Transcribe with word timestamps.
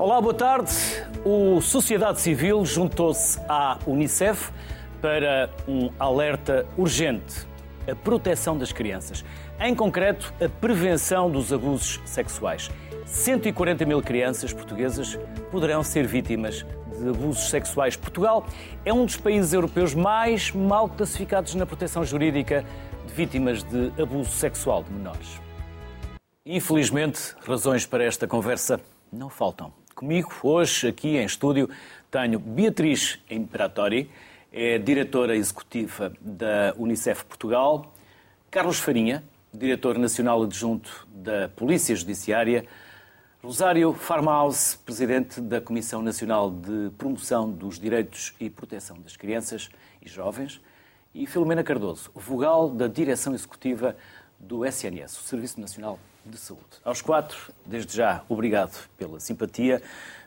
Olá, 0.00 0.18
boa 0.18 0.32
tarde. 0.32 0.72
O 1.26 1.60
Sociedade 1.60 2.22
Civil 2.22 2.64
juntou-se 2.64 3.38
à 3.46 3.78
Unicef 3.86 4.50
para 4.98 5.50
um 5.68 5.90
alerta 5.98 6.66
urgente: 6.78 7.46
a 7.86 7.94
proteção 7.94 8.56
das 8.56 8.72
crianças. 8.72 9.22
Em 9.60 9.74
concreto, 9.74 10.32
a 10.42 10.48
prevenção 10.48 11.30
dos 11.30 11.52
abusos 11.52 12.00
sexuais. 12.06 12.70
140 13.04 13.84
mil 13.84 14.00
crianças 14.00 14.54
portuguesas 14.54 15.18
poderão 15.50 15.82
ser 15.82 16.06
vítimas 16.06 16.64
de 16.98 17.10
abusos 17.10 17.50
sexuais. 17.50 17.94
Portugal 17.94 18.46
é 18.86 18.92
um 18.94 19.04
dos 19.04 19.18
países 19.18 19.52
europeus 19.52 19.94
mais 19.94 20.50
mal 20.50 20.88
classificados 20.88 21.54
na 21.54 21.66
proteção 21.66 22.02
jurídica 22.06 22.64
de 23.06 23.12
vítimas 23.12 23.62
de 23.62 23.92
abuso 24.00 24.30
sexual 24.30 24.82
de 24.82 24.90
menores. 24.94 25.38
Infelizmente, 26.46 27.34
razões 27.46 27.84
para 27.84 28.02
esta 28.02 28.26
conversa 28.26 28.80
não 29.12 29.28
faltam. 29.28 29.79
Comigo, 30.00 30.32
hoje, 30.42 30.88
aqui 30.88 31.18
em 31.18 31.26
estúdio, 31.26 31.68
tenho 32.10 32.38
Beatriz 32.38 33.18
Imperatori, 33.30 34.10
é 34.50 34.78
diretora 34.78 35.36
executiva 35.36 36.10
da 36.18 36.72
Unicef 36.78 37.22
Portugal, 37.26 37.92
Carlos 38.50 38.78
Farinha, 38.78 39.22
diretor 39.52 39.98
nacional 39.98 40.42
adjunto 40.42 41.06
da 41.06 41.50
Polícia 41.50 41.94
Judiciária, 41.94 42.64
Rosário 43.42 43.92
Farmhouse, 43.92 44.78
presidente 44.78 45.38
da 45.38 45.60
Comissão 45.60 46.00
Nacional 46.00 46.50
de 46.50 46.88
Promoção 46.96 47.50
dos 47.50 47.78
Direitos 47.78 48.32
e 48.40 48.48
Proteção 48.48 48.98
das 49.02 49.18
Crianças 49.18 49.68
e 50.00 50.08
Jovens, 50.08 50.62
e 51.14 51.26
Filomena 51.26 51.62
Cardoso, 51.62 52.10
vogal 52.14 52.70
da 52.70 52.86
Direção 52.86 53.34
Executiva 53.34 53.94
do 54.38 54.64
SNS, 54.64 55.18
o 55.18 55.24
Serviço 55.24 55.60
Nacional 55.60 55.98
de 56.24 56.36
Saúde. 56.36 56.64
Aos 56.84 57.00
quatro, 57.00 57.52
desde 57.64 57.96
já, 57.96 58.22
obrigado 58.28 58.88
pela 58.96 59.18
simpatia. 59.20 59.82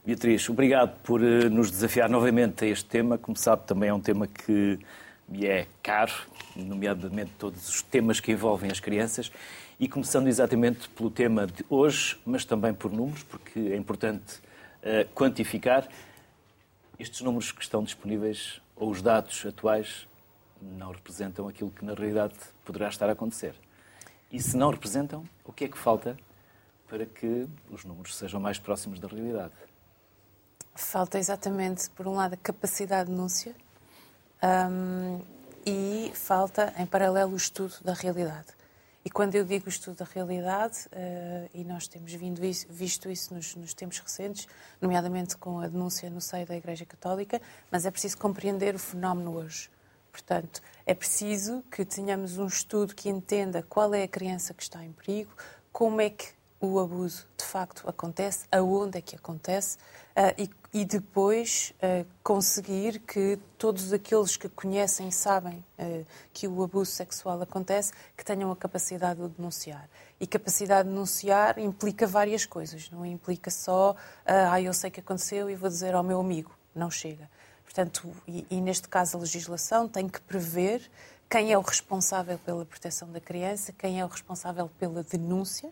Beatriz, 0.05 0.49
obrigado 0.49 0.99
por 1.01 1.23
eh, 1.23 1.49
nos 1.49 1.71
desafiar 1.71 2.09
novamente 2.09 2.65
a 2.65 2.67
este 2.67 2.85
tema. 2.85 3.17
Como 3.17 3.37
sabe, 3.37 3.63
também 3.65 3.89
é 3.89 3.93
um 3.93 3.99
tema 3.99 4.27
que 4.27 4.79
me 5.27 5.45
é 5.45 5.67
caro, 5.81 6.13
nomeadamente 6.55 7.31
todos 7.37 7.69
os 7.69 7.81
temas 7.81 8.19
que 8.19 8.31
envolvem 8.31 8.69
as 8.69 8.79
crianças. 8.79 9.31
E 9.79 9.87
começando 9.87 10.27
exatamente 10.27 10.89
pelo 10.89 11.09
tema 11.09 11.47
de 11.47 11.65
hoje, 11.69 12.17
mas 12.25 12.45
também 12.45 12.73
por 12.73 12.91
números, 12.91 13.23
porque 13.23 13.59
é 13.59 13.75
importante 13.75 14.39
uh, 14.83 15.07
quantificar 15.13 15.87
estes 16.99 17.21
números 17.21 17.51
que 17.51 17.61
estão 17.61 17.83
disponíveis, 17.83 18.61
ou 18.75 18.89
os 18.89 19.01
dados 19.01 19.45
atuais, 19.45 20.07
não 20.61 20.91
representam 20.91 21.47
aquilo 21.47 21.71
que 21.71 21.83
na 21.83 21.93
realidade 21.93 22.35
poderá 22.63 22.87
estar 22.87 23.09
a 23.09 23.13
acontecer. 23.13 23.55
E 24.33 24.41
se 24.41 24.57
não 24.57 24.71
representam, 24.71 25.23
o 25.45 25.53
que 25.53 25.65
é 25.65 25.67
que 25.67 25.77
falta 25.77 26.17
para 26.87 27.05
que 27.05 27.47
os 27.69 27.85
números 27.85 28.15
sejam 28.15 28.39
mais 28.39 28.57
próximos 28.57 28.99
da 28.99 29.07
realidade? 29.07 29.53
Falta 30.73 31.19
exatamente, 31.19 31.87
por 31.91 32.07
um 32.07 32.15
lado, 32.15 32.33
a 32.33 32.37
capacidade 32.37 33.11
de 33.11 33.15
denúncia 33.15 33.55
um, 34.43 35.21
e 35.63 36.11
falta, 36.15 36.73
em 36.79 36.85
paralelo, 36.87 37.33
o 37.33 37.35
estudo 37.35 37.75
da 37.83 37.93
realidade. 37.93 38.47
E 39.05 39.09
quando 39.11 39.35
eu 39.35 39.45
digo 39.45 39.69
estudo 39.69 39.97
da 39.97 40.05
realidade, 40.05 40.87
uh, 40.87 41.49
e 41.53 41.63
nós 41.63 41.87
temos 41.87 42.11
vindo 42.13 42.43
isso, 42.43 42.65
visto 42.67 43.11
isso 43.11 43.35
nos, 43.35 43.55
nos, 43.55 43.75
tempos 43.75 43.99
recentes, 43.99 44.47
nomeadamente 44.81 45.37
com 45.37 45.59
a 45.59 45.67
denúncia 45.67 46.09
no 46.09 46.19
seio 46.19 46.47
da 46.47 46.55
Igreja 46.55 46.87
Católica, 46.87 47.39
mas 47.69 47.85
é 47.85 47.91
preciso 47.91 48.17
compreender 48.17 48.73
o 48.73 48.79
fenómeno 48.79 49.35
hoje. 49.35 49.69
Portanto, 50.13 50.61
é 50.85 50.93
preciso 50.93 51.63
que 51.71 51.83
tenhamos 51.83 52.37
um 52.37 52.45
estudo 52.45 52.93
que 52.93 53.09
entenda 53.09 53.63
qual 53.63 53.95
é 53.95 54.03
a 54.03 54.07
criança 54.07 54.53
que 54.53 54.61
está 54.61 54.85
em 54.85 54.91
perigo, 54.91 55.31
como 55.71 55.99
é 55.99 56.11
que 56.11 56.27
o 56.61 56.79
abuso 56.79 57.25
de 57.35 57.43
facto 57.43 57.83
acontece, 57.89 58.45
aonde 58.51 58.99
é 58.99 59.01
que 59.01 59.15
acontece 59.15 59.77
uh, 60.15 60.33
e, 60.37 60.49
e, 60.71 60.85
depois 60.85 61.73
uh, 61.77 62.05
conseguir 62.23 62.99
que 62.99 63.37
todos 63.57 63.91
aqueles 63.91 64.37
que 64.37 64.47
conhecem 64.47 65.09
sabem 65.09 65.65
uh, 65.79 66.05
que 66.31 66.47
o 66.47 66.63
abuso 66.63 66.91
sexual 66.91 67.41
acontece, 67.41 67.91
que 68.15 68.23
tenham 68.23 68.51
a 68.51 68.55
capacidade 68.55 69.19
de 69.19 69.27
denunciar. 69.29 69.89
E 70.21 70.27
capacidade 70.27 70.87
de 70.87 70.93
denunciar 70.93 71.57
implica 71.57 72.05
várias 72.05 72.45
coisas, 72.45 72.89
não 72.91 73.05
implica 73.05 73.49
só, 73.51 73.93
ah, 74.25 74.61
eu 74.61 74.73
sei 74.73 74.89
que 74.89 75.01
aconteceu 75.01 75.49
e 75.49 75.55
vou 75.55 75.69
dizer 75.69 75.95
ao 75.95 76.03
meu 76.03 76.19
amigo. 76.19 76.55
Não 76.73 76.89
chega. 76.89 77.29
Portanto, 77.73 78.09
e, 78.27 78.45
e 78.51 78.61
neste 78.61 78.87
caso 78.87 79.17
a 79.17 79.19
legislação 79.19 79.87
tem 79.87 80.07
que 80.07 80.21
prever 80.21 80.81
quem 81.27 81.51
é 81.51 81.57
o 81.57 81.61
responsável 81.61 82.37
pela 82.37 82.63
proteção 82.65 83.11
da 83.11 83.19
criança, 83.19 83.73
quem 83.73 83.99
é 83.99 84.05
o 84.05 84.07
responsável 84.07 84.69
pela 84.77 85.01
denúncia 85.03 85.71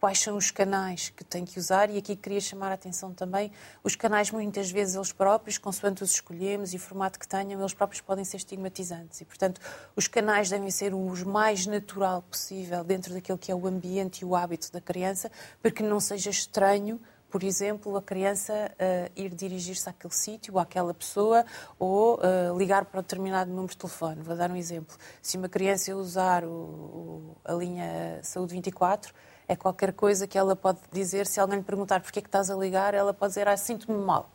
quais 0.00 0.18
são 0.18 0.36
os 0.36 0.50
canais 0.50 1.10
que 1.10 1.22
tem 1.22 1.44
que 1.44 1.58
usar 1.58 1.90
e 1.90 1.98
aqui 1.98 2.16
queria 2.16 2.40
chamar 2.40 2.70
a 2.70 2.74
atenção 2.74 3.12
também, 3.12 3.52
os 3.84 3.94
canais 3.94 4.30
muitas 4.30 4.70
vezes 4.70 4.94
eles 4.94 5.12
próprios, 5.12 5.58
consoante 5.58 6.02
os 6.02 6.12
escolhemos 6.12 6.72
e 6.72 6.76
o 6.76 6.80
formato 6.80 7.18
que 7.18 7.28
tenham, 7.28 7.60
eles 7.60 7.74
próprios 7.74 8.00
podem 8.00 8.24
ser 8.24 8.38
estigmatizantes. 8.38 9.20
E, 9.20 9.26
portanto, 9.26 9.60
os 9.94 10.08
canais 10.08 10.48
devem 10.48 10.70
ser 10.70 10.94
os 10.94 11.22
mais 11.22 11.66
natural 11.66 12.22
possível 12.22 12.82
dentro 12.82 13.12
daquilo 13.12 13.36
que 13.36 13.52
é 13.52 13.54
o 13.54 13.66
ambiente 13.66 14.22
e 14.22 14.24
o 14.24 14.34
hábito 14.34 14.72
da 14.72 14.80
criança, 14.80 15.30
para 15.60 15.70
que 15.70 15.82
não 15.82 16.00
seja 16.00 16.30
estranho 16.30 16.98
por 17.30 17.44
exemplo, 17.44 17.96
a 17.96 18.02
criança 18.02 18.52
uh, 18.52 19.10
ir 19.14 19.32
dirigir-se 19.34 19.88
àquele 19.88 20.12
sítio, 20.12 20.58
àquela 20.58 20.92
pessoa, 20.92 21.44
ou 21.78 22.18
uh, 22.18 22.58
ligar 22.58 22.84
para 22.84 23.00
um 23.00 23.02
determinado 23.02 23.50
número 23.50 23.68
de 23.68 23.76
telefone. 23.76 24.22
Vou 24.22 24.36
dar 24.36 24.50
um 24.50 24.56
exemplo. 24.56 24.96
Se 25.22 25.38
uma 25.38 25.48
criança 25.48 25.94
usar 25.94 26.44
o, 26.44 26.50
o, 26.50 27.36
a 27.44 27.52
linha 27.52 28.20
Saúde 28.22 28.52
24, 28.54 29.14
é 29.46 29.54
qualquer 29.54 29.92
coisa 29.92 30.26
que 30.26 30.36
ela 30.36 30.56
pode 30.56 30.80
dizer. 30.92 31.26
Se 31.26 31.40
alguém 31.40 31.58
lhe 31.58 31.64
perguntar 31.64 32.00
porquê 32.00 32.18
é 32.18 32.22
que 32.22 32.28
estás 32.28 32.50
a 32.50 32.56
ligar, 32.56 32.94
ela 32.94 33.14
pode 33.14 33.30
dizer, 33.30 33.48
ah, 33.48 33.56
sinto-me 33.56 33.98
mal. 33.98 34.30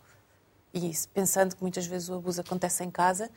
E 0.74 0.90
isso, 0.90 1.08
pensando 1.10 1.56
que 1.56 1.62
muitas 1.62 1.86
vezes 1.86 2.10
o 2.10 2.16
abuso 2.16 2.42
acontece 2.42 2.84
em 2.84 2.92
casa 2.92 3.30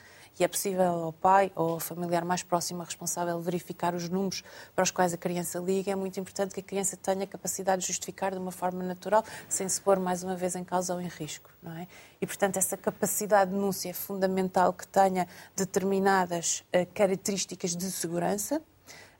é 0.44 0.49
possível 0.49 0.84
ao 0.84 1.12
pai 1.12 1.50
ou 1.54 1.71
ao 1.71 1.81
familiar 1.81 2.25
mais 2.25 2.43
próximo, 2.43 2.82
responsável, 2.82 3.41
verificar 3.41 3.94
os 3.94 4.09
números 4.09 4.43
para 4.75 4.82
os 4.82 4.91
quais 4.91 5.12
a 5.12 5.16
criança 5.16 5.59
liga, 5.59 5.91
é 5.91 5.94
muito 5.94 6.19
importante 6.21 6.54
que 6.54 6.60
a 6.60 6.62
criança 6.62 6.97
tenha 6.97 7.25
a 7.25 7.26
capacidade 7.26 7.82
de 7.82 7.88
justificar 7.88 8.32
de 8.32 8.38
uma 8.38 8.53
forma 8.53 8.82
natural, 8.82 9.25
sem 9.48 9.69
se 9.69 9.81
pôr 9.81 9.98
mais 9.98 10.22
uma 10.22 10.37
vez 10.37 10.54
em 10.54 10.65
causa 10.65 10.94
ou 10.94 11.00
em 11.00 11.09
risco. 11.09 11.50
Não 11.62 11.77
é? 11.77 11.87
E, 12.21 12.27
portanto, 12.27 12.56
essa 12.56 12.77
capacidade 12.77 13.50
de 13.50 13.56
denúncia 13.56 13.91
é 13.91 13.93
fundamental 13.93 14.72
que 14.72 14.87
tenha 14.87 15.27
determinadas 15.56 16.65
uh, 16.75 16.87
características 16.94 17.77
de 17.77 17.91
segurança. 17.91 18.62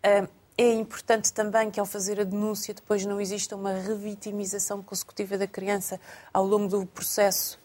Uh, 0.05 0.29
é 0.57 0.73
importante 0.73 1.33
também 1.33 1.71
que, 1.71 1.79
ao 1.79 1.87
fazer 1.87 2.21
a 2.21 2.25
denúncia, 2.25 2.75
depois 2.75 3.07
não 3.07 3.21
exista 3.21 3.55
uma 3.55 3.73
revitimização 3.73 4.83
consecutiva 4.83 5.39
da 5.39 5.47
criança 5.47 6.01
ao 6.35 6.45
longo 6.45 6.67
do 6.67 6.85
processo 6.85 7.61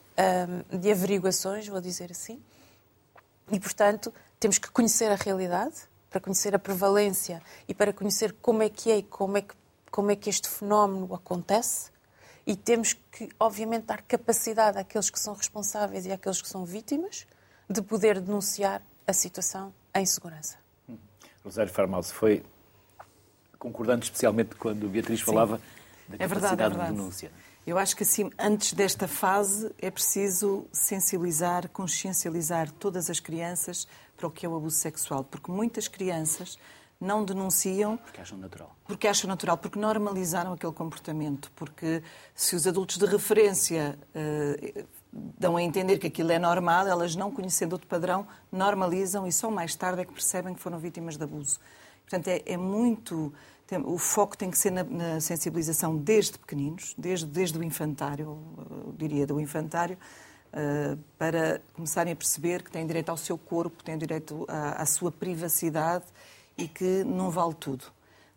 um, 0.72 0.78
de 0.78 0.92
averiguações, 0.92 1.68
vou 1.68 1.81
dizer 1.81 2.12
assim. 2.12 2.40
E, 3.53 3.59
portanto, 3.59 4.12
temos 4.40 4.58
que 4.58 4.69
conhecer 4.72 5.12
a 5.12 5.16
realidade, 5.16 5.75
para 6.09 6.19
conhecer 6.19 6.56
a 6.56 6.59
prevalência 6.59 7.41
e 7.68 7.74
para 7.74 7.94
conhecer 7.94 8.34
como 8.41 8.64
é 8.64 8.69
que 8.69 8.91
é 8.91 8.97
e 8.97 9.03
como 9.03 9.38
é 9.38 9.41
que, 9.41 9.53
como 9.91 10.09
é 10.09 10.16
que 10.16 10.28
este 10.28 10.50
fenómeno 10.50 11.14
acontece. 11.14 11.92
E 12.47 12.56
temos 12.56 12.94
que, 12.94 13.30
obviamente, 13.40 13.86
dar 13.86 14.02
capacidade 14.02 14.80
àqueles 14.80 15.12
que 15.12 15.19
são 15.19 15.36
responsáveis 15.36 16.08
e 16.08 16.12
àqueles 16.12 16.42
que 16.42 16.50
são 16.50 16.66
vítimas 16.66 17.28
de 17.69 17.81
poder 17.81 18.19
denunciar 18.19 18.81
a 19.08 19.13
situação 19.13 19.72
em 19.94 20.06
segurança. 20.06 20.58
Rosário 21.44 21.72
Farmals, 21.72 22.09
foi 22.12 22.44
concordando 23.59 24.03
especialmente 24.03 24.56
quando 24.56 24.90
Beatriz 24.90 25.19
Sim. 25.19 25.25
falava 25.25 25.62
da 26.08 26.16
é 26.16 26.18
capacidade 26.18 26.30
verdade, 26.30 26.63
é 26.63 26.68
verdade. 26.69 26.92
de 26.92 26.97
denúncia. 26.97 27.31
Eu 27.66 27.78
acho 27.78 27.96
que 27.96 28.03
assim, 28.03 28.29
antes 28.38 28.74
desta 28.74 29.07
fase 29.07 29.74
é 29.79 29.90
preciso 29.90 30.68
sensibilizar, 30.72 31.69
consciencializar 31.69 32.69
todas 32.71 33.10
as 33.10 33.21
crianças 33.21 33.88
para 34.18 34.27
o 34.27 34.31
que 34.31 34.45
é 34.45 34.50
o 34.50 34.56
abuso 34.56 34.75
sexual, 34.75 35.24
porque 35.24 35.50
muitas 35.50 35.88
crianças 35.88 36.57
não 37.00 37.24
denunciam 37.24 37.98
porque 37.98 38.19
acham 38.19 38.38
natural. 38.38 38.75
Porque 38.86 39.07
acham 39.07 39.27
natural, 39.30 39.57
porque 39.57 39.80
normalizaram 39.80 40.54
aquele 40.54 40.74
comportamento, 40.74 41.51
porque 41.56 42.04
se 42.36 42.54
os 42.56 42.68
adultos 42.68 42.98
de 42.98 43.06
referência 43.06 43.98
uh, 44.10 44.86
dão 45.12 45.56
a 45.56 45.63
entender 45.63 46.00
que 46.00 46.07
aquilo 46.07 46.33
é 46.33 46.39
normal, 46.39 46.86
elas 46.86 47.15
não 47.15 47.31
conhecendo 47.31 47.74
outro 47.74 47.88
padrão, 47.88 48.27
normalizam 48.51 49.25
e 49.25 49.31
só 49.31 49.50
mais 49.50 49.74
tarde 49.74 50.01
é 50.01 50.06
que 50.06 50.12
percebem 50.12 50.54
que 50.54 50.62
foram 50.62 50.80
vítimas 50.80 51.15
de 51.15 51.24
abuso. 51.24 51.60
Portanto, 52.01 52.27
é, 52.27 52.42
é 52.45 52.57
muito 52.57 53.33
o 53.80 53.98
foco 53.98 54.38
tem 54.38 54.50
que 54.50 54.58
ser 54.58 54.72
na, 54.72 54.84
na, 54.84 55.20
sensibilização 55.20 55.96
desde 55.96 56.38
pequeninos, 56.38 56.94
desde, 56.98 57.25
desde 57.25 57.58
o 57.58 57.64
infantário, 57.64 58.38
diria 58.98 59.25
do 59.25 59.40
infantário, 59.40 59.98
uh, 60.54 60.98
para 61.18 61.62
começarem 61.74 62.14
a 62.14 62.16
perceber 62.16 62.64
que 62.64 62.72
têm 62.72 62.86
direito 62.86 63.10
ao 63.10 63.18
seu 63.18 63.38
corpo, 63.38 63.84
têm 63.84 63.98
direito 63.98 64.46
à, 64.48 64.81
à, 64.81 64.86
sua 64.86 65.12
privacidade 65.12 66.06
e 66.58 66.68
que 66.68 67.04
não 67.04 67.30
vale 67.30 67.54
tudo. 67.54 67.86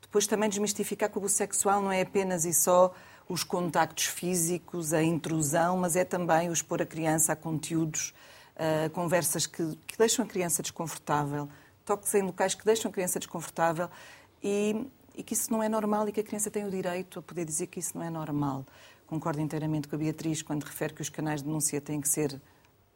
Depois 0.01 0.27
também 0.27 0.49
desmistificar 0.49 1.11
que 1.11 1.19
o 1.19 1.29
sexual 1.29 1.83
não 1.83 1.93
é 1.93 2.01
apenas 2.01 2.45
e 2.45 2.55
só 2.55 2.95
os 3.29 3.43
contactos 3.43 4.07
físicos, 4.07 4.93
a 4.93 5.03
intrusão, 5.03 5.77
mas 5.77 5.97
é 5.97 6.05
também 6.05 6.49
o 6.49 6.53
expor 6.53 6.81
a 6.81 6.87
criança 6.87 7.33
a 7.33 7.37
conteúdos, 7.37 8.15
a 8.57 8.89
conversas 8.91 9.47
que, 9.47 9.77
que 9.87 9.99
deixam 9.99 10.25
a 10.25 10.29
criança 10.29 10.63
desconfortável, 10.63 11.49
toques 11.85 12.13
em 12.15 12.23
locais 12.23 12.55
que 12.55 12.65
deixam 12.65 12.91
a 12.91 12.93
criança 12.93 13.19
desconfortável 13.19 13.91
e 14.43 14.87
e 15.17 15.23
que 15.23 15.33
isso 15.35 15.51
não 15.51 15.63
é 15.63 15.69
normal 15.69 16.09
e 16.09 16.13
que 16.13 16.21
a 16.21 16.23
criança 16.23 16.51
tem 16.51 16.65
o 16.65 16.71
direito 16.71 17.19
a 17.19 17.23
poder 17.23 17.45
dizer 17.45 17.67
que 17.69 17.81
isso 17.81 17.97
não 17.97 18.05
é 18.05 18.11
normal. 18.11 18.67
concordo 19.07 19.41
inteiramente 19.41 19.89
com 19.89 19.97
a 19.97 19.99
Beatriz 19.99 20.43
quando 20.43 20.65
refere 20.65 20.93
que 20.93 21.01
os 21.01 21.09
canais 21.09 21.41
de 21.41 21.47
denúncia 21.47 21.81
têm 21.81 22.01
que 22.01 22.09
ser 22.09 22.41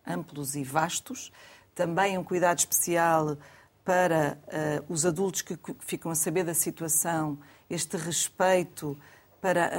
amplos 0.06 0.54
e 0.54 0.62
vastos. 0.62 1.32
Também 1.74 2.18
um 2.18 2.24
cuidado 2.24 2.58
especial 2.58 3.38
para 3.84 4.38
uh, 4.46 4.92
os 4.92 5.06
adultos 5.06 5.40
que 5.40 5.58
ficam 5.80 6.10
a 6.10 6.14
saber 6.14 6.44
da 6.44 6.54
situação, 6.54 7.38
este 7.68 7.96
respeito 7.96 8.98
para 9.40 9.70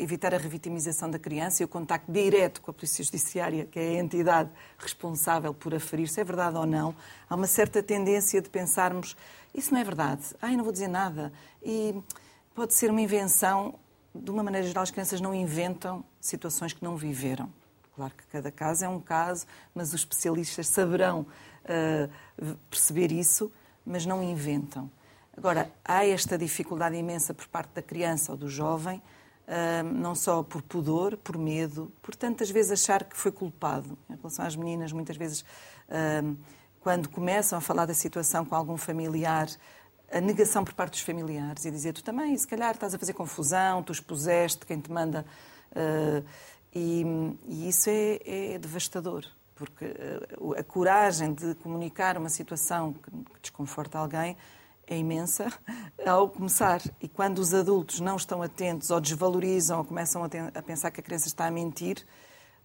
evitar 0.00 0.32
a 0.32 0.38
revitimização 0.38 1.10
da 1.10 1.18
criança 1.18 1.62
e 1.62 1.64
o 1.64 1.68
contacto 1.68 2.10
direto 2.10 2.60
com 2.60 2.70
a 2.70 2.74
Polícia 2.74 3.02
Judiciária, 3.04 3.64
que 3.64 3.78
é 3.78 3.88
a 3.88 3.94
entidade 3.94 4.50
responsável 4.78 5.52
por 5.52 5.74
aferir 5.74 6.08
se 6.08 6.20
é 6.20 6.24
verdade 6.24 6.56
ou 6.56 6.66
não. 6.66 6.94
Há 7.28 7.34
uma 7.34 7.46
certa 7.46 7.82
tendência 7.82 8.40
de 8.40 8.48
pensarmos 8.48 9.16
isso 9.54 9.72
não 9.72 9.80
é 9.80 9.84
verdade, 9.84 10.22
ai, 10.40 10.56
não 10.56 10.62
vou 10.64 10.72
dizer 10.72 10.88
nada. 10.88 11.32
E 11.62 11.94
pode 12.54 12.74
ser 12.74 12.90
uma 12.90 13.00
invenção, 13.00 13.74
de 14.14 14.30
uma 14.30 14.42
maneira 14.42 14.66
geral, 14.66 14.82
as 14.82 14.90
crianças 14.90 15.20
não 15.20 15.34
inventam 15.34 16.04
situações 16.20 16.72
que 16.72 16.82
não 16.84 16.96
viveram. 16.96 17.52
Claro 17.96 18.12
que 18.14 18.26
cada 18.26 18.50
caso 18.52 18.84
é 18.84 18.88
um 18.88 19.00
caso, 19.00 19.46
mas 19.74 19.88
os 19.88 20.00
especialistas 20.00 20.68
saberão 20.68 21.26
uh, 21.64 22.56
perceber 22.70 23.10
isso, 23.10 23.50
mas 23.84 24.06
não 24.06 24.22
inventam. 24.22 24.90
Agora, 25.38 25.70
há 25.84 26.04
esta 26.04 26.36
dificuldade 26.36 26.96
imensa 26.96 27.32
por 27.32 27.46
parte 27.46 27.70
da 27.72 27.80
criança 27.80 28.32
ou 28.32 28.36
do 28.36 28.48
jovem, 28.48 29.00
não 29.94 30.12
só 30.12 30.42
por 30.42 30.60
pudor, 30.62 31.16
por 31.16 31.38
medo, 31.38 31.92
por 32.02 32.16
tantas 32.16 32.50
vezes 32.50 32.72
achar 32.72 33.04
que 33.04 33.16
foi 33.16 33.30
culpado. 33.30 33.96
Em 34.10 34.16
relação 34.16 34.44
às 34.44 34.56
meninas, 34.56 34.90
muitas 34.90 35.16
vezes, 35.16 35.44
quando 36.80 37.08
começam 37.08 37.56
a 37.56 37.60
falar 37.60 37.86
da 37.86 37.94
situação 37.94 38.44
com 38.44 38.56
algum 38.56 38.76
familiar, 38.76 39.46
a 40.10 40.20
negação 40.20 40.64
por 40.64 40.74
parte 40.74 40.94
dos 40.94 41.02
familiares 41.02 41.64
e 41.64 41.70
dizer 41.70 41.92
tu 41.92 42.02
também, 42.02 42.36
se 42.36 42.46
calhar 42.46 42.72
estás 42.72 42.92
a 42.92 42.98
fazer 42.98 43.12
confusão, 43.12 43.80
tu 43.84 43.92
expuseste 43.92 44.66
quem 44.66 44.80
te 44.80 44.90
manda. 44.90 45.24
e, 46.74 47.04
e 47.46 47.68
isso 47.68 47.88
é, 47.88 48.18
é, 48.26 48.58
devastador, 48.58 49.24
porque 49.54 49.84
a 50.58 50.64
coragem 50.64 51.32
de 51.32 51.54
comunicar 51.54 52.18
uma 52.18 52.28
situação 52.28 52.92
que 52.92 53.40
desconforta 53.40 54.00
alguém 54.00 54.36
é 54.88 54.96
imensa 54.96 55.52
ao 56.06 56.28
começar. 56.28 56.80
E 57.00 57.08
quando 57.08 57.38
os 57.38 57.52
adultos 57.52 58.00
não 58.00 58.16
estão 58.16 58.42
atentos 58.42 58.90
ou 58.90 59.00
desvalorizam 59.00 59.78
ou 59.78 59.84
começam 59.84 60.24
a, 60.24 60.26
a, 60.26 60.62
pensar 60.62 60.90
que 60.90 61.00
a 61.00 61.02
criança 61.02 61.28
está 61.28 61.46
a 61.46 61.50
mentir, 61.50 62.04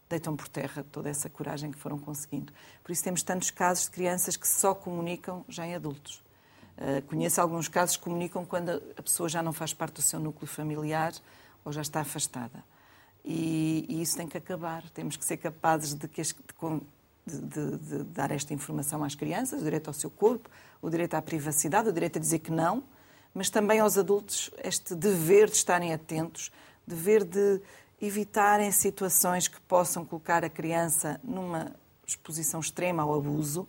deitam 0.10 0.36
por 0.36 0.48
terra 0.48 0.86
toda 0.92 1.10
essa 1.10 1.30
coragem 1.30 1.72
que 1.72 1.78
foram 1.78 1.98
conseguindo. 2.00 2.54
Por 2.84 2.92
isso 2.92 3.04
temos 3.04 3.24
tantos 3.24 3.52
casos 3.52 3.86
de 3.86 3.92
crianças 3.92 4.38
que 4.38 4.48
só 4.48 4.74
comunicam 4.74 5.44
já 5.48 5.66
em 5.68 5.75
adultos. 5.75 6.24
Uh, 6.78 7.02
conheço 7.08 7.40
alguns 7.40 7.68
casos 7.68 7.98
que 7.98 8.04
comunicam 8.04 8.46
quando 8.46 8.81
a 8.98 9.02
pessoa 9.02 9.30
já 9.30 9.44
não 9.44 9.54
faz 9.54 9.74
parte 9.74 9.96
do 9.96 10.02
seu 10.02 10.19
núcleo 10.19 10.48
familiar 10.48 11.14
ou 11.64 11.72
já 11.72 11.81
está 11.81 12.02
afastada. 12.02 12.64
E, 13.24 13.86
e 13.88 14.02
isso 14.02 14.18
tem 14.18 14.28
que 14.28 14.38
acabar. 14.38 14.84
Temos 14.90 15.16
que 15.16 15.24
ser 15.24 15.38
capazes 15.38 15.94
de, 15.94 16.08
que 16.08 16.22
as, 16.22 16.28
de, 16.28 16.54
de, 17.25 17.42
de, 17.42 17.78
de, 17.78 18.04
dar 18.06 18.31
esta 18.31 18.54
informação 18.54 19.04
às 19.04 19.16
crianças, 19.16 19.62
o 19.62 19.64
direito 19.64 19.88
ao 19.88 19.94
seu 19.94 20.10
corpo, 20.10 20.50
o 20.81 20.90
direito 20.90 21.14
à 21.14 21.22
privacidade, 21.22 21.90
o 21.90 21.94
direito 21.94 22.18
a 22.18 22.22
dizer 22.22 22.40
que 22.40 22.52
não, 22.52 22.84
mas 23.34 23.50
também 23.50 23.80
aos 23.80 23.98
adultos 23.98 24.52
este 24.64 24.94
dever 24.96 25.50
de 25.50 25.56
estarem 25.56 25.94
atentos, 25.94 26.52
dever 26.86 27.24
de 27.24 27.62
evitarem 28.02 28.72
situações 28.72 29.48
que 29.48 29.60
possam 29.62 30.06
colocar 30.06 30.44
a 30.44 30.50
criança 30.50 31.20
numa 31.24 31.74
exposição 32.06 32.60
extrema 32.60 33.04
ao 33.04 33.14
abuso 33.14 33.68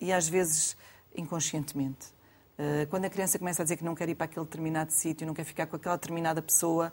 e 0.00 0.12
às 0.12 0.28
vezes 0.28 0.76
inconscientemente. 1.14 2.14
Uh, 2.56 2.86
quando 2.88 3.04
a 3.04 3.10
criança 3.10 3.36
começa 3.38 3.62
a 3.62 3.64
dizer 3.64 3.76
que 3.76 3.84
não 3.84 3.96
quer 3.96 4.08
ir 4.08 4.14
para 4.14 4.26
aquele 4.26 4.44
determinado 4.44 4.92
sítio, 4.92 5.26
não 5.26 5.34
quer 5.34 5.44
ficar 5.44 5.66
com 5.66 5.74
aquela 5.74 5.96
determinada 5.96 6.40
pessoa, 6.40 6.92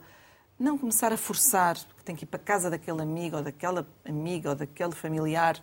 não 0.61 0.77
começar 0.77 1.11
a 1.11 1.17
forçar 1.17 1.75
que 1.75 2.03
tem 2.03 2.15
que 2.15 2.23
ir 2.23 2.27
para 2.27 2.39
a 2.39 2.43
casa 2.43 2.69
daquele 2.69 3.01
amigo 3.01 3.37
ou 3.37 3.43
daquela 3.43 3.87
amiga 4.05 4.49
ou 4.49 4.55
daquele 4.55 4.91
familiar, 4.91 5.61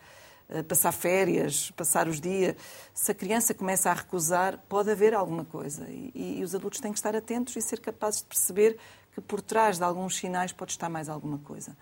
eh, 0.49 0.63
passar 0.63 0.93
férias, 0.93 1.71
passar 1.71 2.09
os 2.09 2.21
dias. 2.21 2.57
Se 2.93 3.13
a 3.13 3.15
criança 3.15 3.55
começa 3.55 3.91
a 3.91 3.95
recusar, 3.95 4.59
pode 4.69 4.91
haver 4.91 5.15
alguma 5.15 5.45
coisa. 5.45 5.87
E, 5.89 6.39
e, 6.39 6.43
os 6.43 6.55
adultos 6.55 6.81
têm 6.81 6.91
que 6.91 6.99
estar 6.99 7.15
atentos 7.15 7.55
e 7.55 7.63
ser 7.63 7.81
capazes 7.81 8.21
de 8.21 8.27
perceber 8.27 8.77
que 9.15 9.21
por 9.21 9.41
trás 9.41 9.79
de 9.79 9.85
alguns 9.85 10.17
sinais 10.17 10.53
pode 10.53 10.73
estar 10.73 10.89
mais 10.89 11.09
alguma 11.09 11.39
coisa. 11.39 11.77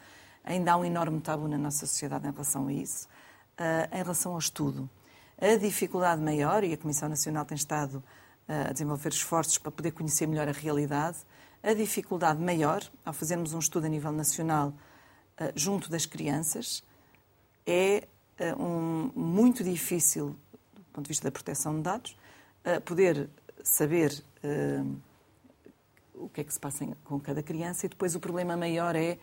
Ainda 0.44 0.72
há 0.72 0.76
um 0.76 0.84
enorme 0.84 1.20
tabu 1.20 1.48
na 1.48 1.58
nossa 1.58 1.86
sociedade 1.86 2.26
em 2.26 2.30
relação 2.30 2.68
a 2.68 2.72
isso, 2.72 3.08
uh, 3.58 3.94
em 3.94 3.98
relação 3.98 4.32
ao 4.32 4.38
estudo. 4.38 4.88
A 5.38 5.56
dificuldade 5.56 6.22
maior, 6.22 6.62
e 6.64 6.72
a 6.72 6.76
Comissão 6.76 7.08
Nacional 7.08 7.44
tem 7.44 7.56
estado 7.56 7.96
uh, 8.48 8.68
a 8.70 8.72
desenvolver 8.72 9.08
esforços 9.08 9.58
para 9.58 9.72
poder 9.72 9.90
conhecer 9.90 10.26
melhor 10.26 10.48
a 10.48 10.52
realidade, 10.52 11.18
a 11.66 11.74
dificuldade 11.74 12.40
maior, 12.40 12.80
ao 13.04 13.12
fazermos 13.12 13.52
um 13.52 13.58
estudo 13.58 13.86
a 13.86 13.88
nível 13.88 14.12
nacional 14.12 14.68
uh, 14.68 15.52
junto 15.56 15.90
das 15.90 16.06
crianças, 16.06 16.80
é 17.66 18.06
uh, 18.38 18.62
um, 18.62 19.10
muito 19.16 19.64
difícil, 19.64 20.36
do 20.72 20.82
ponto 20.92 21.06
de 21.06 21.08
vista 21.08 21.24
da 21.24 21.32
proteção 21.32 21.74
de 21.74 21.82
dados, 21.82 22.16
uh, 22.64 22.80
poder 22.82 23.28
saber 23.64 24.22
o 26.14 26.28
que 26.28 26.40
é 26.40 26.44
que 26.44 26.54
se 26.54 26.60
passa 26.60 26.86
com 27.02 27.18
cada 27.18 27.42
criança 27.42 27.84
e 27.84 27.88
depois 27.88 28.14
o 28.14 28.20
problema 28.20 28.56
maior 28.56 28.94
é 28.94 29.18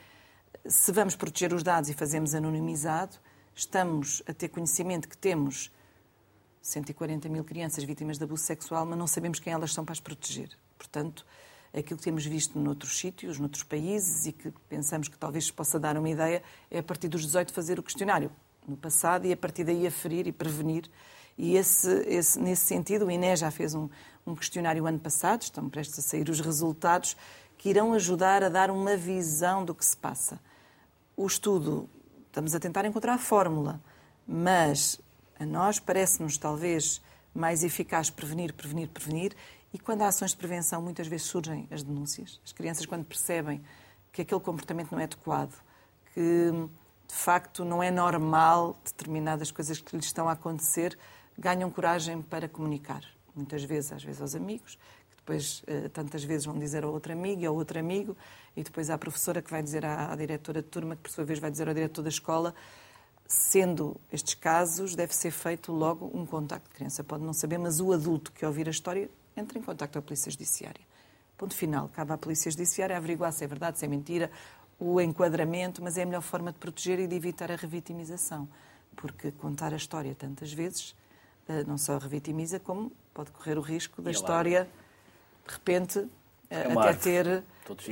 se 0.68 0.92
vamos 0.92 1.16
proteger 1.16 1.54
os 1.54 1.64
dados 1.64 1.90
e 1.90 1.94
fazemos 1.94 2.36
anonimizado, 2.36 3.16
estamos 3.56 4.22
a 4.28 4.34
ter 4.34 4.50
conhecimento 4.50 5.08
que 5.08 5.18
temos 5.18 5.72
140 6.62 7.30
mil 7.30 7.46
crianças 7.46 7.86
vítimas 7.86 8.18
de 8.18 8.26
abuso 8.26 8.44
sexual, 8.44 8.86
mas 8.86 8.98
não 8.98 9.08
sabemos 9.08 9.40
quem 9.40 9.54
elas 9.54 9.74
são 9.74 9.86
para 9.86 9.94
as 9.94 10.02
proteger. 10.02 10.50
Portanto, 10.78 11.26
aquilo 11.74 11.98
que 11.98 12.04
temos 12.04 12.26
visto 12.26 12.60
noutros 12.60 12.98
sítios, 12.98 13.40
noutros 13.40 13.64
países 13.64 14.28
e 14.28 14.32
que 14.32 14.52
pensamos 14.70 15.08
que 15.08 15.18
talvez 15.18 15.50
possa 15.50 15.80
dar 15.80 15.98
uma 15.98 16.10
ideia 16.10 16.44
é 16.70 16.80
a 16.80 16.84
partir 16.84 17.08
dos 17.08 17.22
18 17.22 17.52
fazer 17.52 17.80
o 17.80 17.84
questionário 17.84 18.32
no 18.68 18.78
passado 18.78 19.26
e 19.26 19.34
a 19.34 19.38
partir 19.38 19.64
daí 19.64 19.88
aferir 19.88 20.28
e 20.28 20.32
prevenir. 20.32 20.90
E 21.38 21.56
esse, 21.56 21.90
esse, 22.08 22.40
nesse 22.40 22.66
sentido, 22.66 23.06
o 23.06 23.12
INE 23.12 23.36
já 23.36 23.50
fez 23.50 23.74
um, 23.74 23.90
um 24.26 24.36
questionário 24.36 24.86
ano 24.86 25.00
passado, 25.00 25.42
estão 25.42 25.68
prestes 25.68 26.00
a 26.00 26.02
sair 26.02 26.30
os 26.30 26.40
resultados, 26.40 27.18
que 27.58 27.70
irão 27.70 27.94
ajudar 27.94 28.44
a 28.44 28.50
dar 28.50 28.70
uma 28.70 28.96
visão 28.96 29.66
do 29.66 29.74
que 29.74 29.84
se 29.84 29.98
passa. 29.98 30.40
O 31.18 31.26
estudo, 31.26 31.90
estamos 32.28 32.54
a 32.54 32.60
tentar 32.60 32.86
encontrar 32.86 33.16
a 33.16 33.18
fórmula, 33.18 33.82
mas 34.28 35.02
a 35.40 35.46
nós 35.46 35.80
parece-nos 35.80 36.38
talvez 36.38 37.02
mais 37.34 37.64
eficaz 37.64 38.10
prevenir, 38.10 38.54
prevenir, 38.54 38.90
prevenir 38.90 39.36
e 39.74 39.80
quando 39.80 40.04
há 40.04 40.08
ações 40.08 40.32
de 40.32 40.38
prevenção, 40.38 40.82
muitas 40.84 41.08
vezes 41.08 41.26
surgem 41.26 41.68
as 41.72 41.82
denúncias. 41.82 42.40
As 42.46 42.52
crianças, 42.52 42.86
quando 42.86 43.04
percebem 43.04 43.64
que 44.12 44.22
aquele 44.22 44.40
comportamento 44.40 44.92
não 44.92 45.00
é 45.00 45.06
adequado, 45.06 45.60
que 46.14 46.52
de 47.08 47.16
facto 47.16 47.66
não 47.66 47.82
é 47.82 47.90
normal 47.90 48.78
determinadas 48.86 49.52
coisas 49.52 49.82
que 49.82 49.96
lhes 49.96 50.06
estão 50.06 50.30
a 50.30 50.34
acontecer, 50.34 50.98
ganham 51.38 51.72
coragem 51.72 52.22
para 52.22 52.48
comunicar. 52.48 53.04
Muitas 53.36 53.64
vezes, 53.64 53.92
às 53.92 54.04
vezes 54.04 54.22
aos 54.22 54.36
amigos, 54.36 54.76
que 55.10 55.16
depois 55.18 55.64
eh, 55.66 55.90
tantas 55.90 56.24
vezes 56.24 56.46
vão 56.46 56.60
dizer 56.60 56.84
ao 56.84 56.94
outro 56.94 57.12
amigo 57.12 57.42
e 57.42 57.46
ao 57.48 57.56
outro 57.56 57.80
amigo, 57.80 58.16
e 58.56 58.62
depois 58.62 58.92
à 58.92 58.98
professora 58.98 59.42
que 59.42 59.50
vai 59.50 59.64
dizer 59.64 59.84
à, 59.84 60.16
diretora 60.16 60.62
de 60.62 60.68
turma, 60.68 60.96
que 60.96 61.02
por 61.02 61.10
sua 61.10 61.26
vez 61.26 61.40
vai 61.40 61.50
dizer 61.50 61.68
ao 61.68 61.74
diretor 61.74 62.04
da 62.04 62.10
escola. 62.10 62.54
Sendo 63.26 64.00
estes 64.12 64.36
casos, 64.36 64.96
deve 64.96 65.16
ser 65.16 65.32
feito 65.32 65.72
logo 65.72 66.12
um 66.14 66.28
contacto. 66.28 66.70
A 66.72 66.76
criança 66.76 67.04
pode 67.04 67.24
não 67.24 67.34
saber, 67.34 67.58
mas 67.58 67.80
o 67.80 67.92
adulto 67.92 68.32
que 68.32 68.46
ouvir 68.46 68.68
a 68.68 68.72
história 68.72 69.10
entre 69.36 69.60
em 69.60 69.62
contato 69.62 69.94
com 69.94 70.00
a 70.00 70.02
Polícia 70.02 70.32
Judiciária. 70.32 70.82
Ponto 71.38 71.56
final. 71.56 71.90
Cabe 71.90 72.14
à 72.14 72.18
Polícia 72.18 72.50
Judiciária 72.50 72.96
averiguar 72.96 73.34
se 73.34 73.44
é 73.44 73.48
verdade, 73.48 73.80
se 73.80 73.86
é 73.86 73.88
mentira, 73.88 74.32
o 74.80 75.00
enquadramento, 75.00 75.82
mas 75.82 75.98
é 75.98 76.04
a 76.04 76.06
melhor 76.06 76.22
forma 76.22 76.52
de 76.52 76.60
proteger 76.60 77.00
e 77.00 77.08
de 77.08 77.16
evitar 77.16 77.52
a 77.52 77.56
revitimização. 77.56 78.48
Porque 78.96 79.32
contar 79.32 79.74
a 79.74 79.78
história 79.78 80.14
tantas 80.14 80.54
vezes 80.54 80.96
eh, 81.48 81.64
não 81.66 81.78
só 81.78 81.98
revitimiza, 81.98 82.60
como 82.60 82.92
pode 83.14 83.32
correr 83.32 83.58
o 83.58 83.62
risco 83.62 84.02
da 84.02 84.12
história, 84.12 84.70
de 85.46 85.54
repente, 85.54 86.08
é 86.50 86.72
até 86.72 86.94
ter 86.94 87.44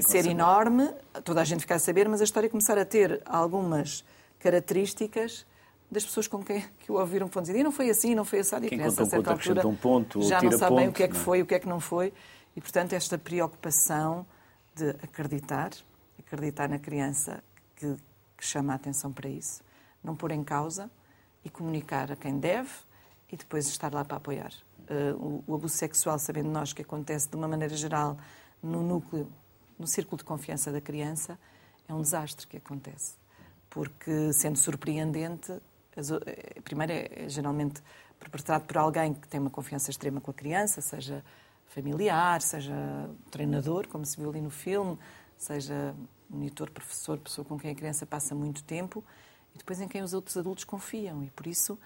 ser 0.02 0.26
enorme, 0.28 0.90
toda 1.24 1.42
a 1.42 1.44
gente 1.44 1.62
ficar 1.62 1.76
a 1.76 1.80
saber, 1.80 2.08
mas 2.08 2.22
a 2.22 2.24
história 2.24 2.50
começar 2.50 2.78
a 2.78 2.86
ter 2.86 3.22
algumas 3.26 4.06
características 4.40 5.46
das 5.92 6.06
pessoas 6.06 6.26
com 6.26 6.42
quem 6.42 6.64
que 6.80 6.90
o 6.90 6.96
ouviram 6.96 7.28
vão 7.28 7.44
dizer, 7.44 7.60
e 7.60 7.64
não 7.64 7.72
foi 7.72 7.90
assim, 7.90 8.16
não 8.16 8.24
foi 8.24 8.40
assim, 8.40 8.56
e 8.56 8.66
a 8.66 8.70
criança, 8.70 9.04
a 9.04 9.06
certa 9.06 9.32
altura, 9.32 9.68
um 9.68 9.76
ponto, 9.76 10.22
já 10.22 10.42
não 10.42 10.52
sabem 10.54 10.88
o 10.88 10.94
que 10.94 11.04
é 11.04 11.08
que 11.10 11.18
foi, 11.18 11.42
o 11.42 11.46
que 11.46 11.54
é 11.54 11.60
que 11.60 11.68
não 11.68 11.82
foi, 11.82 12.14
e, 12.56 12.62
portanto, 12.62 12.94
esta 12.94 13.18
preocupação 13.18 14.26
de 14.74 14.90
acreditar, 15.04 15.72
acreditar 16.18 16.70
na 16.70 16.80
criança 16.80 17.44
que, 17.76 17.98
que 18.38 18.46
chama 18.46 18.72
a 18.72 18.78
atenção 18.78 19.12
para 19.12 19.30
isso, 19.30 19.62
não 20.02 20.16
pôr 20.16 20.32
em 20.32 20.44
causa 20.44 20.90
e 21.44 21.50
comunicar 21.50 22.10
a 22.10 22.16
quem 22.16 22.40
deve 22.40 22.70
e 23.30 23.36
depois 23.36 23.68
estar 23.68 23.94
lá 23.94 24.06
para 24.06 24.18
apoiar. 24.18 24.54
Uh, 24.90 25.16
o, 25.16 25.44
o 25.48 25.56
abuso 25.56 25.76
sexual, 25.76 26.18
sabendo 26.20 26.50
nós 26.50 26.74
que 26.74 26.82
acontece 26.82 27.30
de 27.30 27.36
uma 27.36 27.48
maneira 27.48 27.76
geral 27.76 28.18
no 28.62 28.82
núcleo, 28.82 29.28
no 29.78 29.88
círculo 29.88 30.18
de 30.18 30.24
confiança 30.24 30.72
da 30.72 30.82
criança, 30.82 31.38
é 31.88 31.94
um 31.94 32.02
desastre 32.02 32.48
que 32.48 32.58
acontece. 32.58 33.16
Porque, 33.70 34.34
sendo 34.34 34.58
surpreendente, 34.58 35.54
eh, 35.98 36.62
primeiro 36.62 36.94
é, 36.94 37.26
é 37.26 37.30
geralmente 37.30 37.82
perpetrado 38.20 38.66
por 38.66 38.78
alguém 38.78 39.14
que 39.14 39.28
tem 39.28 39.40
uma 39.40 39.50
confiança 39.50 39.90
extrema 39.90 40.22
com 40.22 40.32
a 40.32 40.34
criança, 40.34 40.82
seja 40.82 41.24
familiar, 41.66 42.42
seja 42.42 42.74
treinador, 43.30 43.88
como 43.88 44.06
se 44.06 44.18
viu 44.18 44.30
ali 44.30 44.42
no 44.42 44.52
filme, 44.52 44.98
seja 45.38 45.96
monitor, 46.30 46.70
professor, 46.70 47.18
pessoa 47.18 47.44
com 47.44 47.58
quem 47.58 47.72
a 47.72 47.76
criança 47.76 48.06
passa 48.06 48.36
muito 48.36 48.64
tempo 48.64 49.04
e 49.54 49.58
depois 49.58 49.82
em 49.82 49.88
quem 49.88 50.02
os 50.02 50.14
outros 50.14 50.38
adultos 50.38 50.64
confiam. 50.64 51.24
E 51.24 51.30
por 51.30 51.48
isso 51.48 51.78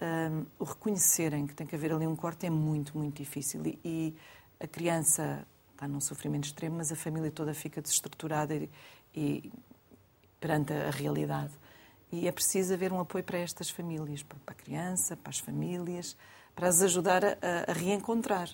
um, 0.00 0.46
o 0.58 0.64
reconhecerem 0.64 1.46
que 1.46 1.54
tem 1.54 1.66
que 1.66 1.74
haver 1.74 1.92
ali 1.92 2.06
um 2.06 2.16
corte 2.16 2.46
é 2.46 2.50
muito, 2.50 2.96
muito 2.96 3.16
difícil. 3.16 3.64
E, 3.64 3.78
e 3.84 4.16
a 4.60 4.66
criança 4.66 5.46
está 5.72 5.86
num 5.86 6.00
sofrimento 6.00 6.44
extremo, 6.44 6.76
mas 6.76 6.90
a 6.90 6.96
família 6.96 7.30
toda 7.30 7.54
fica 7.54 7.80
desestruturada 7.80 8.54
e, 8.54 8.70
e 9.14 9.52
perante 10.40 10.72
a 10.72 10.90
realidade. 10.90 11.52
E 12.14 12.28
é 12.28 12.32
preciso 12.32 12.72
haver 12.72 12.92
um 12.92 13.00
apoio 13.00 13.24
para 13.24 13.38
estas 13.38 13.68
famílias, 13.68 14.22
para 14.22 14.38
a 14.46 14.54
criança, 14.54 15.16
para 15.16 15.30
as 15.30 15.40
famílias, 15.40 16.16
para 16.54 16.68
as 16.68 16.80
ajudar 16.80 17.24
a, 17.24 17.36
a 17.66 17.72
reencontrar. 17.72 18.48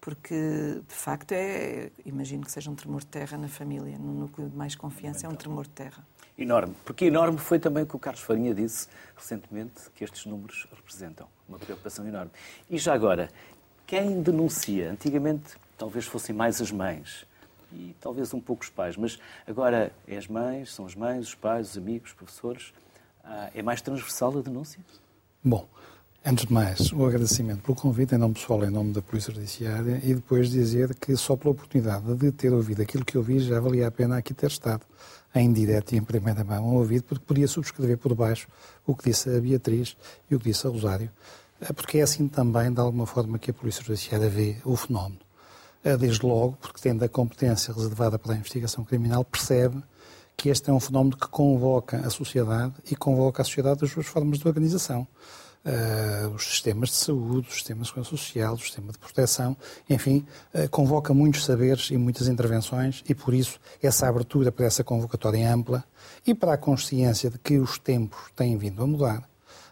Porque, 0.00 0.80
de 0.88 0.94
facto, 0.94 1.32
é, 1.32 1.90
imagino 2.06 2.44
que 2.44 2.52
seja 2.52 2.70
um 2.70 2.74
tremor 2.76 3.00
de 3.00 3.08
terra 3.08 3.36
na 3.36 3.48
família, 3.48 3.98
no 3.98 4.12
núcleo 4.12 4.48
de 4.48 4.56
mais 4.56 4.76
confiança, 4.76 5.26
é 5.26 5.28
um 5.28 5.34
tremor 5.34 5.64
de 5.64 5.70
terra. 5.70 6.06
Enorme. 6.38 6.74
Porque 6.84 7.06
enorme 7.06 7.36
foi 7.38 7.58
também 7.58 7.82
o 7.82 7.86
que 7.86 7.96
o 7.96 7.98
Carlos 7.98 8.22
Farinha 8.22 8.54
disse 8.54 8.86
recentemente, 9.16 9.90
que 9.94 10.04
estes 10.04 10.24
números 10.24 10.68
representam 10.72 11.26
uma 11.48 11.58
preocupação 11.58 12.06
enorme. 12.06 12.30
E 12.70 12.78
já 12.78 12.94
agora, 12.94 13.28
quem 13.88 14.22
denuncia? 14.22 14.88
Antigamente, 14.88 15.56
talvez 15.76 16.06
fossem 16.06 16.32
mais 16.32 16.62
as 16.62 16.70
mães 16.70 17.26
e 17.72 17.94
talvez 18.00 18.32
um 18.32 18.40
pouco 18.40 18.62
os 18.62 18.70
pais, 18.70 18.96
mas 18.96 19.18
agora 19.46 19.92
é 20.06 20.16
as 20.16 20.28
mães, 20.28 20.72
são 20.72 20.86
as 20.86 20.94
mães, 20.94 21.26
os 21.26 21.34
pais, 21.34 21.70
os 21.70 21.76
amigos, 21.76 22.10
os 22.10 22.16
professores. 22.16 22.72
Ah, 23.24 23.50
é 23.54 23.62
mais 23.62 23.80
transversal 23.80 24.38
a 24.38 24.42
denúncia? 24.42 24.80
Bom, 25.42 25.66
antes 26.24 26.46
de 26.46 26.52
mais, 26.52 26.92
o 26.92 27.04
agradecimento 27.04 27.62
pelo 27.62 27.76
convite 27.76 28.14
em 28.14 28.18
nome 28.18 28.34
pessoal, 28.34 28.64
em 28.64 28.70
nome 28.70 28.92
da 28.92 29.00
Polícia 29.00 29.32
Judiciária 29.32 30.00
e 30.02 30.14
depois 30.14 30.50
dizer 30.50 30.94
que 30.94 31.16
só 31.16 31.36
pela 31.36 31.52
oportunidade 31.52 32.14
de 32.14 32.32
ter 32.32 32.52
ouvido 32.52 32.82
aquilo 32.82 33.04
que 33.04 33.16
eu 33.16 33.22
vi 33.22 33.38
já 33.38 33.58
valia 33.60 33.88
a 33.88 33.90
pena 33.90 34.18
aqui 34.18 34.34
ter 34.34 34.48
estado 34.48 34.82
em 35.34 35.52
direto 35.52 35.92
e 35.92 35.96
em 35.96 36.02
primeira 36.02 36.42
mão 36.42 36.70
a 36.70 36.72
ouvir, 36.72 37.02
porque 37.02 37.24
podia 37.24 37.46
subscrever 37.46 37.96
por 37.98 38.14
baixo 38.14 38.48
o 38.86 38.94
que 38.94 39.04
disse 39.10 39.34
a 39.34 39.40
Beatriz 39.40 39.96
e 40.30 40.34
o 40.34 40.38
que 40.38 40.50
disse 40.50 40.66
a 40.66 40.70
Rosário, 40.70 41.10
eh, 41.60 41.72
porque 41.72 41.98
é 41.98 42.02
assim 42.02 42.26
também, 42.26 42.72
de 42.72 42.80
alguma 42.80 43.06
forma, 43.06 43.38
que 43.38 43.50
a 43.50 43.54
Polícia 43.54 43.82
Judiciária 43.82 44.28
vê 44.28 44.56
o 44.64 44.74
fenómeno. 44.76 45.20
Eh, 45.82 45.96
desde 45.96 46.26
logo, 46.26 46.58
porque 46.60 46.80
tendo 46.80 47.04
a 47.04 47.08
competência 47.08 47.72
reservada 47.72 48.18
para 48.18 48.34
a 48.34 48.36
investigação 48.36 48.84
criminal, 48.84 49.24
percebe 49.24 49.82
que 50.40 50.48
este 50.48 50.70
é 50.70 50.72
um 50.72 50.80
fenómeno 50.80 51.18
que 51.18 51.28
convoca 51.28 51.98
a 51.98 52.08
sociedade 52.08 52.72
e 52.90 52.96
convoca 52.96 53.42
a 53.42 53.44
sociedade 53.44 53.80
das 53.80 53.90
suas 53.90 54.06
formas 54.06 54.38
de 54.38 54.48
organização. 54.48 55.06
Uh, 55.62 56.30
os 56.34 56.46
sistemas 56.46 56.88
de 56.88 56.94
saúde, 56.94 57.46
os 57.46 57.56
sistemas 57.56 57.82
de 57.82 57.88
segurança 57.88 58.10
social, 58.16 58.54
o 58.54 58.58
sistema 58.58 58.90
de 58.90 58.98
proteção, 58.98 59.54
enfim, 59.90 60.26
uh, 60.54 60.66
convoca 60.70 61.12
muitos 61.12 61.44
saberes 61.44 61.90
e 61.90 61.98
muitas 61.98 62.26
intervenções 62.26 63.04
e, 63.06 63.14
por 63.14 63.34
isso, 63.34 63.60
essa 63.82 64.08
abertura 64.08 64.50
para 64.50 64.64
essa 64.64 64.82
convocatória 64.82 65.52
ampla 65.52 65.84
e 66.26 66.34
para 66.34 66.54
a 66.54 66.56
consciência 66.56 67.28
de 67.28 67.38
que 67.38 67.58
os 67.58 67.78
tempos 67.78 68.18
têm 68.34 68.56
vindo 68.56 68.82
a 68.82 68.86
mudar, 68.86 69.28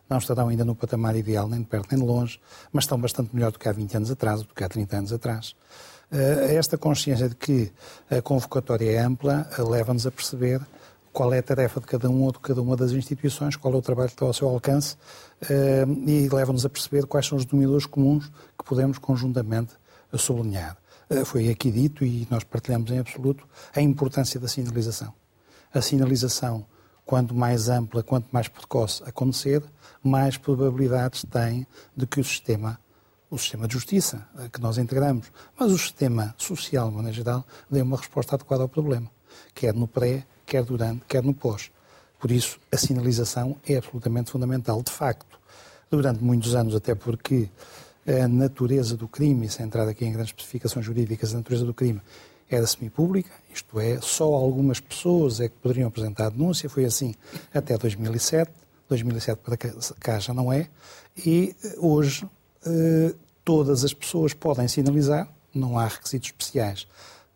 não 0.06 0.18
estarão 0.18 0.48
ainda 0.48 0.66
no 0.66 0.75
patamar 0.75 1.16
ideal, 1.16 1.48
nem 1.48 1.60
de 1.60 1.66
perto 1.66 1.88
nem 1.90 1.98
de 1.98 2.06
longe, 2.06 2.38
mas 2.70 2.84
estão 2.84 3.00
bastante 3.00 3.34
melhor 3.34 3.52
do 3.52 3.58
que 3.58 3.66
há 3.66 3.72
20 3.72 3.96
anos 3.96 4.10
atrás, 4.10 4.42
do 4.42 4.54
que 4.54 4.62
há 4.62 4.68
30 4.68 4.98
anos 4.98 5.12
atrás. 5.14 5.56
Uh, 6.11 6.57
esta 6.57 6.79
consciência 6.79 7.29
de 7.29 7.35
que 7.35 7.71
a 8.11 8.23
convocatória 8.23 8.91
é 8.91 8.99
ampla 8.99 9.47
leva-nos 9.59 10.07
a 10.07 10.11
perceber 10.11 10.61
qual 11.12 11.33
é 11.35 11.38
a 11.38 11.43
tarefa 11.43 11.81
de 11.81 11.87
cada 11.87 12.09
um 12.09 12.23
ou 12.23 12.33
de 12.33 12.38
cada 12.38 12.62
uma 12.62 12.77
das 12.77 12.93
instituições, 12.93 13.57
qual 13.57 13.75
é 13.75 13.77
o 13.77 13.83
trabalho 13.83 14.09
que 14.09 14.15
está 14.15 14.25
ao 14.25 14.33
seu 14.33 14.49
alcance 14.49 14.97
eh, 15.50 15.85
e 16.07 16.29
leva-nos 16.29 16.65
a 16.65 16.69
perceber 16.69 17.07
quais 17.07 17.27
são 17.27 17.37
os 17.37 17.45
denominadores 17.45 17.87
comuns 17.87 18.31
que 18.57 18.65
podemos 18.65 18.99
conjuntamente 18.99 19.75
sublinhar. 20.15 20.77
Eh, 21.11 21.25
foi 21.25 21.49
aqui 21.49 21.73
dito 21.73 22.05
e 22.05 22.27
nós 22.31 22.45
partilhamos 22.45 22.91
em 22.93 23.00
absoluto 23.00 23.49
a 23.75 23.81
importância 23.81 24.38
da 24.38 24.47
sinalização. 24.47 25.12
A 25.75 25.81
sinalização, 25.81 26.65
quanto 27.05 27.35
mais 27.35 27.69
ampla, 27.69 28.03
quanto 28.03 28.29
mais 28.31 28.47
precoce 28.47 29.03
acontecer, 29.05 29.62
mais 30.03 30.37
probabilidades 30.37 31.25
tem 31.29 31.67
de 31.97 32.07
que 32.07 32.21
o 32.21 32.25
sistema 32.25 32.79
o 33.30 33.38
sistema 33.38 33.66
de 33.66 33.75
justiça 33.75 34.26
eh, 34.38 34.49
que 34.52 34.61
nós 34.61 34.78
integramos, 34.78 35.30
mas 35.58 35.73
o 35.73 35.78
sistema 35.78 36.35
social, 36.38 36.88
de 36.88 36.97
maneira 36.97 37.16
geral, 37.16 37.47
dê 37.70 37.82
uma 37.82 37.97
resposta 37.97 38.35
adequada 38.35 38.62
ao 38.62 38.68
problema, 38.68 39.11
quer 39.54 39.75
no 39.75 39.87
pré, 39.87 40.25
quer 40.47 40.64
durante, 40.64 41.04
quer 41.06 41.23
no 41.23 41.35
pós. 41.35 41.70
Por 42.18 42.30
isso, 42.30 42.58
a 42.73 42.76
sinalização 42.76 43.56
é 43.66 43.76
absolutamente 43.76 44.30
fundamental. 44.30 44.82
De 44.82 44.90
facto, 44.90 45.38
durante 45.90 46.23
muitos 46.23 46.54
anos, 46.54 46.75
até 46.75 46.94
porque 46.94 47.49
a 48.06 48.26
natureza 48.26 48.97
do 48.97 49.06
crime, 49.06 49.49
sem 49.49 49.66
entrar 49.66 49.87
aqui 49.87 50.04
em 50.04 50.12
grandes 50.12 50.30
especificações 50.30 50.85
jurídicas, 50.85 51.35
a 51.35 51.37
natureza 51.37 51.64
do 51.64 51.75
crime 51.75 52.00
era 52.50 52.66
semipública, 52.66 53.30
isto 53.52 53.78
é, 53.78 54.00
só 54.00 54.25
algumas 54.32 54.80
pessoas 54.80 55.38
é 55.40 55.49
que 55.49 55.54
poderiam 55.56 55.88
apresentar 55.88 56.26
a 56.26 56.30
denúncia, 56.30 56.68
foi 56.68 56.87
assim 56.87 57.14
até 57.52 57.76
2007, 57.76 58.50
2007 58.88 59.38
para 59.42 59.56
cá 60.00 60.18
já 60.18 60.32
não 60.32 60.50
é, 60.50 60.68
e 61.26 61.54
hoje 61.76 62.25
eh, 62.25 62.28
todas 63.45 63.85
as 63.85 63.95
pessoas 63.95 64.35
podem 64.35 64.69
sinalizar, 64.69 65.29
não 65.55 65.79
há 65.79 65.87
requisitos 65.87 66.29
especiais 66.29 66.87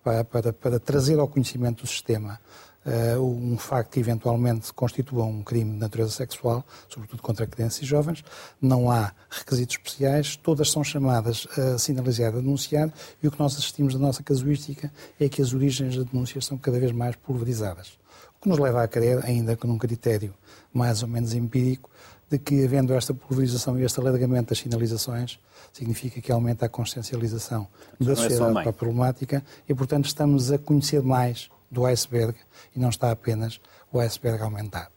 para, 0.02 0.24
para, 0.24 0.52
para 0.52 0.80
trazer 0.80 1.18
ao 1.18 1.28
conhecimento 1.28 1.82
do 1.82 1.88
sistema 1.88 2.40
uh, 2.84 3.20
um 3.20 3.56
facto 3.56 3.92
que 3.92 4.00
eventualmente 4.00 4.72
constitua 4.72 5.24
um 5.24 5.42
crime 5.42 5.72
de 5.72 5.78
natureza 5.78 6.10
sexual, 6.10 6.64
sobretudo 6.88 7.22
contra 7.22 7.46
crianças 7.46 7.82
e 7.82 7.86
jovens, 7.86 8.24
não 8.60 8.90
há 8.90 9.12
requisitos 9.30 9.76
especiais, 9.76 10.36
todas 10.36 10.70
são 10.70 10.82
chamadas 10.82 11.46
a 11.56 11.78
sinalizar, 11.78 12.28
a 12.28 12.36
denunciar, 12.36 12.92
e 13.22 13.28
o 13.28 13.30
que 13.30 13.38
nós 13.38 13.54
assistimos 13.54 13.94
da 13.94 14.00
nossa 14.00 14.22
casuística 14.22 14.92
é 15.18 15.28
que 15.28 15.40
as 15.40 15.54
origens 15.54 15.96
da 15.96 16.04
denúncia 16.04 16.40
são 16.40 16.58
cada 16.58 16.78
vez 16.78 16.92
mais 16.92 17.16
pulverizadas. 17.16 17.98
O 18.36 18.42
que 18.42 18.48
nos 18.48 18.58
leva 18.58 18.82
a 18.82 18.88
crer, 18.88 19.24
ainda 19.24 19.56
que 19.56 19.66
num 19.66 19.78
critério 19.78 20.34
mais 20.72 21.02
ou 21.02 21.08
menos 21.08 21.32
empírico, 21.32 21.90
de 22.32 22.38
que, 22.38 22.64
havendo 22.64 22.94
esta 22.94 23.12
pulverização 23.12 23.78
e 23.78 23.84
este 23.84 24.00
alargamento 24.00 24.48
das 24.48 24.58
sinalizações, 24.58 25.38
significa 25.70 26.18
que 26.18 26.32
aumenta 26.32 26.64
a 26.64 26.68
consciencialização 26.68 27.68
da 28.00 28.12
é 28.12 28.16
sociedade 28.16 28.54
para 28.54 28.70
a 28.70 28.72
problemática 28.72 29.44
e, 29.68 29.74
portanto, 29.74 30.06
estamos 30.06 30.50
a 30.50 30.56
conhecer 30.56 31.02
mais 31.02 31.50
do 31.70 31.84
iceberg 31.84 32.34
e 32.74 32.80
não 32.80 32.88
está 32.88 33.10
apenas 33.10 33.60
o 33.92 34.00
iceberg 34.00 34.40
a 34.40 34.46
aumentar. 34.46 34.90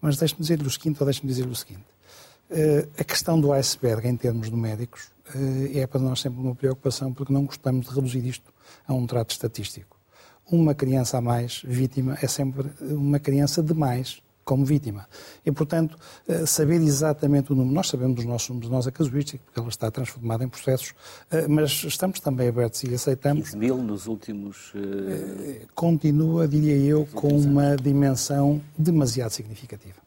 Mas 0.00 0.16
deixe-me 0.16 0.40
dizer-lhe 0.40 0.66
o 0.66 0.70
seguinte, 0.70 1.00
ou 1.00 1.04
deixe-me 1.06 1.28
dizer-lhe 1.28 1.52
o 1.52 1.54
seguinte. 1.54 1.86
Uh, 2.50 2.88
a 2.98 3.04
questão 3.04 3.40
do 3.40 3.52
iceberg 3.52 4.08
em 4.08 4.16
termos 4.16 4.50
numéricos 4.50 5.12
uh, 5.32 5.78
é 5.78 5.86
para 5.86 6.00
nós 6.00 6.20
sempre 6.20 6.40
uma 6.40 6.56
preocupação 6.56 7.12
porque 7.12 7.32
não 7.32 7.44
gostamos 7.44 7.88
de 7.88 7.94
reduzir 7.94 8.26
isto 8.26 8.52
a 8.88 8.92
um 8.92 9.06
trato 9.06 9.30
estatístico. 9.30 9.96
Uma 10.50 10.74
criança 10.74 11.18
a 11.18 11.20
mais 11.20 11.62
vítima 11.64 12.18
é 12.20 12.26
sempre 12.26 12.68
uma 12.80 13.20
criança 13.20 13.62
de 13.62 13.72
mais 13.72 14.20
como 14.44 14.64
vítima. 14.64 15.06
E, 15.44 15.52
portanto, 15.52 15.96
eh, 16.26 16.44
saber 16.46 16.80
exatamente 16.80 17.52
o 17.52 17.54
número, 17.54 17.74
nós 17.74 17.88
sabemos 17.88 18.20
os 18.20 18.24
nossos 18.24 18.48
números, 18.48 18.70
nós 18.70 18.86
a 18.86 18.90
casuística, 18.90 19.42
porque 19.44 19.60
ela 19.60 19.68
está 19.68 19.90
transformada 19.90 20.44
em 20.44 20.48
processos, 20.48 20.94
eh, 21.30 21.46
mas 21.46 21.70
estamos 21.84 22.20
também 22.20 22.48
abertos 22.48 22.82
e 22.82 22.94
aceitamos. 22.94 23.44
15 23.50 23.56
mil 23.56 23.76
nos 23.76 24.06
últimos. 24.06 24.72
Uh... 24.74 25.66
Continua, 25.74 26.48
diria 26.48 26.76
eu, 26.76 27.06
com 27.06 27.28
uma 27.28 27.76
dimensão 27.76 28.60
demasiado 28.76 29.30
significativa. 29.30 29.98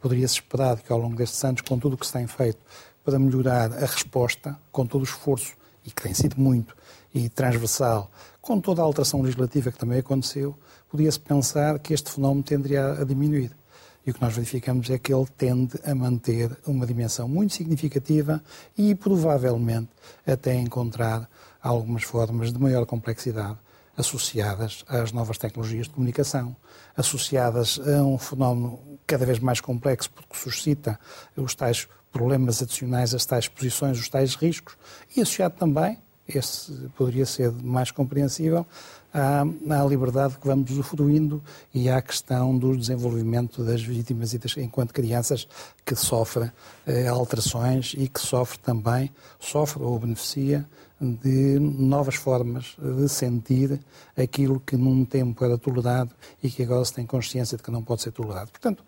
Poderia-se 0.00 0.34
esperar 0.34 0.80
que 0.80 0.92
ao 0.92 0.98
longo 0.98 1.16
destes 1.16 1.42
anos, 1.44 1.60
com 1.62 1.78
tudo 1.78 1.94
o 1.94 1.96
que 1.96 2.06
se 2.06 2.12
tem 2.12 2.26
feito 2.26 2.58
para 3.04 3.18
melhorar 3.18 3.72
a 3.72 3.86
resposta, 3.86 4.56
com 4.70 4.86
todo 4.86 5.00
o 5.00 5.04
esforço, 5.04 5.54
e 5.84 5.90
que 5.90 6.02
tem 6.02 6.12
sido 6.12 6.38
muito, 6.38 6.76
e 7.14 7.28
transversal, 7.28 8.10
com 8.40 8.60
toda 8.60 8.82
a 8.82 8.84
alteração 8.84 9.22
legislativa 9.22 9.72
que 9.72 9.78
também 9.78 9.98
aconteceu, 9.98 10.54
podia-se 10.90 11.18
pensar 11.18 11.78
que 11.78 11.94
este 11.94 12.10
fenómeno 12.10 12.42
tenderia 12.42 12.92
a 12.92 13.04
diminuir. 13.04 13.57
E 14.06 14.10
o 14.10 14.14
que 14.14 14.22
nós 14.22 14.34
verificamos 14.34 14.88
é 14.90 14.98
que 14.98 15.12
ele 15.12 15.26
tende 15.36 15.78
a 15.84 15.94
manter 15.94 16.56
uma 16.66 16.86
dimensão 16.86 17.28
muito 17.28 17.54
significativa 17.54 18.42
e 18.76 18.94
provavelmente 18.94 19.90
até 20.26 20.54
encontrar 20.54 21.28
algumas 21.62 22.04
formas 22.04 22.52
de 22.52 22.58
maior 22.58 22.86
complexidade 22.86 23.58
associadas 23.98 24.84
às 24.86 25.10
novas 25.10 25.38
tecnologias 25.38 25.88
de 25.88 25.92
comunicação, 25.92 26.56
associadas 26.96 27.80
a 27.80 28.02
um 28.04 28.16
fenómeno 28.16 28.78
cada 29.04 29.26
vez 29.26 29.40
mais 29.40 29.60
complexo, 29.60 30.10
porque 30.12 30.36
suscita 30.36 30.98
os 31.36 31.54
tais 31.54 31.88
problemas 32.12 32.62
adicionais, 32.62 33.12
as 33.12 33.26
tais 33.26 33.48
posições, 33.48 33.98
os 33.98 34.08
tais 34.08 34.36
riscos, 34.36 34.76
e 35.16 35.20
associado 35.20 35.56
também, 35.58 35.98
esse 36.28 36.72
poderia 36.96 37.26
ser 37.26 37.50
mais 37.50 37.90
compreensível, 37.90 38.64
à, 39.12 39.42
à 39.42 39.84
liberdade 39.84 40.38
que 40.38 40.46
vamos 40.46 40.70
usufruindo 40.70 41.42
e 41.72 41.88
à 41.88 42.00
questão 42.00 42.56
do 42.56 42.76
desenvolvimento 42.76 43.64
das 43.64 43.82
vítimas 43.82 44.34
e 44.34 44.38
das, 44.38 44.56
enquanto 44.56 44.92
crianças 44.92 45.48
que 45.84 45.94
sofrem 45.96 46.50
eh, 46.86 47.06
alterações 47.06 47.94
e 47.96 48.08
que 48.08 48.20
sofre 48.20 48.58
também, 48.58 49.10
sofre 49.40 49.82
ou 49.82 49.98
beneficia 49.98 50.68
de 51.00 51.58
novas 51.60 52.16
formas 52.16 52.76
de 52.78 53.08
sentir 53.08 53.80
aquilo 54.16 54.60
que 54.60 54.76
num 54.76 55.04
tempo 55.04 55.44
era 55.44 55.56
tolerado 55.56 56.10
e 56.42 56.50
que 56.50 56.62
agora 56.62 56.84
se 56.84 56.94
tem 56.94 57.06
consciência 57.06 57.56
de 57.56 57.62
que 57.62 57.70
não 57.70 57.82
pode 57.82 58.02
ser 58.02 58.10
tolerado. 58.10 58.50
Portanto, 58.50 58.84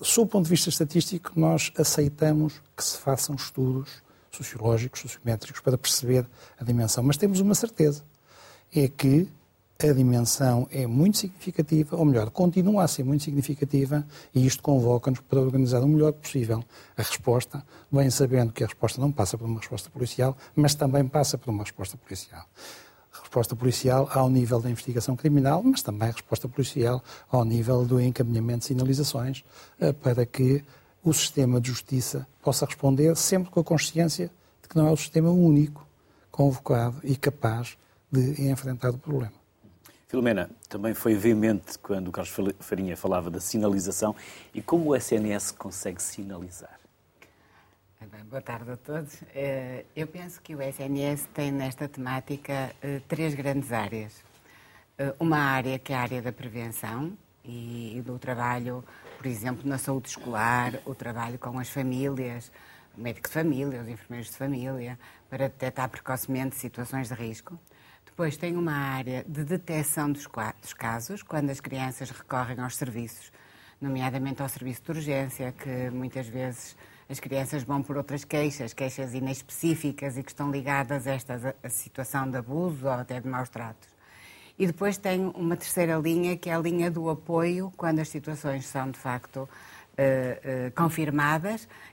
sob 0.00 0.26
o 0.26 0.30
ponto 0.30 0.44
de 0.44 0.50
vista 0.50 0.68
estatístico, 0.68 1.32
nós 1.34 1.72
aceitamos 1.76 2.54
que 2.76 2.84
se 2.84 2.96
façam 2.96 3.34
estudos 3.34 3.90
sociológicos, 4.30 5.00
sociométricos, 5.00 5.60
para 5.60 5.76
perceber 5.76 6.26
a 6.58 6.64
dimensão. 6.64 7.02
Mas 7.04 7.16
temos 7.16 7.40
uma 7.40 7.54
certeza, 7.54 8.02
é 8.74 8.88
que 8.88 9.28
a 9.80 9.92
dimensão 9.92 10.68
é 10.70 10.86
muito 10.86 11.18
significativa, 11.18 11.96
ou 11.96 12.04
melhor, 12.04 12.30
continua 12.30 12.84
a 12.84 12.88
ser 12.88 13.02
muito 13.02 13.24
significativa, 13.24 14.06
e 14.34 14.46
isto 14.46 14.62
convoca-nos 14.62 15.20
para 15.20 15.40
organizar 15.40 15.82
o 15.82 15.88
melhor 15.88 16.12
possível 16.12 16.64
a 16.96 17.02
resposta, 17.02 17.64
bem 17.90 18.08
sabendo 18.10 18.52
que 18.52 18.62
a 18.62 18.66
resposta 18.66 19.00
não 19.00 19.10
passa 19.10 19.36
por 19.36 19.44
uma 19.44 19.58
resposta 19.58 19.90
policial, 19.90 20.36
mas 20.54 20.74
também 20.74 21.06
passa 21.06 21.36
por 21.36 21.50
uma 21.50 21.64
resposta 21.64 21.96
policial. 21.96 22.46
resposta 23.20 23.56
policial 23.56 24.08
ao 24.12 24.28
nível 24.30 24.60
da 24.60 24.70
investigação 24.70 25.16
criminal, 25.16 25.62
mas 25.62 25.82
também 25.82 26.10
resposta 26.10 26.48
policial 26.48 27.02
ao 27.30 27.44
nível 27.44 27.84
do 27.84 28.00
encaminhamento 28.00 28.60
de 28.60 28.66
sinalizações, 28.66 29.44
eh, 29.80 29.92
para 29.92 30.24
que 30.24 30.64
o 31.02 31.12
sistema 31.12 31.60
de 31.60 31.68
justiça 31.68 32.26
possa 32.42 32.64
responder 32.64 33.16
sempre 33.16 33.50
com 33.50 33.60
a 33.60 33.64
consciência 33.64 34.30
de 34.62 34.68
que 34.68 34.76
não 34.76 34.86
é 34.86 34.90
o 34.90 34.96
sistema 34.96 35.30
único, 35.30 35.86
convocado 36.30 37.00
e 37.02 37.16
capaz 37.16 37.76
de 38.10 38.48
enfrentar 38.50 38.90
o 38.90 38.98
problema. 38.98 39.41
Filomena, 40.12 40.50
também 40.68 40.92
foi 40.92 41.14
veemente 41.14 41.78
quando 41.78 42.08
o 42.08 42.12
Carlos 42.12 42.54
Farinha 42.60 42.94
falava 42.94 43.30
da 43.30 43.40
sinalização 43.40 44.14
e 44.52 44.60
como 44.60 44.90
o 44.90 44.94
SNS 44.94 45.52
consegue 45.52 46.02
sinalizar. 46.02 46.78
Boa 48.28 48.42
tarde 48.42 48.72
a 48.72 48.76
todos. 48.76 49.22
Eh, 49.34 49.86
eu 49.96 50.06
penso 50.06 50.38
que 50.42 50.54
o 50.54 50.60
SNS 50.60 51.30
tem 51.32 51.50
nesta 51.50 51.88
temática 51.88 52.74
eh, 52.82 53.00
três 53.08 53.34
grandes 53.34 53.72
áreas. 53.72 54.22
Eh, 54.98 55.14
uma 55.18 55.38
área 55.38 55.78
que 55.78 55.94
é 55.94 55.96
a 55.96 56.02
área 56.02 56.20
da 56.20 56.30
prevenção 56.30 57.16
e 57.42 58.02
do 58.04 58.18
trabalho, 58.18 58.84
por 59.16 59.26
exemplo, 59.26 59.66
na 59.66 59.78
saúde 59.78 60.10
escolar, 60.10 60.78
o 60.84 60.94
trabalho 60.94 61.38
com 61.38 61.58
as 61.58 61.70
famílias, 61.70 62.52
o 62.98 63.00
médico 63.00 63.28
de 63.28 63.32
família, 63.32 63.80
os 63.80 63.88
enfermeiros 63.88 64.30
de 64.30 64.36
família, 64.36 64.98
para 65.30 65.48
detectar 65.48 65.88
precocemente 65.88 66.54
situações 66.56 67.08
de 67.08 67.14
risco. 67.14 67.58
Depois 68.12 68.36
tem 68.36 68.58
uma 68.58 68.74
área 68.74 69.24
de 69.26 69.42
detecção 69.42 70.12
dos, 70.12 70.26
casos, 70.74 71.22
quando 71.22 71.48
as 71.48 71.60
crianças 71.60 72.10
recorrem 72.10 72.60
aos 72.60 72.76
serviços, 72.76 73.32
nomeadamente 73.80 74.42
ao 74.42 74.48
serviço 74.50 74.82
de 74.82 74.90
urgência, 74.90 75.50
que 75.50 75.88
muitas 75.90 76.28
vezes 76.28 76.76
as 77.08 77.18
crianças 77.18 77.62
vão 77.62 77.82
por 77.82 77.96
outras 77.96 78.22
queixas, 78.22 78.74
queixas 78.74 79.14
inespecíficas 79.14 80.18
e 80.18 80.22
que 80.22 80.30
estão 80.30 80.50
ligadas 80.50 81.06
a 81.06 81.12
esta 81.12 81.56
a 81.62 81.70
situação 81.70 82.30
de 82.30 82.36
abuso 82.36 82.84
ou 82.84 82.92
até 82.92 83.18
de 83.18 83.26
maus 83.26 83.48
tratos. 83.48 83.88
E 84.58 84.66
depois 84.66 84.98
tem 84.98 85.32
uma 85.34 85.56
terceira 85.56 85.96
linha, 85.96 86.36
que 86.36 86.50
é 86.50 86.54
a 86.54 86.58
linha 86.58 86.90
do 86.90 87.08
apoio, 87.08 87.72
quando 87.78 88.00
as 88.00 88.10
situações 88.10 88.66
são 88.66 88.90
de 88.90 88.98
facto 88.98 89.38
uh, 89.38 89.46
uh, 90.68 90.70
confirmadas, 90.76 91.64
eh, 91.64 91.91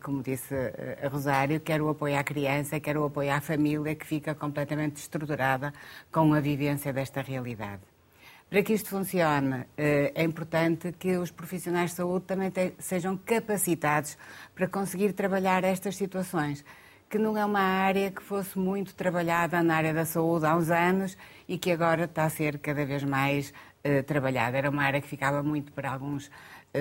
como 0.00 0.22
disse 0.22 0.54
eh, 0.54 0.98
a 1.04 1.08
Rosário, 1.08 1.60
quer 1.60 1.82
o 1.82 1.90
apoio 1.90 2.18
à 2.18 2.24
criança, 2.24 2.80
quer 2.80 2.96
o 2.96 3.04
apoio 3.04 3.32
à 3.32 3.40
família, 3.40 3.94
que 3.94 4.06
fica 4.06 4.34
completamente 4.34 4.96
estruturada 4.96 5.74
com 6.10 6.32
a 6.32 6.40
vivência 6.40 6.90
desta 6.90 7.20
realidade. 7.20 7.82
Para 8.48 8.62
que 8.62 8.72
isto 8.72 8.88
funcione, 8.88 9.66
eh, 9.76 10.10
é 10.14 10.24
importante 10.24 10.92
que 10.92 11.18
os 11.18 11.30
profissionais 11.30 11.90
de 11.90 11.96
saúde 11.96 12.24
também 12.24 12.50
sejam 12.78 13.14
capacitados 13.18 14.16
para 14.54 14.66
conseguir 14.68 15.12
trabalhar 15.12 15.62
estas 15.64 15.96
situações, 15.96 16.64
que 17.10 17.18
não 17.18 17.36
é 17.36 17.44
uma 17.44 17.60
área 17.60 18.10
que 18.10 18.22
fosse 18.22 18.58
muito 18.58 18.94
trabalhada 18.94 19.62
na 19.62 19.76
área 19.76 19.92
da 19.92 20.06
saúde 20.06 20.46
há 20.46 20.56
uns 20.56 20.70
anos 20.70 21.16
e 21.46 21.58
que 21.58 21.70
agora 21.70 22.04
está 22.04 22.24
a 22.24 22.30
ser 22.30 22.58
cada 22.58 22.86
vez 22.86 23.04
mais 23.04 23.52
trabalhada. 24.06 24.58
Era 24.58 24.68
uma 24.68 24.82
área 24.82 25.00
que 25.00 25.08
ficava 25.08 25.42
muito 25.42 25.72
para 25.72 25.90
alguns 25.90 26.26
eh, 26.28 26.32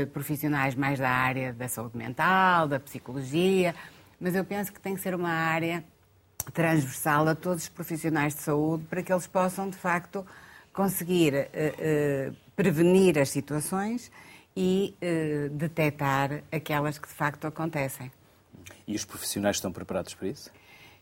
profissionais 0.05 0.75
mais 0.75 0.99
da 0.99 1.09
área 1.09 1.53
da 1.53 1.67
saúde 1.67 1.97
mental, 1.97 2.67
da 2.67 2.79
psicologia, 2.79 3.73
mas 4.19 4.35
eu 4.35 4.43
penso 4.43 4.71
que 4.71 4.79
tem 4.79 4.95
que 4.95 5.01
ser 5.01 5.15
uma 5.15 5.29
área 5.29 5.83
transversal 6.53 7.27
a 7.27 7.35
todos 7.35 7.63
os 7.63 7.69
profissionais 7.69 8.35
de 8.35 8.41
saúde 8.41 8.85
para 8.89 9.03
que 9.03 9.11
eles 9.11 9.27
possam, 9.27 9.69
de 9.69 9.77
facto, 9.77 10.25
conseguir 10.73 11.33
uh, 11.33 12.31
uh, 12.31 12.35
prevenir 12.55 13.17
as 13.17 13.29
situações 13.29 14.11
e 14.55 14.95
uh, 15.01 15.49
detectar 15.49 16.43
aquelas 16.51 16.97
que 16.97 17.07
de 17.07 17.13
facto 17.13 17.45
acontecem. 17.45 18.11
E 18.87 18.95
os 18.95 19.05
profissionais 19.05 19.57
estão 19.57 19.71
preparados 19.71 20.13
para 20.13 20.27
isso? 20.27 20.51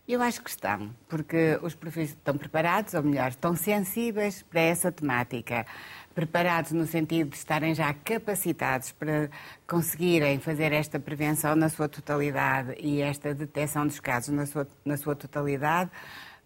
Eu 0.07 0.21
acho 0.21 0.43
que 0.43 0.51
estão, 0.51 0.91
porque 1.09 1.57
os 1.63 1.73
profissionais 1.73 2.11
estão 2.11 2.37
preparados, 2.37 2.93
ou 2.93 3.01
melhor, 3.01 3.29
estão 3.29 3.55
sensíveis 3.55 4.43
para 4.43 4.61
essa 4.61 4.91
temática 4.91 5.65
preparados 6.13 6.71
no 6.73 6.85
sentido 6.85 7.31
de 7.31 7.35
estarem 7.35 7.73
já 7.73 7.91
capacitados 7.91 8.91
para 8.91 9.31
conseguirem 9.67 10.39
fazer 10.39 10.71
esta 10.71 10.99
prevenção 10.99 11.55
na 11.55 11.69
sua 11.69 11.89
totalidade 11.89 12.75
e 12.79 13.01
esta 13.01 13.33
detecção 13.33 13.87
dos 13.87 13.99
casos 13.99 14.29
na 14.29 14.45
sua, 14.45 14.67
na 14.85 14.95
sua 14.95 15.15
totalidade, 15.15 15.89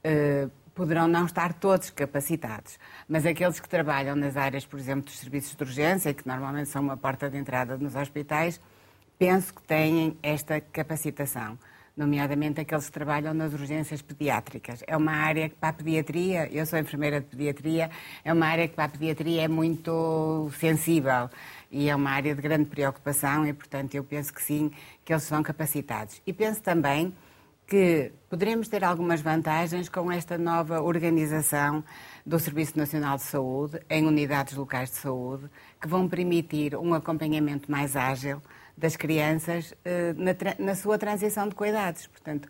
eh, 0.06 0.48
poderão 0.74 1.10
não 1.10 1.26
estar 1.26 1.52
todos 1.52 1.89
capacitados. 1.89 2.80
Mas 3.10 3.26
aqueles 3.26 3.60
que 3.60 3.67
trabalham 3.67 4.15
nas 4.15 4.38
áreas, 4.38 4.65
por 4.65 4.80
exemplo, 4.80 5.04
dos 5.04 5.19
serviços 5.19 5.54
de 5.54 5.62
urgência, 5.62 6.13
que 6.13 6.26
normalmente 6.26 6.69
são 6.69 6.82
uma 6.82 6.95
porta 6.95 7.30
de 7.30 7.38
entrada 7.38 7.78
nos 7.78 7.93
hospitais, 7.93 8.60
penso 9.17 9.54
que 9.54 9.62
têm 9.63 10.17
esta 10.24 10.62
capacitação 10.62 11.60
nomeadamente 11.99 12.62
aqueles 12.62 12.85
que 12.85 12.93
trabalham 12.93 13.33
nas 13.33 13.51
urgências 13.51 14.01
pediátricas. 14.01 14.81
É 14.88 14.95
uma 14.95 15.12
área 15.12 15.49
que 15.49 15.55
para 15.55 15.69
a 15.69 15.73
pediatria, 15.73 16.49
eu 16.49 16.65
sou 16.65 16.79
enfermeira 16.79 17.19
de 17.19 17.27
pediatria, 17.27 17.91
é 18.23 18.31
uma 18.31 18.45
área 18.45 18.69
que 18.69 18.73
para 18.73 18.85
a 18.85 18.89
pediatria 18.89 19.43
é 19.43 19.47
muito 19.49 20.49
sensível 20.57 21.29
e 21.69 21.89
é 21.89 21.95
uma 21.95 22.12
área 22.12 22.33
de 22.33 22.41
grande 22.41 22.65
preocupação 22.65 23.45
e, 23.45 23.51
portanto, 23.51 23.95
eu 23.95 24.03
penso 24.03 24.33
que 24.33 24.41
sim, 24.41 24.71
que 25.03 25.12
eles 25.12 25.23
são 25.23 25.43
capacitados. 25.43 26.21
E 26.25 26.31
penso 26.31 26.62
também 26.63 27.13
que 27.67 28.13
poderemos 28.29 28.69
ter 28.69 28.83
algumas 28.83 29.21
vantagens 29.21 29.89
com 29.89 30.09
esta 30.09 30.38
nova 30.38 30.81
organização 30.81 31.83
do 32.25 32.39
Serviço 32.39 32.77
Nacional 32.77 33.17
de 33.17 33.23
Saúde 33.23 33.79
em 33.89 34.07
unidades 34.07 34.55
locais 34.55 34.89
de 34.89 34.95
saúde, 34.95 35.49
que 35.81 35.88
vão 35.88 36.07
permitir 36.07 36.77
um 36.77 36.93
acompanhamento 36.93 37.69
mais 37.69 37.97
ágil 37.97 38.41
das 38.79 38.95
crianças 38.95 39.71
uh, 39.71 39.75
na, 40.15 40.33
na, 40.57 40.75
sua 40.75 40.97
transição 40.97 41.47
de 41.47 41.55
cuidados. 41.55 42.07
Portanto, 42.07 42.47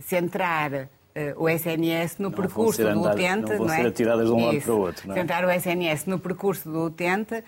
centrar 0.00 0.72
uh, 0.72 0.88
o 1.36 1.48
SNS 1.48 2.18
no 2.18 2.30
não 2.30 2.36
percurso 2.36 2.82
do 2.82 3.02
utente. 3.02 3.54
Não 3.54 3.68
ser 3.68 3.84
é? 3.84 3.86
atiradas 3.88 4.26
de 4.26 4.32
um 4.32 4.38
Isso. 4.38 4.46
lado 4.46 4.62
para 4.62 4.74
o 4.74 4.78
outro. 4.78 5.08
Não 5.08 5.14
é? 5.14 5.18
Centrar 5.18 5.44
o 5.44 5.50
SNS 5.50 6.06
no 6.06 6.18
percurso 6.18 6.70
do 6.70 6.84
utente, 6.84 7.44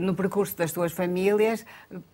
no 0.00 0.14
percurso 0.14 0.56
das 0.56 0.72
suas 0.72 0.92
famílias, 0.92 1.64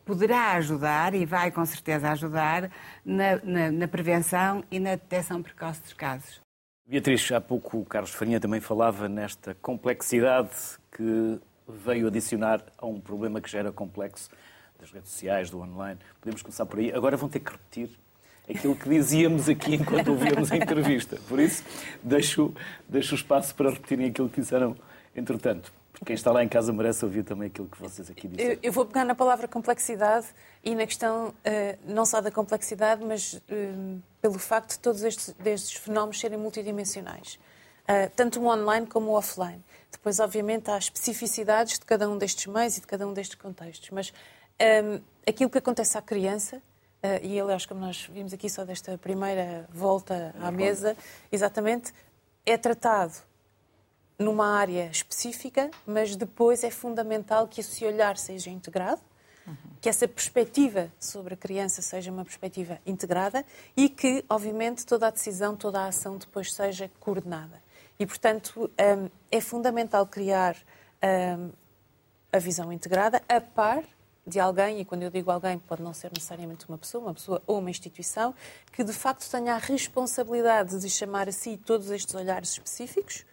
poderá 0.05 0.53
ajudar 0.53 1.15
e 1.15 1.25
vai 1.25 1.51
com 1.51 1.65
certeza 1.65 2.11
ajudar 2.11 2.71
na, 3.05 3.37
na, 3.43 3.73
na 3.73 3.89
prevenção 3.89 4.63
e 4.71 4.79
na 4.79 4.91
detecção 4.91 5.43
precoce 5.43 5.83
dos 5.83 5.95
casos. 5.95 6.41
Beatriz, 6.87 7.31
há 7.33 7.41
pouco 7.41 7.79
o 7.79 7.85
Carlos 7.85 8.11
Farinha 8.11 8.41
também 8.41 8.61
falava 8.61 9.09
nesta 9.09 9.55
complexidade 9.55 10.51
que 10.91 11.41
veio 11.67 12.09
adicionar 12.09 12.63
a 12.77 12.87
um 12.87 13.01
problema 13.01 13.41
que 13.41 13.51
já 13.51 13.61
era 13.61 13.73
complexo 13.73 14.29
das 14.83 14.91
redes 14.91 15.11
sociais, 15.13 15.49
do 15.49 15.61
online. 15.61 15.99
Podemos 16.21 16.43
começar 16.43 16.67
por 16.67 16.81
aí. 16.81 16.93
Agora 16.93 17.17
vão 17.17 17.29
ter 17.29 17.39
que 17.39 17.53
repetir 17.53 17.91
aquilo 18.51 18.75
que 18.75 18.89
dizíamos 18.89 19.49
aqui 19.49 19.77
enquanto 19.77 20.09
ouvíamos 20.09 20.51
a 20.51 20.57
entrevista. 20.57 21.19
Por 21.29 21.39
isso, 21.39 21.63
deixo, 22.03 22.53
deixo 22.89 23.15
o 23.15 23.17
espaço 23.17 23.55
para 23.55 23.71
repetirem 23.71 24.07
aquilo 24.07 24.29
que 24.29 24.41
disseram 24.41 24.77
entretanto. 25.15 25.73
Porque 25.93 26.07
quem 26.07 26.15
está 26.15 26.33
lá 26.33 26.43
em 26.43 26.49
casa 26.49 26.73
merece 26.73 27.05
ouvir 27.05 27.23
também 27.23 27.47
aquilo 27.47 27.69
que 27.69 27.79
vocês 27.79 28.11
aqui 28.11 28.27
disseram. 28.27 28.55
Eu, 28.55 28.59
eu 28.61 28.73
vou 28.73 28.85
pegar 28.85 29.05
na 29.05 29.15
palavra 29.15 29.47
complexidade 29.47 30.27
e 30.65 30.75
na 30.75 30.85
questão 30.85 31.29
uh, 31.29 31.33
não 31.87 32.05
só 32.05 32.21
da 32.21 32.31
complexidade, 32.33 33.05
mas 33.05 33.35
uh, 33.35 34.03
pelo 34.21 34.39
facto 34.39 34.71
de 34.71 34.79
todos 34.81 35.05
estes, 35.05 35.33
estes 35.45 35.75
fenómenos 35.75 36.19
serem 36.19 36.39
multidimensionais. 36.39 37.39
Uh, 37.83 38.11
tanto 38.17 38.41
o 38.41 38.47
online 38.47 38.87
como 38.87 39.11
o 39.11 39.15
offline. 39.15 39.63
Depois, 39.93 40.19
obviamente, 40.19 40.71
há 40.71 40.79
especificidades 40.79 41.79
de 41.79 41.85
cada 41.85 42.09
um 42.09 42.19
destes 42.19 42.47
meios 42.47 42.79
e 42.79 42.81
de 42.81 42.87
cada 42.87 43.07
um 43.07 43.13
destes 43.13 43.37
contextos. 43.37 43.91
Mas 43.91 44.13
um, 44.63 45.01
aquilo 45.27 45.51
que 45.51 45.59
acontece 45.59 45.99
à 45.99 46.03
criança, 46.03 46.57
uh, 46.57 47.25
e 47.25 47.41
aliás, 47.41 47.67
como 47.67 47.81
nós 47.81 48.09
vimos 48.13 48.33
aqui 48.33 48.49
só 48.49 48.65
desta 48.65 48.97
primeira 48.97 49.69
volta 49.73 50.35
à 50.41 50.51
mesa, 50.51 50.97
exatamente, 51.31 51.93
é 52.47 52.57
tratado 52.57 53.15
numa 54.19 54.57
área 54.57 54.89
específica, 54.91 55.71
mas 55.85 56.15
depois 56.15 56.63
é 56.63 56.71
fundamental 56.71 57.49
que 57.49 57.61
esse 57.61 57.85
olhar 57.85 58.17
seja 58.17 58.51
integrado, 58.51 59.01
uhum. 59.47 59.57
que 59.81 59.89
essa 59.89 60.07
perspectiva 60.07 60.93
sobre 60.99 61.35
a 61.35 61.37
criança 61.37 61.83
seja 61.83 62.13
uma 62.13 62.25
perspectiva 62.25 62.79
integrada 62.87 63.45
e 63.77 63.89
que, 63.89 64.25
obviamente, 64.29 64.87
toda 64.87 65.09
a 65.09 65.11
decisão, 65.11 65.57
toda 65.57 65.81
a 65.81 65.87
ação 65.87 66.17
depois 66.17 66.53
seja 66.53 66.89
coordenada. 67.01 67.61
E, 67.99 68.07
portanto, 68.07 68.71
é 69.31 69.41
fundamental 69.41 70.07
criar 70.07 70.57
a 72.33 72.39
visão 72.39 72.73
integrada 72.73 73.23
a 73.29 73.41
par 73.41 73.85
de 74.27 74.39
alguém, 74.39 74.81
e 74.81 74.85
quando 74.85 75.03
eu 75.03 75.11
digo 75.11 75.31
alguém, 75.31 75.59
pode 75.59 75.83
não 75.83 75.93
ser 75.93 76.11
necessariamente 76.13 76.69
uma 76.69 76.79
pessoa, 76.79 77.05
uma 77.05 77.15
pessoa 77.15 77.43
ou 77.47 77.59
uma 77.59 77.71
instituição, 77.71 78.35
que 78.73 78.85
de 78.85 78.93
facto 78.93 79.29
tenha 79.29 79.55
a 79.55 79.59
responsabilidade 79.59 80.79
de 80.79 80.89
chamar 80.89 81.29
a 81.29 81.33
si 81.33 81.57
todos 81.57 81.91
estes 81.91 82.15
olhares 82.15 82.51
específicos, 82.51 83.25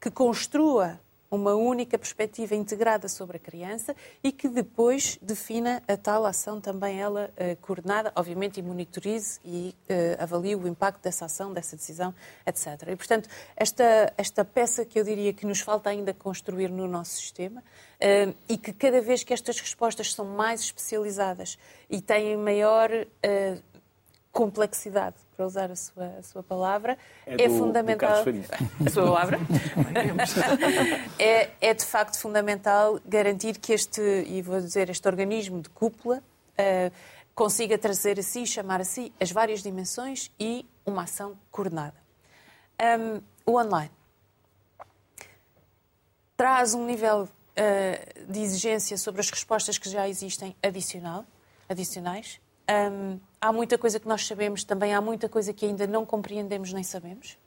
que 0.00 0.10
construa 0.10 1.00
uma 1.30 1.54
única 1.54 1.98
perspectiva 1.98 2.54
integrada 2.54 3.08
sobre 3.08 3.36
a 3.36 3.40
criança 3.40 3.94
e 4.22 4.32
que 4.32 4.48
depois 4.48 5.18
defina 5.20 5.82
a 5.86 5.96
tal 5.96 6.24
ação 6.24 6.60
também 6.60 7.00
ela 7.00 7.30
uh, 7.36 7.56
coordenada, 7.60 8.12
obviamente, 8.16 8.58
e 8.58 8.62
monitorize 8.62 9.38
e 9.44 9.74
uh, 9.90 10.22
avalie 10.22 10.56
o 10.56 10.66
impacto 10.66 11.02
dessa 11.02 11.26
ação, 11.26 11.52
dessa 11.52 11.76
decisão, 11.76 12.14
etc. 12.46 12.88
E, 12.88 12.96
portanto, 12.96 13.28
esta, 13.56 14.12
esta 14.16 14.44
peça 14.44 14.84
que 14.84 14.98
eu 14.98 15.04
diria 15.04 15.32
que 15.32 15.44
nos 15.44 15.60
falta 15.60 15.90
ainda 15.90 16.14
construir 16.14 16.70
no 16.70 16.88
nosso 16.88 17.16
sistema 17.16 17.60
uh, 17.60 18.34
e 18.48 18.56
que 18.56 18.72
cada 18.72 19.00
vez 19.00 19.22
que 19.22 19.34
estas 19.34 19.60
respostas 19.60 20.14
são 20.14 20.24
mais 20.24 20.60
especializadas 20.60 21.58
e 21.90 22.00
têm 22.00 22.36
maior 22.36 22.90
complexidade, 24.32 25.16
para 25.38 25.46
usar 25.46 25.70
a 25.70 25.76
sua, 25.76 26.06
a 26.18 26.22
sua 26.24 26.42
palavra, 26.42 26.98
é, 27.24 27.44
é 27.44 27.48
do, 27.48 27.56
fundamental. 27.56 28.24
Do 28.24 28.30
a 28.84 28.90
sua 28.90 29.04
palavra? 29.04 29.38
é, 31.16 31.50
é 31.60 31.72
de 31.72 31.84
facto 31.84 32.18
fundamental 32.18 33.00
garantir 33.06 33.56
que 33.58 33.72
este, 33.72 34.00
e 34.26 34.42
vou 34.42 34.60
dizer, 34.60 34.90
este 34.90 35.06
organismo 35.06 35.62
de 35.62 35.68
cúpula 35.68 36.18
uh, 36.18 36.92
consiga 37.36 37.78
trazer 37.78 38.18
a 38.18 38.22
si, 38.22 38.44
chamar 38.46 38.80
a 38.80 38.84
si 38.84 39.12
as 39.20 39.30
várias 39.30 39.62
dimensões 39.62 40.28
e 40.40 40.66
uma 40.84 41.04
ação 41.04 41.38
coordenada. 41.52 41.94
Um, 42.82 43.20
o 43.46 43.60
online 43.60 43.92
traz 46.36 46.74
um 46.74 46.84
nível 46.84 47.28
uh, 47.28 48.32
de 48.32 48.40
exigência 48.40 48.98
sobre 48.98 49.20
as 49.20 49.30
respostas 49.30 49.78
que 49.78 49.88
já 49.88 50.08
existem 50.08 50.56
adicional, 50.60 51.24
adicionais. 51.68 52.40
Um, 52.68 53.20
há 53.40 53.52
muita 53.52 53.78
coisa 53.78 53.98
que 53.98 54.08
nós 54.08 54.26
sabemos, 54.26 54.64
também 54.64 54.94
há 54.94 55.00
muita 55.00 55.28
coisa 55.28 55.52
que 55.52 55.66
ainda 55.66 55.86
não 55.86 56.04
compreendemos 56.04 56.72
nem 56.72 56.82
sabemos. 56.82 57.38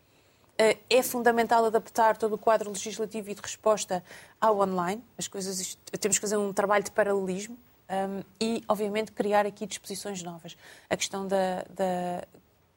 Uh, 0.59 0.77
é 0.89 1.01
fundamental 1.01 1.65
adaptar 1.65 2.17
todo 2.17 2.33
o 2.35 2.37
quadro 2.37 2.69
legislativo 2.69 3.29
e 3.31 3.35
de 3.35 3.41
resposta 3.41 4.03
ao 4.39 4.59
online. 4.59 5.03
As 5.17 5.27
coisas, 5.27 5.77
temos 5.99 6.17
que 6.17 6.21
fazer 6.21 6.37
um 6.37 6.53
trabalho 6.53 6.83
de 6.83 6.91
paralelismo 6.91 7.57
um, 7.89 8.23
e, 8.39 8.63
obviamente, 8.67 9.11
criar 9.11 9.45
aqui 9.45 9.65
disposições 9.65 10.21
novas. 10.21 10.55
A 10.89 10.95
questão 10.95 11.27
da, 11.27 11.65
da 11.69 12.23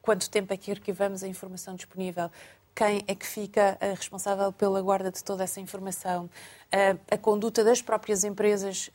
quanto 0.01 0.29
tempo 0.29 0.53
é 0.53 0.57
que 0.57 0.71
arquivamos 0.71 1.23
a 1.23 1.27
informação 1.27 1.75
disponível, 1.75 2.29
quem 2.73 3.03
é 3.07 3.15
que 3.15 3.25
fica 3.25 3.77
uh, 3.81 3.95
responsável 3.95 4.51
pela 4.51 4.81
guarda 4.81 5.11
de 5.11 5.23
toda 5.23 5.43
essa 5.43 5.61
informação, 5.61 6.25
uh, 6.25 6.99
a 7.09 7.17
conduta 7.17 7.63
das 7.63 7.81
próprias 7.81 8.23
empresas 8.23 8.89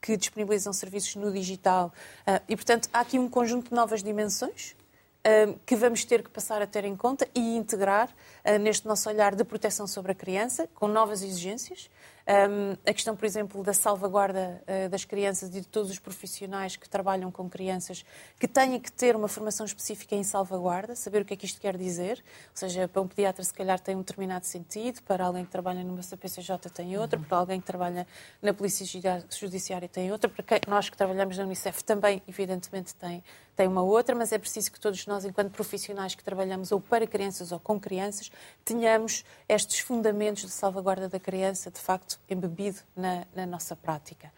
que 0.00 0.16
disponibilizam 0.16 0.72
serviços 0.72 1.16
no 1.16 1.32
digital. 1.32 1.92
Uh, 2.26 2.42
e, 2.48 2.56
portanto, 2.56 2.88
há 2.92 3.00
aqui 3.00 3.18
um 3.18 3.28
conjunto 3.28 3.70
de 3.70 3.74
novas 3.74 4.02
dimensões 4.02 4.76
uh, 5.24 5.58
que 5.66 5.76
vamos 5.76 6.04
ter 6.04 6.22
que 6.22 6.30
passar 6.30 6.62
a 6.62 6.66
ter 6.66 6.84
em 6.84 6.96
conta 6.96 7.28
e 7.34 7.56
integrar 7.56 8.08
uh, 8.08 8.58
neste 8.58 8.86
nosso 8.86 9.08
olhar 9.08 9.34
de 9.34 9.44
proteção 9.44 9.86
sobre 9.86 10.12
a 10.12 10.14
criança, 10.14 10.68
com 10.74 10.88
novas 10.88 11.22
exigências, 11.22 11.90
um, 12.28 12.76
a 12.86 12.92
questão, 12.92 13.16
por 13.16 13.24
exemplo, 13.24 13.62
da 13.62 13.72
salvaguarda 13.72 14.62
uh, 14.68 14.88
das 14.90 15.02
crianças 15.02 15.48
e 15.48 15.60
de 15.62 15.66
todos 15.66 15.90
os 15.90 15.98
profissionais 15.98 16.76
que 16.76 16.86
trabalham 16.86 17.30
com 17.30 17.48
crianças 17.48 18.04
que 18.38 18.46
têm 18.46 18.78
que 18.78 18.92
ter 18.92 19.16
uma 19.16 19.28
formação 19.28 19.64
específica 19.64 20.14
em 20.14 20.22
salvaguarda, 20.22 20.94
saber 20.94 21.22
o 21.22 21.24
que 21.24 21.32
é 21.32 21.36
que 21.36 21.46
isto 21.46 21.58
quer 21.58 21.74
dizer. 21.78 22.22
Ou 22.50 22.56
seja, 22.56 22.86
para 22.86 23.00
um 23.00 23.08
pediatra, 23.08 23.42
se 23.42 23.54
calhar, 23.54 23.80
tem 23.80 23.96
um 23.96 24.00
determinado 24.00 24.44
sentido, 24.44 25.02
para 25.04 25.24
alguém 25.24 25.42
que 25.42 25.50
trabalha 25.50 25.82
numa 25.82 26.02
CPCJ 26.02 26.58
tem 26.74 26.98
outro, 26.98 27.18
para 27.20 27.38
alguém 27.38 27.60
que 27.60 27.66
trabalha 27.66 28.06
na 28.42 28.52
Polícia 28.52 28.84
Judiciária 29.30 29.88
tem 29.88 30.12
outro, 30.12 30.28
para 30.28 30.44
nós 30.68 30.90
que 30.90 30.96
trabalhamos 30.98 31.38
na 31.38 31.44
Unicef 31.44 31.82
também, 31.82 32.22
evidentemente, 32.28 32.94
tem, 32.94 33.24
tem 33.58 33.66
uma 33.66 33.82
outra, 33.82 34.14
mas 34.14 34.30
é 34.30 34.38
preciso 34.38 34.70
que 34.70 34.78
todos 34.78 35.04
nós, 35.04 35.24
enquanto 35.24 35.50
profissionais 35.50 36.14
que 36.14 36.22
trabalhamos 36.22 36.70
ou 36.70 36.80
para 36.80 37.04
crianças 37.08 37.50
ou 37.50 37.58
com 37.58 37.78
crianças, 37.78 38.30
tenhamos 38.64 39.24
estes 39.48 39.80
fundamentos 39.80 40.44
de 40.44 40.50
salvaguarda 40.50 41.08
da 41.08 41.18
criança, 41.18 41.68
de 41.68 41.80
facto, 41.80 42.20
embebido 42.30 42.78
na, 42.94 43.26
na 43.34 43.44
nossa 43.46 43.74
prática. 43.74 44.32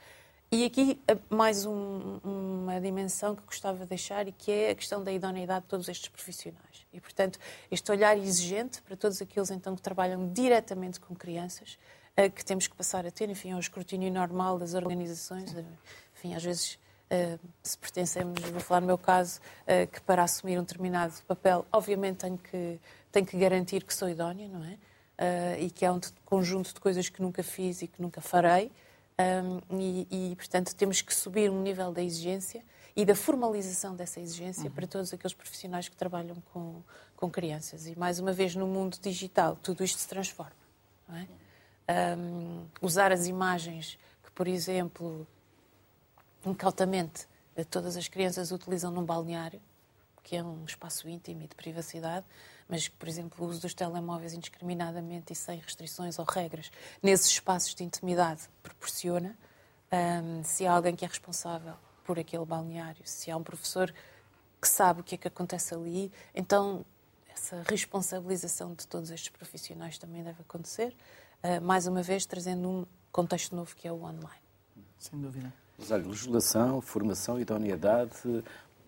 E 0.50 0.64
aqui 0.64 0.98
eh, 1.06 1.18
mais 1.28 1.66
um, 1.66 2.18
uma 2.24 2.80
dimensão 2.80 3.36
que 3.36 3.42
gostava 3.42 3.80
de 3.80 3.90
deixar 3.90 4.26
e 4.26 4.32
que 4.32 4.50
é 4.50 4.70
a 4.70 4.74
questão 4.74 5.04
da 5.04 5.12
idoneidade 5.12 5.64
de 5.64 5.68
todos 5.68 5.86
estes 5.90 6.08
profissionais. 6.08 6.86
E, 6.90 6.98
portanto, 6.98 7.38
este 7.70 7.92
olhar 7.92 8.16
exigente 8.16 8.80
para 8.80 8.96
todos 8.96 9.20
aqueles 9.20 9.50
então 9.50 9.76
que 9.76 9.82
trabalham 9.82 10.32
diretamente 10.32 10.98
com 10.98 11.14
crianças, 11.14 11.78
eh, 12.16 12.30
que 12.30 12.42
temos 12.42 12.66
que 12.66 12.74
passar 12.74 13.04
a 13.04 13.10
ter, 13.10 13.28
enfim, 13.28 13.52
ao 13.52 13.60
escrutínio 13.60 14.10
normal 14.10 14.58
das 14.58 14.72
organizações. 14.72 15.54
Enfim, 16.14 16.34
às 16.34 16.42
vezes, 16.42 16.78
se 17.62 17.76
pertencemos, 17.76 18.40
vou 18.40 18.60
falar 18.60 18.80
no 18.80 18.86
meu 18.86 18.98
caso, 18.98 19.40
que 19.92 20.00
para 20.02 20.22
assumir 20.22 20.58
um 20.58 20.62
determinado 20.62 21.12
papel, 21.26 21.66
obviamente 21.72 22.18
tenho 22.18 22.38
que, 22.38 22.80
tenho 23.10 23.26
que 23.26 23.36
garantir 23.36 23.82
que 23.84 23.92
sou 23.92 24.08
idónea, 24.08 24.48
não 24.48 24.64
é? 24.64 24.78
uh, 25.20 25.60
e 25.60 25.70
que 25.70 25.84
é 25.84 25.92
um 25.92 26.00
conjunto 26.24 26.72
de 26.72 26.80
coisas 26.80 27.08
que 27.08 27.20
nunca 27.20 27.42
fiz 27.42 27.82
e 27.82 27.86
que 27.86 28.00
nunca 28.00 28.20
farei. 28.20 28.72
Um, 29.20 29.78
e, 29.78 30.08
e, 30.10 30.36
portanto, 30.36 30.74
temos 30.74 31.02
que 31.02 31.14
subir 31.14 31.50
um 31.50 31.60
nível 31.60 31.92
da 31.92 32.02
exigência 32.02 32.64
e 32.96 33.04
da 33.04 33.14
formalização 33.14 33.94
dessa 33.94 34.18
exigência 34.18 34.64
uhum. 34.64 34.70
para 34.70 34.86
todos 34.86 35.12
aqueles 35.12 35.34
profissionais 35.34 35.88
que 35.90 35.96
trabalham 35.96 36.36
com, 36.52 36.82
com 37.14 37.30
crianças. 37.30 37.86
E, 37.86 37.98
mais 37.98 38.18
uma 38.18 38.32
vez, 38.32 38.56
no 38.56 38.66
mundo 38.66 38.96
digital, 39.00 39.58
tudo 39.62 39.84
isto 39.84 39.98
se 39.98 40.08
transforma. 40.08 40.56
É? 41.10 42.16
Um, 42.16 42.66
usar 42.80 43.12
as 43.12 43.26
imagens 43.26 43.98
que, 44.22 44.30
por 44.30 44.48
exemplo, 44.48 45.26
incautamente 46.44 47.28
todas 47.64 47.96
as 47.96 48.08
crianças 48.08 48.52
utilizam 48.52 48.90
num 48.90 49.04
balneário, 49.04 49.60
que 50.22 50.36
é 50.36 50.42
um 50.42 50.64
espaço 50.64 51.08
íntimo 51.08 51.42
e 51.42 51.48
de 51.48 51.54
privacidade, 51.54 52.24
mas, 52.68 52.88
por 52.88 53.08
exemplo, 53.08 53.44
o 53.44 53.48
uso 53.48 53.60
dos 53.60 53.74
telemóveis 53.74 54.32
indiscriminadamente 54.32 55.32
e 55.32 55.36
sem 55.36 55.58
restrições 55.58 56.18
ou 56.18 56.24
regras 56.24 56.70
nesses 57.02 57.26
espaços 57.26 57.74
de 57.74 57.82
intimidade 57.82 58.42
proporciona, 58.62 59.36
um, 59.92 60.44
se 60.44 60.66
há 60.66 60.72
alguém 60.72 60.94
que 60.94 61.04
é 61.04 61.08
responsável 61.08 61.74
por 62.04 62.18
aquele 62.18 62.44
balneário, 62.44 63.02
se 63.04 63.30
há 63.30 63.36
um 63.36 63.42
professor 63.42 63.92
que 64.60 64.68
sabe 64.68 65.00
o 65.00 65.04
que 65.04 65.16
é 65.16 65.18
que 65.18 65.26
acontece 65.26 65.74
ali, 65.74 66.12
então 66.34 66.84
essa 67.32 67.62
responsabilização 67.68 68.74
de 68.74 68.86
todos 68.86 69.10
estes 69.10 69.30
profissionais 69.30 69.98
também 69.98 70.22
deve 70.22 70.42
acontecer, 70.42 70.94
uh, 71.42 71.60
mais 71.60 71.86
uma 71.86 72.02
vez 72.02 72.24
trazendo 72.24 72.68
um 72.68 72.86
contexto 73.10 73.56
novo 73.56 73.74
que 73.74 73.88
é 73.88 73.92
o 73.92 74.02
online. 74.02 74.42
Sem 74.98 75.20
dúvida. 75.20 75.52
Mas 75.80 75.90
olha, 75.90 76.06
legislação, 76.06 76.80
formação, 76.82 77.40
idoneidade, 77.40 78.12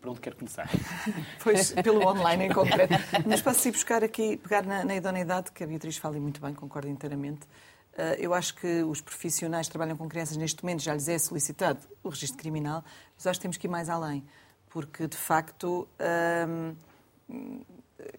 por 0.00 0.10
onde 0.10 0.20
quer 0.20 0.34
começar? 0.34 0.68
Pois, 1.42 1.72
pelo 1.72 2.06
online 2.06 2.44
em 2.44 2.52
concreto. 2.52 2.94
Mas 3.26 3.40
para 3.40 3.54
se 3.54 3.70
buscar 3.70 4.04
aqui, 4.04 4.36
pegar 4.36 4.62
na, 4.62 4.84
na 4.84 4.94
idoneidade, 4.94 5.50
que 5.50 5.64
a 5.64 5.66
Beatriz 5.66 5.96
fala 5.96 6.18
muito 6.20 6.40
bem, 6.40 6.52
concordo 6.52 6.88
inteiramente. 6.88 7.46
Uh, 7.94 8.16
eu 8.18 8.34
acho 8.34 8.54
que 8.54 8.82
os 8.82 9.00
profissionais 9.00 9.66
que 9.66 9.72
trabalham 9.72 9.96
com 9.96 10.08
crianças 10.08 10.36
neste 10.36 10.62
momento 10.62 10.82
já 10.82 10.94
lhes 10.94 11.08
é 11.08 11.18
solicitado 11.18 11.80
o 12.02 12.10
registro 12.10 12.38
criminal, 12.38 12.84
mas 13.16 13.26
acho 13.26 13.38
que 13.38 13.42
temos 13.42 13.56
que 13.56 13.66
ir 13.66 13.70
mais 13.70 13.88
além, 13.88 14.22
porque 14.68 15.06
de 15.06 15.16
facto. 15.16 15.88
Uh, 15.98 16.76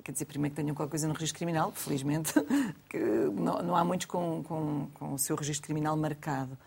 quer 0.03 0.11
dizer, 0.11 0.25
primeiro 0.25 0.55
que 0.55 0.61
tenham 0.61 0.75
qualquer 0.75 0.91
coisa 0.91 1.07
no 1.07 1.13
registro 1.13 1.37
criminal, 1.37 1.71
felizmente, 1.71 2.33
que 2.89 2.97
não, 2.97 3.61
não 3.61 3.75
há 3.75 3.83
muitos 3.83 4.07
com, 4.07 4.41
com, 4.43 4.87
com 4.93 5.13
o 5.13 5.19
seu 5.19 5.35
registro 5.35 5.65
criminal 5.65 5.95
marcado 5.97 6.57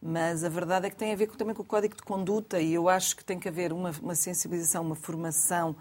mas 0.00 0.44
a 0.44 0.48
verdade 0.48 0.86
é 0.86 0.90
que 0.90 0.96
tem 0.96 1.12
a 1.12 1.16
ver 1.16 1.28
também 1.30 1.54
com 1.54 1.62
o 1.62 1.64
código 1.64 1.96
de 1.96 2.02
conduta 2.02 2.60
e 2.60 2.74
eu 2.74 2.88
acho 2.88 3.16
que 3.16 3.24
tem 3.24 3.38
que 3.38 3.48
haver 3.48 3.72
uma, 3.72 3.90
uma 4.02 4.14
sensibilização, 4.14 4.82
uma 4.82 4.94
formação 4.94 5.76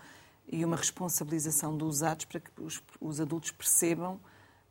e 0.47 0.63
uma 0.63 0.75
responsabilização 0.75 1.75
dos 1.75 2.04
atos 2.04 2.25
para 2.25 2.39
que 2.39 2.49
os, 2.62 2.82
os, 2.99 3.19
adultos 3.19 3.51
percebam 3.51 4.19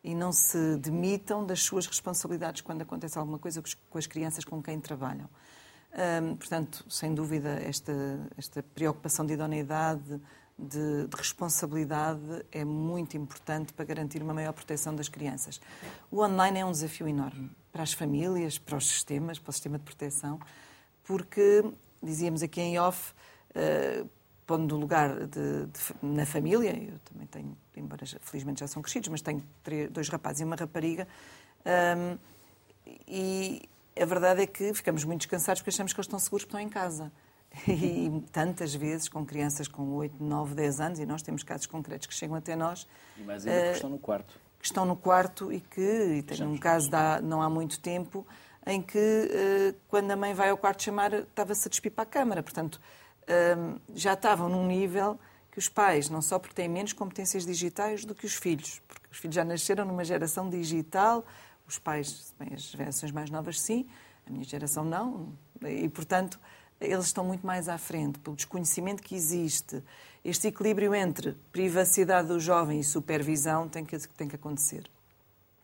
e 0.03 0.15
não 0.15 0.33
se 0.33 0.77
demitam 0.77 1.45
das 1.45 1.63
suas 1.63 1.87
responsabilidades 1.87 2.63
quando 2.63 2.83
acontece 2.83 3.19
alguma 3.19 3.39
coisa 3.39 3.63
com 3.91 3.99
as 3.99 4.07
crianças 4.07 4.45
com 4.45 4.63
quem 4.63 4.81
trabalham. 4.81 5.29
Hum, 5.93 6.37
portanto, 6.37 6.85
sem 6.89 7.15
dúvida, 7.15 7.51
esta, 7.63 7.93
esta 8.37 8.63
preocupação 8.63 9.25
de 9.25 9.35
idoneidade, 9.35 10.21
de, 10.59 11.07
de, 11.07 11.17
responsabilidade 11.17 12.45
é 12.51 12.65
muito 12.65 13.17
importante 13.17 13.73
para 13.73 13.85
garantir 13.85 14.23
uma 14.23 14.35
maior 14.35 14.53
proteção 14.53 14.95
das 14.95 15.09
crianças. 15.09 15.61
O 16.11 16.23
online 16.23 16.61
é 16.61 16.65
um 16.65 16.73
desafio 16.73 17.09
enorme 17.09 17.51
para 17.75 17.83
as 17.83 17.93
famílias, 17.93 18.57
para 18.57 18.77
os 18.77 18.87
sistemas, 18.87 19.37
para 19.37 19.51
o 19.51 19.53
sistema 19.53 19.79
de 19.79 19.85
proteção, 19.85 20.39
porque, 21.03 21.65
dizíamos 22.01 22.41
aqui 22.41 22.61
em 22.61 22.79
off, 22.79 23.13
uh, 23.51 24.09
pondo 24.47 24.77
no 24.77 24.81
lugar 24.81 25.27
de, 25.27 25.67
de, 25.67 25.81
na 26.01 26.25
família, 26.25 26.71
eu 26.71 27.01
também 27.01 27.27
tenho, 27.27 27.57
embora 27.77 28.05
felizmente 28.21 28.61
já 28.61 28.69
são 28.69 28.81
crescidos, 28.81 29.09
mas 29.09 29.21
tenho 29.21 29.43
três, 29.65 29.91
dois 29.91 30.09
rapazes 30.09 30.43
e 30.43 30.45
uma 30.45 30.55
rapariga, 30.55 31.09
um, 31.67 31.69
ehm, 31.69 32.19
e 33.09 33.63
a 34.01 34.05
verdade 34.05 34.43
é 34.43 34.47
que 34.47 34.73
ficamos 34.73 35.03
muito 35.03 35.23
descansados 35.23 35.61
porque 35.61 35.71
achamos 35.71 35.93
que 35.93 35.99
eles 35.99 36.07
estão 36.07 36.21
seguros 36.21 36.45
porque 36.45 36.57
estão 36.57 36.61
em 36.61 36.71
casa. 36.71 37.11
E 37.69 38.23
tantas 38.33 38.75
vezes 38.75 39.09
com 39.09 39.25
crianças 39.25 39.69
com 39.69 39.95
8, 39.95 40.23
9, 40.23 40.55
10 40.55 40.81
anos, 40.81 40.99
e 40.99 41.07
nós 41.07 41.23
temos 41.23 41.43
casos 41.43 41.67
concretos 41.67 42.07
que 42.07 42.15
chegam 42.15 42.37
até 42.37 42.57
nós. 42.57 42.87
E 43.17 43.23
mais 43.23 43.47
ainda 43.47 43.59
uh, 43.59 43.71
que 43.71 43.75
estão 43.77 43.91
no 43.91 43.99
quarto 43.99 44.44
que 44.65 44.69
estão 44.69 44.87
no 44.87 44.97
quarto 44.97 45.53
e 45.53 45.61
que, 45.61 46.17
e 46.17 46.23
tenho 46.23 46.49
um 46.49 46.57
caso 46.57 46.89
de 46.89 47.23
não 47.23 47.43
há 47.43 47.51
muito 47.51 47.79
tempo, 47.79 48.27
em 48.67 48.81
que 48.81 48.97
uh, 48.99 49.79
quando 49.89 50.11
a 50.11 50.17
mãe 50.17 50.33
vai 50.33 50.49
ao 50.49 50.57
quarto 50.57 50.83
chamar, 50.83 51.13
estava-se 51.13 51.69
a 51.69 51.71
despir 51.71 51.93
para 51.93 52.05
a 52.05 52.07
câmara. 52.07 52.43
Portanto, 52.43 52.81
uh, 53.25 53.79
já 53.95 54.15
estavam 54.15 54.49
num 54.49 54.67
nível 54.67 55.21
que 55.53 55.59
os 55.59 55.69
pais, 55.69 56.09
não 56.09 56.23
só 56.23 56.39
porque 56.39 56.55
têm 56.55 56.67
menos 56.67 56.95
competências 56.95 57.45
digitais 57.45 58.07
do 58.07 58.15
que 58.15 58.25
os 58.25 58.33
filhos, 58.33 58.81
porque 58.89 59.07
os 59.13 59.19
filhos 59.19 59.35
já 59.35 59.45
nasceram 59.45 59.85
numa 59.85 60.03
geração 60.03 60.49
digital, 60.49 61.27
os 61.69 61.79
pais, 61.79 62.35
bem, 62.39 62.55
as 62.55 62.63
gerações 62.63 63.13
mais 63.13 63.29
novas 63.29 63.61
sim, 63.61 63.87
a 64.27 64.31
minha 64.31 64.45
geração 64.45 64.83
não, 64.83 65.29
e 65.61 65.91
portanto 65.91 66.41
eles 66.81 67.07
estão 67.07 67.25
muito 67.25 67.47
mais 67.47 67.69
à 67.69 67.79
frente, 67.79 68.19
pelo 68.19 68.37
desconhecimento 68.37 69.03
que 69.03 69.15
existe. 69.15 69.83
Este 70.25 70.49
equilíbrio 70.49 70.95
entre 70.95 71.33
privacidade 71.53 72.29
do 72.29 72.41
jovem 72.41 72.81
e 72.81 72.85
supervisão 72.85 73.69
tem 73.69 73.85
que, 73.85 73.97
tem 74.09 74.29
que 74.29 74.37
acontecer. 74.37 74.89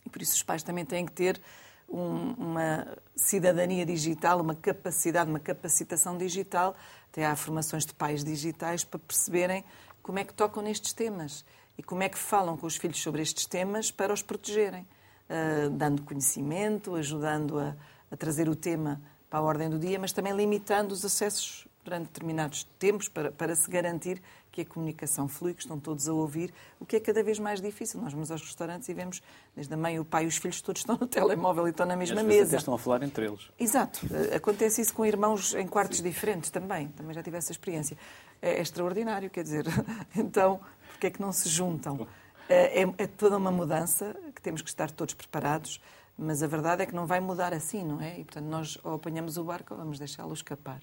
E 0.04 0.10
por 0.10 0.20
isso 0.22 0.34
os 0.34 0.42
pais 0.42 0.62
também 0.62 0.84
têm 0.84 1.06
que 1.06 1.12
ter 1.12 1.40
um, 1.88 2.32
uma 2.34 2.86
cidadania 3.16 3.84
digital, 3.84 4.40
uma 4.40 4.54
capacidade, 4.54 5.28
uma 5.28 5.40
capacitação 5.40 6.16
digital. 6.16 6.76
Até 7.10 7.26
há 7.26 7.34
formações 7.34 7.84
de 7.84 7.92
pais 7.92 8.22
digitais 8.22 8.84
para 8.84 9.00
perceberem 9.00 9.64
como 10.02 10.18
é 10.18 10.24
que 10.24 10.32
tocam 10.32 10.62
nestes 10.62 10.92
temas 10.92 11.44
e 11.76 11.82
como 11.82 12.02
é 12.02 12.08
que 12.08 12.18
falam 12.18 12.56
com 12.56 12.66
os 12.66 12.76
filhos 12.76 13.00
sobre 13.02 13.22
estes 13.22 13.46
temas 13.46 13.90
para 13.90 14.12
os 14.12 14.22
protegerem, 14.22 14.82
uh, 14.82 15.70
dando 15.70 16.02
conhecimento, 16.02 16.94
ajudando 16.94 17.58
a, 17.58 17.74
a 18.10 18.16
trazer 18.16 18.48
o 18.48 18.54
tema 18.54 19.00
para 19.30 19.38
a 19.38 19.42
ordem 19.42 19.70
do 19.70 19.78
dia, 19.78 19.98
mas 19.98 20.12
também 20.12 20.34
limitando 20.36 20.92
os 20.92 21.04
acessos 21.04 21.66
durante 21.84 22.08
determinados 22.08 22.64
tempos 22.78 23.08
para, 23.08 23.30
para 23.30 23.54
se 23.54 23.70
garantir 23.70 24.20
que 24.52 24.62
a 24.62 24.64
comunicação 24.64 25.28
flui, 25.28 25.54
que 25.54 25.62
estão 25.62 25.78
todos 25.78 26.08
a 26.08 26.12
ouvir, 26.12 26.52
o 26.80 26.84
que 26.84 26.96
é 26.96 27.00
cada 27.00 27.22
vez 27.22 27.38
mais 27.38 27.60
difícil. 27.60 28.00
Nós 28.00 28.12
vamos 28.12 28.30
aos 28.30 28.42
restaurantes 28.42 28.88
e 28.88 28.94
vemos, 28.94 29.22
desde 29.54 29.72
a 29.72 29.76
mãe, 29.76 29.98
o 29.98 30.04
pai 30.04 30.24
e 30.24 30.26
os 30.26 30.36
filhos, 30.36 30.60
todos 30.60 30.80
estão 30.82 30.98
no 31.00 31.06
telemóvel 31.06 31.66
e 31.68 31.70
estão 31.70 31.86
na 31.86 31.96
mesma 31.96 32.20
e 32.20 32.24
mesa. 32.24 32.56
estão 32.56 32.74
a 32.74 32.78
falar 32.78 33.02
entre 33.02 33.26
eles. 33.26 33.48
Exato. 33.58 34.00
Acontece 34.34 34.82
isso 34.82 34.92
com 34.92 35.06
irmãos 35.06 35.54
em 35.54 35.66
quartos 35.66 35.98
Sim. 35.98 36.04
diferentes 36.04 36.50
também. 36.50 36.88
Também 36.88 37.14
já 37.14 37.22
tive 37.22 37.36
essa 37.36 37.52
experiência. 37.52 37.96
É, 38.42 38.54
é 38.54 38.60
extraordinário, 38.60 39.30
quer 39.30 39.42
dizer. 39.42 39.64
Então, 40.16 40.60
porquê 40.90 41.06
é 41.06 41.10
que 41.10 41.20
não 41.20 41.32
se 41.32 41.48
juntam? 41.48 42.06
É, 42.48 42.82
é, 42.82 42.94
é 42.98 43.06
toda 43.06 43.36
uma 43.36 43.50
mudança 43.50 44.16
que 44.34 44.42
temos 44.42 44.60
que 44.62 44.68
estar 44.68 44.90
todos 44.90 45.14
preparados 45.14 45.80
mas 46.18 46.42
a 46.42 46.46
verdade 46.46 46.82
é 46.82 46.86
que 46.86 46.94
não 46.94 47.06
vai 47.06 47.20
mudar 47.20 47.54
assim, 47.54 47.84
não 47.84 48.00
é? 48.00 48.20
E, 48.20 48.24
portanto, 48.24 48.46
nós 48.46 48.78
ou 48.84 48.94
apanhamos 48.94 49.36
o 49.36 49.44
barco 49.44 49.74
ou 49.74 49.80
vamos 49.80 49.98
deixá-lo 49.98 50.32
escapar. 50.32 50.80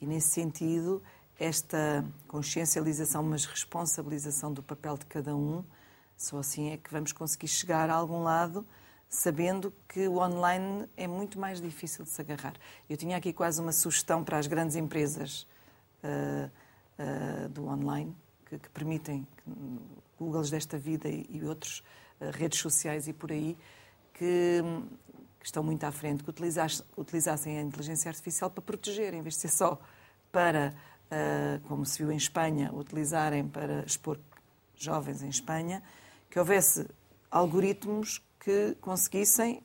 E, 0.00 0.06
nesse 0.06 0.30
sentido, 0.30 1.02
esta 1.38 2.04
consciencialização, 2.28 3.22
mas 3.22 3.46
responsabilização 3.46 4.52
do 4.52 4.62
papel 4.62 4.98
de 4.98 5.06
cada 5.06 5.34
um, 5.34 5.64
só 6.14 6.38
assim 6.38 6.70
é 6.70 6.76
que 6.76 6.90
vamos 6.92 7.12
conseguir 7.12 7.48
chegar 7.48 7.88
a 7.88 7.94
algum 7.94 8.22
lado, 8.22 8.66
sabendo 9.08 9.72
que 9.88 10.06
o 10.06 10.18
online 10.18 10.86
é 10.94 11.06
muito 11.06 11.40
mais 11.40 11.60
difícil 11.60 12.04
de 12.04 12.10
se 12.10 12.20
agarrar. 12.20 12.54
Eu 12.88 12.96
tinha 12.96 13.16
aqui 13.16 13.32
quase 13.32 13.58
uma 13.58 13.72
sugestão 13.72 14.22
para 14.22 14.36
as 14.36 14.46
grandes 14.46 14.76
empresas 14.76 15.46
uh, 16.04 16.50
uh, 16.98 17.48
do 17.48 17.66
online, 17.66 18.14
que, 18.44 18.58
que 18.58 18.68
permitem, 18.68 19.26
Googles 20.18 20.50
desta 20.50 20.76
vida 20.76 21.08
e, 21.08 21.26
e 21.30 21.42
outros, 21.42 21.82
uh, 22.20 22.30
redes 22.32 22.60
sociais 22.60 23.08
e 23.08 23.14
por 23.14 23.32
aí, 23.32 23.56
que, 24.20 24.62
que 25.38 25.46
estão 25.46 25.62
muito 25.62 25.82
à 25.84 25.90
frente, 25.90 26.22
que 26.22 26.30
utilizassem, 26.30 27.58
a 27.58 27.62
inteligência 27.62 28.10
artificial 28.10 28.50
para 28.50 28.60
proteger, 28.60 29.14
em 29.14 29.22
vez 29.22 29.36
de 29.36 29.40
ser 29.40 29.48
só 29.48 29.80
para, 30.30 30.74
uh, 31.06 31.66
como 31.66 31.86
se 31.86 32.02
viu 32.02 32.12
em 32.12 32.16
Espanha, 32.16 32.70
utilizarem 32.70 33.48
para 33.48 33.82
expor 33.86 34.18
jovens 34.76 35.22
em 35.22 35.30
Espanha, 35.30 35.82
que 36.28 36.38
houvesse 36.38 36.86
algoritmos 37.30 38.22
que 38.38 38.76
conseguissem, 38.82 39.62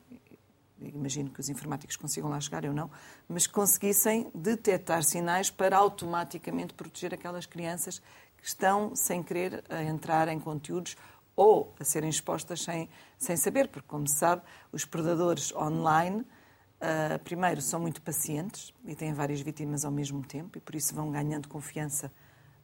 imagino 0.80 1.28
que 1.28 1.40
os 1.40 1.50
informáticos 1.50 1.96
consigam 1.96 2.30
lá 2.30 2.40
chegar, 2.40 2.64
eu 2.64 2.72
não, 2.72 2.90
mas 3.28 3.46
que 3.46 3.52
conseguissem 3.52 4.30
detectar 4.34 5.02
sinais 5.02 5.50
para 5.50 5.76
automaticamente 5.76 6.72
proteger 6.72 7.12
aquelas 7.12 7.44
crianças 7.44 7.98
que 8.38 8.46
estão, 8.46 8.96
sem 8.96 9.22
querer, 9.22 9.62
a 9.68 9.82
entrar 9.82 10.28
em 10.28 10.40
conteúdos 10.40 10.96
ou 11.36 11.74
a 11.78 11.84
serem 11.84 12.08
expostas 12.08 12.62
sem, 12.62 12.88
sem 13.18 13.36
saber, 13.36 13.68
porque, 13.68 13.86
como 13.86 14.08
se 14.08 14.16
sabe, 14.16 14.42
os 14.72 14.86
predadores 14.86 15.54
online, 15.54 16.20
uh, 16.20 17.18
primeiro, 17.22 17.60
são 17.60 17.78
muito 17.78 18.00
pacientes 18.00 18.72
e 18.86 18.96
têm 18.96 19.12
várias 19.12 19.42
vítimas 19.42 19.84
ao 19.84 19.92
mesmo 19.92 20.24
tempo 20.24 20.56
e 20.56 20.60
por 20.60 20.74
isso 20.74 20.94
vão 20.94 21.10
ganhando 21.10 21.46
confiança 21.46 22.10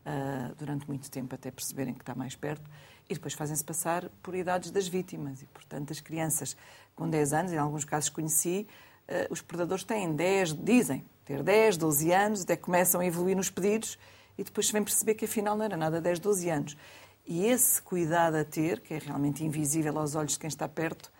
uh, 0.06 0.54
durante 0.56 0.88
muito 0.88 1.10
tempo 1.10 1.34
até 1.34 1.50
perceberem 1.50 1.92
que 1.92 2.00
está 2.00 2.14
mais 2.14 2.34
perto 2.34 2.68
e 3.10 3.14
depois 3.14 3.34
fazem-se 3.34 3.62
passar 3.62 4.08
por 4.22 4.34
idades 4.34 4.70
das 4.70 4.88
vítimas 4.88 5.42
e, 5.42 5.46
portanto, 5.46 5.92
as 5.92 6.00
crianças 6.00 6.56
com 6.96 7.08
10 7.08 7.32
anos, 7.34 7.52
em 7.52 7.58
alguns 7.58 7.84
casos 7.84 8.08
conheci, 8.08 8.66
uh, 9.06 9.30
os 9.30 9.42
predadores 9.42 9.84
têm 9.84 10.14
10, 10.14 10.54
dizem 10.54 11.04
ter 11.26 11.42
10, 11.42 11.76
12 11.76 12.10
anos, 12.10 12.42
até 12.42 12.56
começam 12.56 13.02
a 13.02 13.06
evoluir 13.06 13.36
nos 13.36 13.50
pedidos 13.50 13.98
e 14.36 14.44
depois 14.44 14.66
se 14.66 14.72
vem 14.72 14.82
perceber 14.82 15.14
que 15.14 15.26
afinal 15.26 15.56
não 15.56 15.64
era 15.64 15.76
nada 15.76 16.00
10, 16.00 16.18
12 16.18 16.48
anos. 16.48 16.76
E 17.24 17.46
esse 17.46 17.80
cuidado 17.80 18.36
a 18.36 18.44
ter, 18.44 18.80
que 18.80 18.94
é 18.94 18.98
realmente 18.98 19.44
invisível 19.44 19.98
aos 19.98 20.14
olhos 20.14 20.32
de 20.32 20.40
quem 20.40 20.48
está 20.48 20.68
perto, 20.68 21.10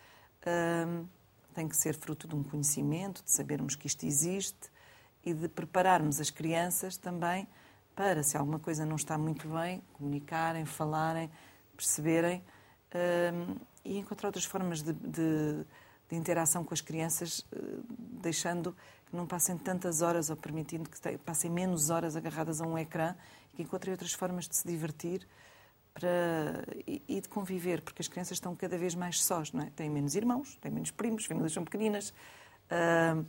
hum, 0.47 1.07
tem 1.55 1.69
que 1.69 1.77
ser 1.77 1.95
fruto 1.95 2.27
de 2.27 2.35
um 2.35 2.43
conhecimento, 2.43 3.23
de 3.23 3.31
sabermos 3.31 3.77
que 3.77 3.87
isto 3.87 4.05
existe 4.05 4.71
e 5.25 5.33
de 5.33 5.49
prepararmos 5.49 6.21
as 6.21 6.31
crianças 6.31 6.97
também 6.97 7.47
para, 7.95 8.23
se 8.23 8.37
alguma 8.37 8.59
coisa 8.59 8.85
não 8.85 8.97
está 8.97 9.17
muito 9.17 9.49
bem, 9.49 9.83
comunicarem, 9.93 10.65
falarem, 10.65 11.31
perceberem 11.77 12.43
hum, 12.95 13.57
e 13.85 13.99
encontrar 13.99 14.29
outras 14.29 14.45
formas 14.45 14.83
de, 14.83 14.93
de, 14.93 15.65
de, 16.09 16.17
interação 16.17 16.65
com 16.65 16.75
as 16.75 16.81
crianças, 16.81 17.47
hum, 17.55 17.83
deixando 18.21 18.75
que 19.07 19.15
não 19.15 19.27
passem 19.27 19.57
tantas 19.57 20.03
horas 20.03 20.31
ou 20.31 20.37
permitindo 20.37 20.91
que 20.91 21.19
passem 21.19 21.51
menos 21.51 21.91
horas 21.91 22.17
agarradas 22.17 22.61
a 22.61 22.67
um 22.67 22.77
ecrã 22.77 23.15
e 23.53 23.57
que 23.57 23.63
encontrem 23.63 23.93
outras 23.93 24.13
formas 24.13 24.49
de 24.49 24.57
se 24.57 24.67
divertir 24.67 25.29
para, 25.95 26.65
e, 26.87 27.03
e, 27.07 27.21
de 27.21 27.29
conviver, 27.29 27.83
porque 27.83 28.01
as 28.03 28.09
crianças 28.09 28.37
estão 28.37 28.55
cada 28.57 28.79
vez 28.79 28.95
mais 28.95 29.23
sós, 29.23 29.53
não 29.53 29.63
é? 29.63 29.71
Têm 29.77 29.91
menos 29.91 30.15
irmãos, 30.15 30.57
têm 30.61 30.71
menos 30.71 30.91
primos, 30.91 31.27
famílias 31.27 31.53
são 31.53 31.65
pequeninas. 31.65 32.11
Uh, 32.71 33.25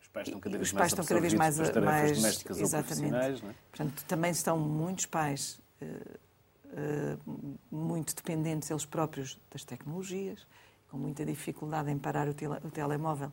os 0.00 0.08
pais 0.08 0.28
estão 0.28 0.40
cada 0.40 0.58
vez 0.58 0.72
mais, 0.72 0.92
cada 0.92 1.20
vez 1.20 1.34
mais, 1.34 1.82
mais 1.84 2.16
domésticas 2.16 2.60
exatamente. 2.60 3.44
Ou 3.44 3.50
é? 3.50 3.54
Portanto, 3.70 4.04
também 4.06 4.30
estão 4.32 4.58
muitos 4.58 5.06
pais 5.06 5.60
uh, 5.80 6.18
uh, 6.66 7.48
muito 7.70 8.14
dependentes 8.14 8.70
eles 8.70 8.84
próprios 8.84 9.40
das 9.50 9.64
tecnologias, 9.64 10.46
com 10.90 10.98
muita 10.98 11.24
dificuldade 11.24 11.90
em 11.90 11.98
parar 11.98 12.28
o, 12.28 12.34
tele, 12.34 12.54
o 12.64 12.70
telemóvel 12.70 13.32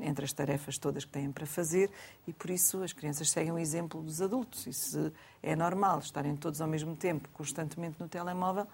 entre 0.00 0.24
as 0.24 0.32
tarefas 0.32 0.78
todas 0.78 1.04
que 1.04 1.10
têm 1.10 1.30
para 1.30 1.46
fazer 1.46 1.90
e 2.26 2.32
por 2.32 2.50
isso 2.50 2.82
as 2.82 2.92
crianças 2.92 3.30
seguem 3.30 3.52
o 3.52 3.58
exemplo 3.58 4.02
dos 4.02 4.20
adultos. 4.20 4.66
E 4.66 4.72
se 4.72 5.12
é 5.42 5.54
normal 5.54 5.98
estarem 6.00 6.36
todos 6.36 6.60
ao 6.60 6.68
mesmo 6.68 6.96
tempo, 6.96 7.28
constantemente 7.32 7.96
no 8.00 8.08
telemóvel, 8.08 8.66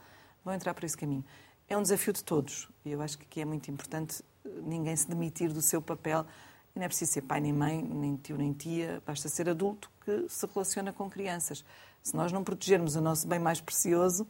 vão 0.44 0.54
entrar 0.54 0.74
por 0.74 0.84
esse 0.84 0.96
caminho. 0.96 1.24
É 1.68 1.76
um 1.76 1.82
desafio 1.82 2.12
de 2.12 2.22
todos 2.22 2.68
e 2.84 2.92
eu 2.92 3.00
acho 3.00 3.18
que 3.18 3.24
aqui 3.24 3.40
é 3.40 3.44
muito 3.44 3.70
importante 3.70 4.22
eh, 4.44 4.48
ninguém 4.62 4.94
se 4.94 5.08
demitir 5.08 5.52
do 5.52 5.62
seu 5.62 5.80
papel. 5.80 6.26
E 6.74 6.78
não 6.78 6.84
é 6.84 6.88
preciso 6.88 7.12
ser 7.12 7.22
pai 7.22 7.40
nem 7.40 7.52
mãe, 7.52 7.82
nem 7.82 8.16
tio 8.16 8.36
nem 8.36 8.52
tia, 8.52 9.02
basta 9.06 9.28
ser 9.28 9.48
adulto 9.48 9.90
que 10.04 10.26
se 10.28 10.46
relaciona 10.46 10.92
com 10.92 11.08
crianças. 11.08 11.64
Se 12.02 12.14
nós 12.14 12.32
não 12.32 12.44
protegermos 12.44 12.96
o 12.96 13.00
nosso 13.00 13.26
bem 13.26 13.38
mais 13.38 13.60
precioso, 13.60 14.26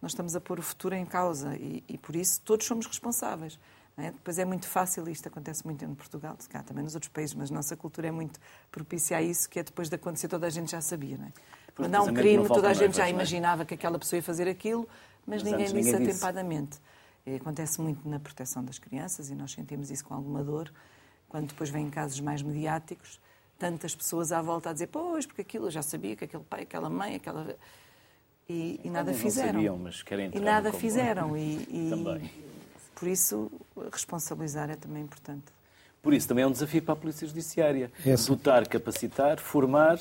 nós 0.00 0.12
estamos 0.12 0.34
a 0.34 0.40
pôr 0.40 0.58
o 0.58 0.62
futuro 0.62 0.94
em 0.94 1.04
causa 1.04 1.54
e, 1.56 1.84
e 1.86 1.98
por 1.98 2.16
isso 2.16 2.40
todos 2.42 2.66
somos 2.66 2.86
responsáveis. 2.86 3.58
É? 3.96 4.10
Depois 4.12 4.38
é 4.38 4.44
muito 4.44 4.66
fácil, 4.66 5.06
isto 5.08 5.28
acontece 5.28 5.64
muito 5.64 5.84
em 5.84 5.94
Portugal, 5.94 6.36
cá 6.48 6.62
também 6.62 6.82
nos 6.82 6.94
outros 6.94 7.12
países, 7.12 7.34
mas 7.34 7.50
a 7.50 7.54
nossa 7.54 7.76
cultura 7.76 8.08
é 8.08 8.10
muito 8.10 8.40
propícia 8.70 9.16
a 9.16 9.22
isso, 9.22 9.48
que 9.48 9.58
é 9.58 9.62
depois 9.62 9.88
de 9.88 9.96
acontecer 9.96 10.28
toda 10.28 10.46
a 10.46 10.50
gente 10.50 10.70
já 10.70 10.80
sabia. 10.80 11.18
Não 11.18 11.26
é? 11.26 11.96
Há 11.96 12.02
um 12.02 12.14
crime, 12.14 12.46
toda 12.48 12.70
a 12.70 12.74
gente 12.74 12.96
já 12.96 13.06
é? 13.06 13.10
imaginava 13.10 13.64
que 13.64 13.74
aquela 13.74 13.98
pessoa 13.98 14.18
ia 14.18 14.22
fazer 14.22 14.48
aquilo, 14.48 14.88
mas, 15.26 15.42
mas 15.42 15.52
ninguém 15.52 15.66
disse 15.66 15.92
ninguém 15.92 16.08
atempadamente. 16.08 16.78
Disse. 17.26 17.36
Acontece 17.36 17.80
muito 17.80 18.08
na 18.08 18.18
proteção 18.18 18.64
das 18.64 18.78
crianças 18.78 19.30
e 19.30 19.34
nós 19.34 19.52
sentimos 19.52 19.90
isso 19.90 20.04
com 20.04 20.14
alguma 20.14 20.42
dor, 20.42 20.72
quando 21.28 21.48
depois 21.48 21.70
vêm 21.70 21.88
casos 21.90 22.18
mais 22.20 22.42
mediáticos, 22.42 23.20
tantas 23.58 23.94
pessoas 23.94 24.32
à 24.32 24.40
volta 24.40 24.70
a 24.70 24.72
dizer, 24.72 24.86
pois, 24.88 25.26
porque 25.26 25.42
aquilo 25.42 25.66
eu 25.66 25.70
já 25.70 25.82
sabia 25.82 26.16
que 26.16 26.24
aquele 26.24 26.42
pai, 26.44 26.62
aquela 26.62 26.88
mãe, 26.88 27.16
aquela. 27.16 27.54
E, 28.48 28.80
e 28.82 28.90
nada 28.90 29.12
fizeram. 29.12 29.52
Sabiam, 29.52 29.78
mas 29.78 30.02
querem 30.02 30.30
e 30.34 30.40
nada 30.40 30.72
fizeram. 30.72 31.36
E, 31.38 31.66
e, 31.70 31.90
Também. 31.90 32.49
Por 33.00 33.08
isso, 33.08 33.50
responsabilizar 33.90 34.68
é 34.68 34.76
também 34.76 35.02
importante. 35.02 35.46
Por 36.02 36.12
isso, 36.12 36.28
também 36.28 36.44
é 36.44 36.46
um 36.46 36.52
desafio 36.52 36.82
para 36.82 36.92
a 36.92 36.96
Polícia 36.96 37.26
Judiciária. 37.26 37.90
Esse. 38.04 38.28
Dotar, 38.28 38.68
capacitar, 38.68 39.40
formar 39.40 39.98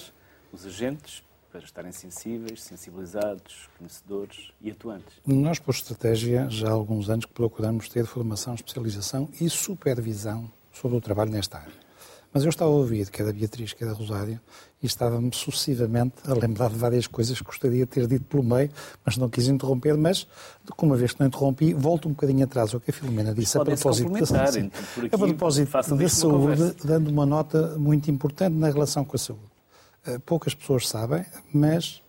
os 0.52 0.66
agentes 0.66 1.24
para 1.50 1.62
estarem 1.62 1.94
sensíveis, 1.94 2.62
sensibilizados, 2.62 3.70
conhecedores 3.78 4.52
e 4.62 4.70
atuantes. 4.70 5.14
Nós, 5.26 5.60
por 5.60 5.74
estratégia, 5.74 6.50
já 6.50 6.68
há 6.68 6.72
alguns 6.72 7.10
anos 7.10 7.24
que 7.24 7.32
procuramos 7.32 7.88
ter 7.88 8.06
formação, 8.06 8.54
especialização 8.54 9.30
e 9.40 9.50
supervisão 9.50 10.52
sobre 10.74 10.98
o 10.98 11.02
trabalho 11.02 11.32
nesta 11.32 11.58
área. 11.58 11.89
Mas 12.32 12.44
eu 12.44 12.50
estava 12.50 12.70
a 12.70 12.74
ouvir, 12.74 13.10
que 13.10 13.22
é 13.22 13.26
da 13.26 13.34
Beatriz, 13.34 13.74
que 13.74 13.84
é 13.84 13.88
da 13.88 13.94
Rosário, 13.94 14.40
e 14.82 14.86
estava-me 14.86 15.34
sucessivamente 15.34 16.16
a 16.26 16.34
lembrar 16.34 16.70
de 16.70 16.78
várias 16.78 17.08
coisas 17.08 17.40
que 17.40 17.44
gostaria 17.44 17.86
de 17.86 17.92
ter 17.92 18.06
dito 18.06 18.26
pelo 18.26 18.44
meio, 18.44 18.70
mas 19.04 19.18
não 19.18 19.28
quis 19.30 19.48
interromper. 19.48 19.98
Mas, 19.98 20.28
como 20.78 20.92
uma 20.92 20.98
vez 20.98 21.12
que 21.12 21.20
não 21.20 21.28
interrompi, 21.28 21.74
volto 21.74 22.08
um 22.08 22.12
bocadinho 22.12 22.44
atrás 22.44 22.74
ao 22.74 22.80
que 22.80 22.92
a 22.92 22.94
Filomena 22.94 23.34
disse 23.34 23.58
a 23.58 23.66
propósito, 23.66 24.12
da, 24.12 24.48
sim, 24.52 24.72
a 25.12 25.18
propósito 25.18 25.96
da 25.96 26.10
saúde, 26.10 26.76
dando 26.84 27.10
uma 27.10 27.26
nota 27.26 27.76
muito 27.78 28.12
importante 28.12 28.54
na 28.54 28.70
relação 28.70 29.04
com 29.04 29.16
a 29.16 29.20
saúde. 29.20 29.44
Eh, 30.06 30.20
poucas 30.20 30.54
pessoas 30.54 30.88
sabem, 30.88 31.26
mas 31.52 32.02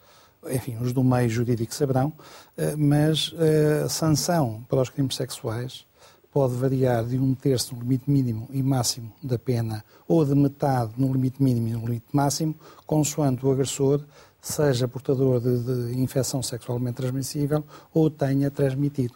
enfim, 0.49 0.77
os 0.81 0.93
do 0.93 1.05
meio 1.05 1.29
jurídico 1.29 1.75
saberão, 1.75 2.13
eh, 2.57 2.75
mas 2.77 3.35
a 3.37 3.85
eh, 3.85 3.89
sanção 3.89 4.65
para 4.69 4.81
os 4.81 4.89
crimes 4.89 5.15
sexuais 5.17 5.87
pode 6.33 6.55
variar 6.55 7.05
de 7.05 7.19
um 7.19 7.35
terço 7.35 7.75
no 7.75 7.83
limite 7.83 8.11
mínimo 8.11 8.49
e 8.51 8.63
máximo 8.63 9.13
da 9.23 9.39
pena 9.39 9.85
ou 10.07 10.25
de 10.25 10.35
metade 10.35 10.93
no 10.97 11.13
limite 11.13 11.43
mínimo 11.43 11.69
e 11.69 11.73
no 11.73 11.87
limite 11.87 12.07
máximo, 12.13 12.55
consoante 12.87 13.45
o 13.45 13.51
agressor 13.51 14.01
seja 14.41 14.89
portador 14.89 15.41
de, 15.41 15.59
de 15.93 16.01
infecção 16.01 16.43
sexualmente 16.43 16.97
transmissível 16.97 17.65
ou 17.93 18.11
tenha 18.11 18.51
transmitido. 18.51 19.15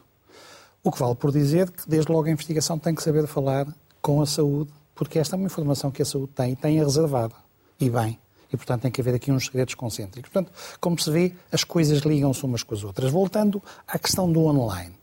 O 0.83 0.93
que 0.93 0.99
vale 0.99 1.15
por 1.15 1.33
dizer 1.33 1.71
que, 1.71 1.89
desde 1.89 2.13
logo, 2.13 2.29
a 2.29 2.31
investigação 2.31 2.79
tem 2.79 2.95
que 2.95 3.03
saber 3.03 3.27
falar 3.27 3.67
com 4.03 4.21
a 4.21 4.27
saúde, 4.27 4.71
porque 4.95 5.19
esta 5.19 5.35
é 5.35 5.39
uma 5.39 5.47
informação 5.47 5.91
que 5.91 6.03
a 6.03 6.05
saúde 6.05 6.33
tem 6.35 6.53
e 6.53 6.57
tem 6.57 6.79
a 6.79 6.85
reservada. 6.85 7.35
E 7.81 7.89
bem. 7.89 8.19
E, 8.53 8.57
portanto, 8.57 8.83
tem 8.83 8.91
que 8.91 9.01
haver 9.01 9.15
aqui 9.15 9.33
uns 9.33 9.47
segredos 9.47 9.75
concêntricos. 9.75 10.31
Portanto, 10.31 10.55
como 10.79 11.01
se 11.01 11.11
vê, 11.11 11.33
as 11.51 11.65
coisas 11.65 12.01
ligam-se 12.01 12.45
umas 12.45 12.63
com 12.63 12.75
as 12.75 12.85
outras. 12.85 13.11
Voltando 13.11 13.63
à 13.89 13.99
questão 13.99 14.31
do 14.31 14.45
online. 14.45 14.95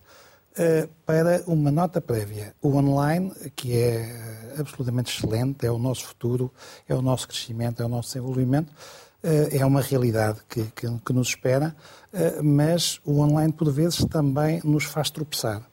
Uh, 0.51 0.87
para 1.05 1.43
uma 1.47 1.71
nota 1.71 2.01
prévia, 2.01 2.53
o 2.61 2.75
online, 2.75 3.31
que 3.55 3.77
é 3.77 4.53
uh, 4.57 4.59
absolutamente 4.59 5.17
excelente, 5.17 5.65
é 5.65 5.71
o 5.71 5.77
nosso 5.77 6.05
futuro, 6.05 6.51
é 6.87 6.93
o 6.93 7.01
nosso 7.01 7.27
crescimento, 7.27 7.81
é 7.81 7.85
o 7.85 7.89
nosso 7.89 8.09
desenvolvimento, 8.09 8.69
uh, 8.69 9.47
é 9.49 9.65
uma 9.65 9.81
realidade 9.81 10.39
que, 10.49 10.63
que, 10.75 10.87
que 11.05 11.13
nos 11.13 11.29
espera, 11.29 11.73
mas 12.43 12.99
o 13.05 13.21
online, 13.21 13.53
por 13.53 13.71
vezes, 13.71 14.03
também 14.03 14.59
nos 14.65 14.83
faz 14.83 15.09
tropeçar 15.09 15.65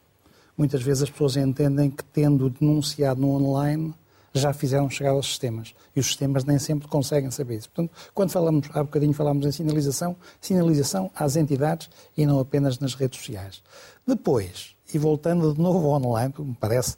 muitas 0.58 0.82
vezes 0.82 1.04
as 1.04 1.10
pessoas 1.10 1.36
entendem 1.36 1.88
que, 1.88 2.02
tendo 2.02 2.50
denunciado 2.50 3.20
no 3.20 3.30
online, 3.30 3.94
já 4.34 4.52
fizeram 4.52 4.90
chegar 4.90 5.10
aos 5.10 5.26
sistemas. 5.26 5.74
E 5.94 6.00
os 6.00 6.06
sistemas 6.06 6.44
nem 6.44 6.58
sempre 6.58 6.88
conseguem 6.88 7.30
saber 7.30 7.56
isso. 7.56 7.70
Portanto, 7.70 7.96
quando 8.12 8.30
falamos, 8.30 8.68
há 8.74 8.82
bocadinho 8.82 9.12
falámos 9.12 9.46
em 9.46 9.52
sinalização, 9.52 10.16
sinalização 10.40 11.10
às 11.14 11.36
entidades 11.36 11.88
e 12.16 12.26
não 12.26 12.40
apenas 12.40 12.78
nas 12.78 12.94
redes 12.94 13.18
sociais. 13.18 13.62
Depois, 14.08 14.74
e 14.94 14.96
voltando 14.96 15.52
de 15.52 15.60
novo 15.60 15.86
ao 15.86 16.00
online, 16.00 16.32
que 16.32 16.40
me 16.40 16.54
parece 16.54 16.96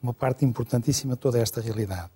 uma 0.00 0.14
parte 0.14 0.44
importantíssima 0.44 1.14
de 1.14 1.20
toda 1.20 1.40
esta 1.40 1.60
realidade, 1.60 2.08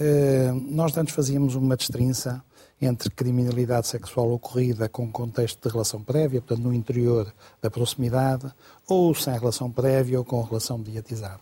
eh, 0.00 0.52
nós 0.70 0.96
antes 0.96 1.12
fazíamos 1.12 1.56
uma 1.56 1.76
destrinça 1.76 2.44
entre 2.80 3.10
criminalidade 3.10 3.88
sexual 3.88 4.30
ocorrida 4.30 4.88
com 4.88 5.10
contexto 5.10 5.60
de 5.66 5.72
relação 5.72 6.00
prévia, 6.00 6.40
portanto, 6.40 6.64
no 6.64 6.72
interior 6.72 7.34
da 7.60 7.68
proximidade, 7.72 8.52
ou 8.86 9.12
sem 9.16 9.36
relação 9.36 9.68
prévia 9.68 10.20
ou 10.20 10.24
com 10.24 10.40
relação 10.42 10.78
mediatizada. 10.78 11.40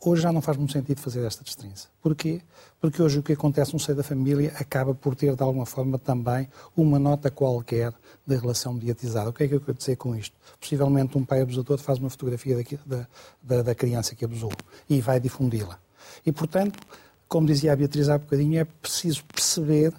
Hoje 0.00 0.22
já 0.22 0.32
não 0.32 0.40
faz 0.40 0.56
muito 0.56 0.72
sentido 0.72 1.00
fazer 1.00 1.24
esta 1.24 1.42
distinção. 1.42 1.90
Porquê? 2.00 2.40
Porque 2.80 3.02
hoje 3.02 3.18
o 3.18 3.22
que 3.22 3.32
acontece 3.32 3.72
no 3.72 3.80
seio 3.80 3.96
da 3.96 4.04
família 4.04 4.52
acaba 4.56 4.94
por 4.94 5.16
ter, 5.16 5.34
de 5.34 5.42
alguma 5.42 5.66
forma, 5.66 5.98
também 5.98 6.48
uma 6.76 7.00
nota 7.00 7.32
qualquer 7.32 7.92
da 8.24 8.36
relação 8.36 8.74
mediatizada. 8.74 9.30
O 9.30 9.32
que 9.32 9.42
é 9.42 9.48
que 9.48 9.54
eu 9.56 9.60
quero 9.60 9.76
dizer 9.76 9.96
com 9.96 10.14
isto? 10.14 10.36
Possivelmente 10.60 11.18
um 11.18 11.24
pai 11.24 11.40
abusador 11.40 11.78
faz 11.78 11.98
uma 11.98 12.08
fotografia 12.08 12.64
da, 12.86 13.06
da, 13.42 13.62
da 13.62 13.74
criança 13.74 14.14
que 14.14 14.24
abusou 14.24 14.52
e 14.88 15.00
vai 15.00 15.18
difundi-la. 15.18 15.80
E, 16.24 16.30
portanto, 16.30 16.78
como 17.26 17.48
dizia 17.48 17.72
a 17.72 17.76
Beatriz 17.76 18.08
há 18.08 18.18
bocadinho, 18.18 18.60
é 18.60 18.64
preciso 18.64 19.24
perceber 19.24 19.92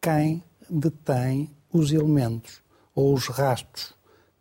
quem 0.00 0.42
detém 0.68 1.48
os 1.72 1.92
elementos 1.92 2.60
ou 2.92 3.14
os 3.14 3.28
rastros 3.28 3.94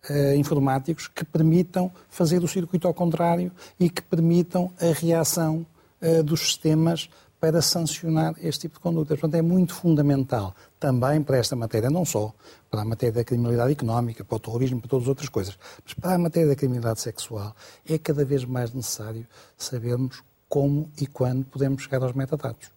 uh, 0.10 0.36
informáticos 0.36 1.08
que 1.08 1.24
permitam 1.24 1.92
fazer 2.10 2.44
o 2.44 2.48
circuito 2.48 2.88
ao 2.88 2.94
contrário 2.94 3.52
e 3.80 3.90
que 3.90 4.02
permitam 4.02 4.72
a 4.80 4.94
reação 4.94 5.66
uh, 6.02 6.24
dos 6.24 6.42
sistemas 6.42 7.10
para 7.40 7.62
sancionar 7.62 8.34
este 8.42 8.62
tipo 8.62 8.76
de 8.76 8.80
conduta. 8.82 9.16
Portanto, 9.16 9.36
é 9.36 9.42
muito 9.42 9.74
fundamental 9.76 10.56
também 10.80 11.22
para 11.22 11.38
esta 11.38 11.56
matéria, 11.56 11.90
não 11.90 12.04
só 12.04 12.34
para 12.70 12.82
a 12.82 12.86
matéria 12.86 13.14
da 13.14 13.24
criminalidade 13.24 13.72
económica, 13.72 14.24
para 14.24 14.36
o 14.36 14.40
terrorismo, 14.40 14.80
para 14.80 14.90
todas 14.90 15.04
as 15.04 15.10
outras 15.10 15.30
coisas, 15.30 15.58
mas 15.84 15.94
para 15.94 16.16
a 16.16 16.18
matéria 16.18 16.50
da 16.50 16.56
criminalidade 16.56 17.00
sexual, 17.00 17.56
é 17.88 17.98
cada 17.98 18.26
vez 18.26 18.44
mais 18.44 18.74
necessário 18.74 19.26
sabermos 19.56 20.24
como 20.50 20.90
e 21.00 21.06
quando 21.06 21.46
podemos 21.46 21.84
chegar 21.84 22.02
aos 22.02 22.14
metadados 22.14 22.77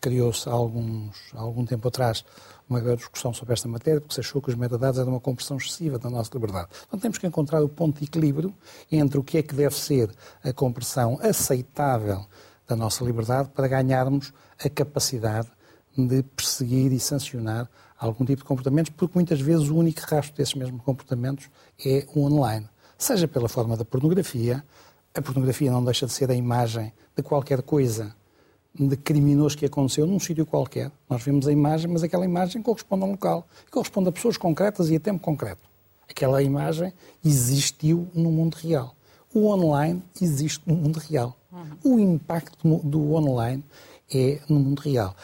criou-se 0.00 0.48
há, 0.48 0.52
alguns, 0.52 1.16
há 1.34 1.40
algum 1.40 1.64
tempo 1.64 1.88
atrás 1.88 2.24
uma 2.68 2.80
grande 2.80 2.98
discussão 2.98 3.34
sobre 3.34 3.52
esta 3.52 3.68
matéria, 3.68 4.00
porque 4.00 4.14
se 4.14 4.20
achou 4.20 4.40
que 4.40 4.48
os 4.48 4.54
metadados 4.54 4.98
eram 4.98 5.10
uma 5.10 5.20
compressão 5.20 5.56
excessiva 5.56 5.98
da 5.98 6.08
nossa 6.08 6.30
liberdade. 6.32 6.68
Então 6.86 6.98
temos 6.98 7.18
que 7.18 7.26
encontrar 7.26 7.62
o 7.62 7.68
ponto 7.68 7.98
de 7.98 8.04
equilíbrio 8.04 8.54
entre 8.90 9.18
o 9.18 9.24
que 9.24 9.38
é 9.38 9.42
que 9.42 9.54
deve 9.54 9.74
ser 9.74 10.10
a 10.42 10.52
compressão 10.52 11.18
aceitável 11.20 12.24
da 12.66 12.76
nossa 12.76 13.04
liberdade 13.04 13.50
para 13.50 13.68
ganharmos 13.68 14.32
a 14.64 14.70
capacidade 14.70 15.48
de 15.96 16.22
perseguir 16.22 16.92
e 16.92 17.00
sancionar 17.00 17.68
algum 17.98 18.24
tipo 18.24 18.42
de 18.42 18.44
comportamentos, 18.44 18.92
porque 18.96 19.12
muitas 19.14 19.40
vezes 19.40 19.68
o 19.68 19.76
único 19.76 20.00
rastro 20.00 20.34
desses 20.36 20.54
mesmos 20.54 20.82
comportamentos 20.82 21.50
é 21.84 22.06
o 22.14 22.24
online. 22.24 22.68
Seja 22.96 23.28
pela 23.28 23.48
forma 23.48 23.76
da 23.76 23.84
pornografia, 23.84 24.64
a 25.14 25.20
pornografia 25.20 25.70
não 25.70 25.84
deixa 25.84 26.06
de 26.06 26.12
ser 26.12 26.30
a 26.30 26.34
imagem 26.34 26.92
de 27.14 27.22
qualquer 27.22 27.62
coisa 27.62 28.14
de 28.74 28.96
criminoso 28.96 29.56
que 29.56 29.66
aconteceu 29.66 30.06
num 30.06 30.18
sítio 30.18 30.46
qualquer. 30.46 30.90
Nós 31.08 31.22
vemos 31.22 31.46
a 31.46 31.52
imagem, 31.52 31.90
mas 31.90 32.02
aquela 32.02 32.24
imagem 32.24 32.62
corresponde 32.62 33.02
a 33.04 33.06
um 33.06 33.10
local, 33.12 33.46
corresponde 33.70 34.08
a 34.08 34.12
pessoas 34.12 34.36
concretas 34.36 34.90
e 34.90 34.96
a 34.96 35.00
tempo 35.00 35.20
concreto. 35.20 35.62
Aquela 36.08 36.42
imagem 36.42 36.92
existiu 37.24 38.08
no 38.14 38.30
mundo 38.30 38.54
real. 38.54 38.94
O 39.34 39.46
online 39.48 40.02
existe 40.20 40.62
no 40.66 40.74
mundo 40.74 40.98
real. 40.98 41.36
Uhum. 41.50 41.96
O 41.96 41.98
impacto 41.98 42.56
do 42.82 43.14
online 43.14 43.64
é 44.12 44.40
no 44.48 44.58
mundo 44.58 44.80
real. 44.80 45.14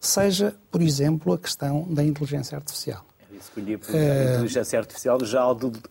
Seja, 0.00 0.54
por 0.70 0.82
exemplo, 0.82 1.32
a 1.32 1.38
questão 1.38 1.86
da 1.88 2.04
inteligência 2.04 2.56
artificial. 2.56 3.04
É 3.32 3.36
isso 3.36 3.50
que 3.52 3.60
eu 3.60 3.98
a 3.98 4.34
inteligência 4.34 4.78
artificial 4.78 5.24
já 5.24 5.42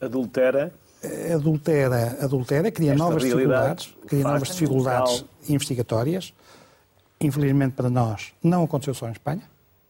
adultera 0.01 0.73
adultera, 1.33 2.17
adultera, 2.21 2.71
cria 2.71 2.95
novas 2.95 3.23
dificuldades, 3.23 3.95
cria 4.07 4.23
novas 4.23 4.47
dificuldades 4.47 5.25
investigatórias, 5.47 6.33
Infelizmente 7.19 7.73
para 7.73 7.89
nós, 7.89 8.33
não 8.43 8.63
aconteceu 8.63 8.93
só 8.93 9.07
em 9.07 9.11
Espanha, 9.11 9.43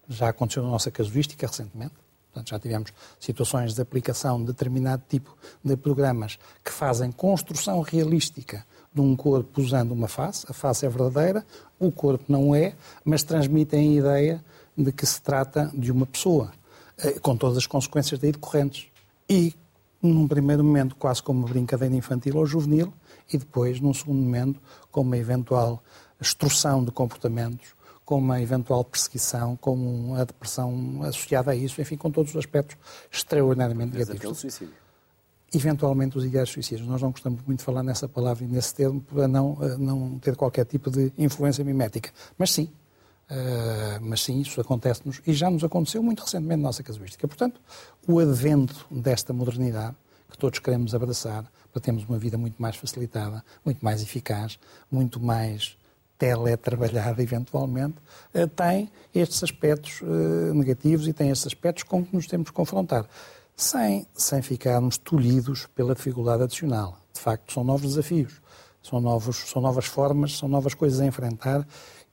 já 0.07 0.29
aconteceu 0.29 0.63
na 0.63 0.69
nossa 0.69 0.91
casuística 0.91 1.47
recentemente. 1.47 1.93
Portanto, 2.31 2.49
já 2.49 2.59
tivemos 2.59 2.93
situações 3.17 3.73
de 3.73 3.81
aplicação 3.81 4.39
de 4.39 4.47
determinado 4.47 5.01
tipo 5.07 5.35
de 5.63 5.77
programas 5.77 6.37
que 6.63 6.71
fazem 6.71 7.09
construção 7.09 7.79
realística 7.81 8.65
de 8.93 8.99
um 8.99 9.15
corpo 9.15 9.61
usando 9.61 9.93
uma 9.93 10.09
face. 10.09 10.45
A 10.49 10.53
face 10.53 10.85
é 10.85 10.89
verdadeira, 10.89 11.45
o 11.79 11.91
corpo 11.91 12.25
não 12.27 12.53
é, 12.53 12.75
mas 13.05 13.23
transmitem 13.23 13.79
a 13.79 13.99
ideia 13.99 14.45
de 14.77 14.91
que 14.91 15.05
se 15.05 15.21
trata 15.21 15.71
de 15.73 15.91
uma 15.91 16.05
pessoa, 16.05 16.51
eh, 16.97 17.19
com 17.19 17.37
todas 17.37 17.57
as 17.57 17.65
consequências 17.65 18.19
daí 18.19 18.33
decorrentes. 18.33 18.87
E, 19.29 19.55
num 20.01 20.27
primeiro 20.27 20.63
momento, 20.63 20.95
quase 20.97 21.23
como 21.23 21.39
uma 21.39 21.47
brincadeira 21.47 21.95
infantil 21.95 22.35
ou 22.35 22.45
juvenil, 22.45 22.93
e 23.31 23.37
depois, 23.37 23.79
num 23.79 23.93
segundo 23.93 24.21
momento, 24.21 24.61
como 24.91 25.09
uma 25.09 25.17
eventual 25.17 25.81
extorsão 26.21 26.83
de 26.83 26.91
comportamentos, 26.91 27.75
com 28.05 28.19
uma 28.19 28.41
eventual 28.41 28.83
perseguição, 28.83 29.55
com 29.55 30.15
a 30.15 30.23
depressão 30.23 31.01
associada 31.03 31.51
a 31.51 31.55
isso, 31.55 31.81
enfim, 31.81 31.97
com 31.97 32.11
todos 32.11 32.31
os 32.31 32.37
aspectos 32.37 32.77
extraordinariamente 33.11 33.97
negativos. 33.97 34.37
Suicídio. 34.37 34.73
Eventualmente 35.53 36.17
os 36.17 36.25
ideais 36.25 36.49
suicidas. 36.49 36.85
Nós 36.85 37.01
não 37.01 37.11
gostamos 37.11 37.41
muito 37.45 37.59
de 37.59 37.65
falar 37.65 37.81
nessa 37.81 38.07
palavra 38.07 38.43
e 38.43 38.47
nesse 38.47 38.75
termo 38.75 39.01
para 39.01 39.27
não, 39.27 39.57
eh, 39.61 39.77
não 39.77 40.19
ter 40.19 40.35
qualquer 40.35 40.65
tipo 40.65 40.91
de 40.91 41.11
influência 41.17 41.63
mimética. 41.63 42.11
Mas 42.37 42.51
sim, 42.51 42.69
uh, 43.29 44.01
mas 44.01 44.21
sim, 44.21 44.41
isso 44.41 44.59
acontece-nos 44.59 45.21
e 45.25 45.33
já 45.33 45.49
nos 45.49 45.63
aconteceu 45.63 46.03
muito 46.03 46.21
recentemente 46.23 46.61
na 46.61 46.67
nossa 46.67 46.83
casuística. 46.83 47.27
Portanto, 47.27 47.59
o 48.07 48.19
advento 48.19 48.85
desta 48.91 49.33
modernidade 49.33 49.95
que 50.29 50.37
todos 50.37 50.59
queremos 50.59 50.93
abraçar 50.93 51.49
para 51.71 51.81
termos 51.81 52.03
uma 52.03 52.17
vida 52.17 52.37
muito 52.37 52.61
mais 52.61 52.75
facilitada, 52.75 53.43
muito 53.63 53.83
mais 53.83 54.01
eficaz, 54.01 54.59
muito 54.91 55.19
mais 55.19 55.77
teletrabalhada 56.25 57.21
eventualmente, 57.21 57.95
eh, 58.33 58.47
tem 58.47 58.91
estes 59.13 59.43
aspectos 59.43 60.01
eh, 60.01 60.53
negativos 60.53 61.07
e 61.07 61.13
tem 61.13 61.29
estes 61.29 61.47
aspectos 61.47 61.83
com 61.83 62.03
que 62.03 62.15
nos 62.15 62.25
temos 62.25 62.49
que 62.49 62.55
confrontar, 62.55 63.05
sem, 63.55 64.07
sem 64.13 64.41
ficarmos 64.41 64.97
tolhidos 64.97 65.67
pela 65.67 65.93
dificuldade 65.93 66.43
adicional. 66.43 66.97
De 67.13 67.19
facto, 67.19 67.53
são 67.53 67.63
novos 67.63 67.89
desafios, 67.89 68.41
são, 68.81 68.99
novos, 68.99 69.37
são 69.49 69.61
novas 69.61 69.85
formas, 69.85 70.37
são 70.37 70.49
novas 70.49 70.73
coisas 70.73 70.99
a 70.99 71.05
enfrentar 71.05 71.65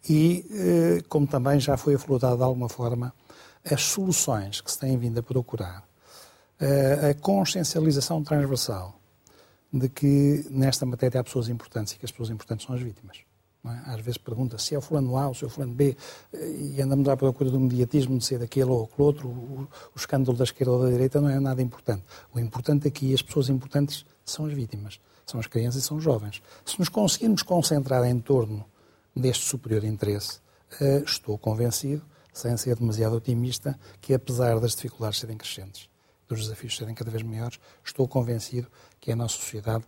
e, 0.08 0.44
eh, 0.50 1.02
como 1.08 1.26
também 1.26 1.58
já 1.58 1.76
foi 1.76 1.94
aflorado 1.94 2.36
de 2.36 2.42
alguma 2.42 2.68
forma, 2.68 3.14
as 3.64 3.82
soluções 3.82 4.60
que 4.60 4.70
se 4.70 4.78
têm 4.78 4.98
vindo 4.98 5.18
a 5.18 5.22
procurar, 5.22 5.84
a 7.10 7.14
consciencialização 7.20 8.22
transversal 8.22 9.00
de 9.72 9.88
que 9.88 10.46
nesta 10.48 10.86
matéria 10.86 11.20
há 11.20 11.24
pessoas 11.24 11.48
importantes 11.48 11.92
e 11.92 11.98
que 11.98 12.04
as 12.04 12.10
pessoas 12.12 12.30
importantes 12.30 12.66
são 12.66 12.74
as 12.74 12.80
vítimas 12.80 13.18
é? 13.64 13.90
Às 13.92 14.00
vezes 14.00 14.18
pergunta 14.18 14.58
se 14.58 14.74
é 14.74 14.78
o 14.78 14.80
fulano 14.80 15.16
A 15.16 15.28
ou 15.28 15.34
se 15.34 15.44
é 15.44 15.46
o 15.46 15.50
fulano 15.50 15.72
B 15.72 15.96
e 16.34 16.80
andamos 16.82 17.08
à 17.08 17.16
procura 17.16 17.50
do 17.50 17.60
mediatismo 17.60 18.18
de 18.18 18.24
ser 18.24 18.38
daquele 18.38 18.70
ou 18.70 18.84
aquele 18.84 19.02
outro. 19.06 19.28
O, 19.28 19.68
o 19.94 19.96
escândalo 19.96 20.36
da 20.36 20.44
esquerda 20.44 20.72
ou 20.72 20.82
da 20.82 20.90
direita 20.90 21.20
não 21.20 21.28
é 21.28 21.38
nada 21.38 21.62
importante. 21.62 22.02
O 22.34 22.40
importante 22.40 22.88
aqui, 22.88 23.14
as 23.14 23.22
pessoas 23.22 23.48
importantes, 23.48 24.04
são 24.24 24.46
as 24.46 24.52
vítimas, 24.52 25.00
são 25.24 25.38
as 25.38 25.46
crianças 25.46 25.82
e 25.82 25.86
são 25.86 25.96
os 25.96 26.04
jovens. 26.04 26.42
Se 26.64 26.78
nos 26.78 26.88
conseguirmos 26.88 27.42
concentrar 27.42 28.04
em 28.04 28.18
torno 28.18 28.64
deste 29.14 29.44
superior 29.44 29.84
interesse, 29.84 30.38
uh, 30.80 31.04
estou 31.04 31.38
convencido, 31.38 32.02
sem 32.32 32.56
ser 32.56 32.76
demasiado 32.76 33.16
otimista, 33.16 33.78
que 34.00 34.14
apesar 34.14 34.58
das 34.58 34.74
dificuldades 34.74 35.20
serem 35.20 35.36
crescentes, 35.36 35.88
dos 36.26 36.40
desafios 36.40 36.76
serem 36.76 36.94
cada 36.94 37.10
vez 37.10 37.22
maiores, 37.22 37.60
estou 37.84 38.08
convencido 38.08 38.68
que 38.98 39.12
a 39.12 39.16
nossa 39.16 39.36
sociedade 39.36 39.84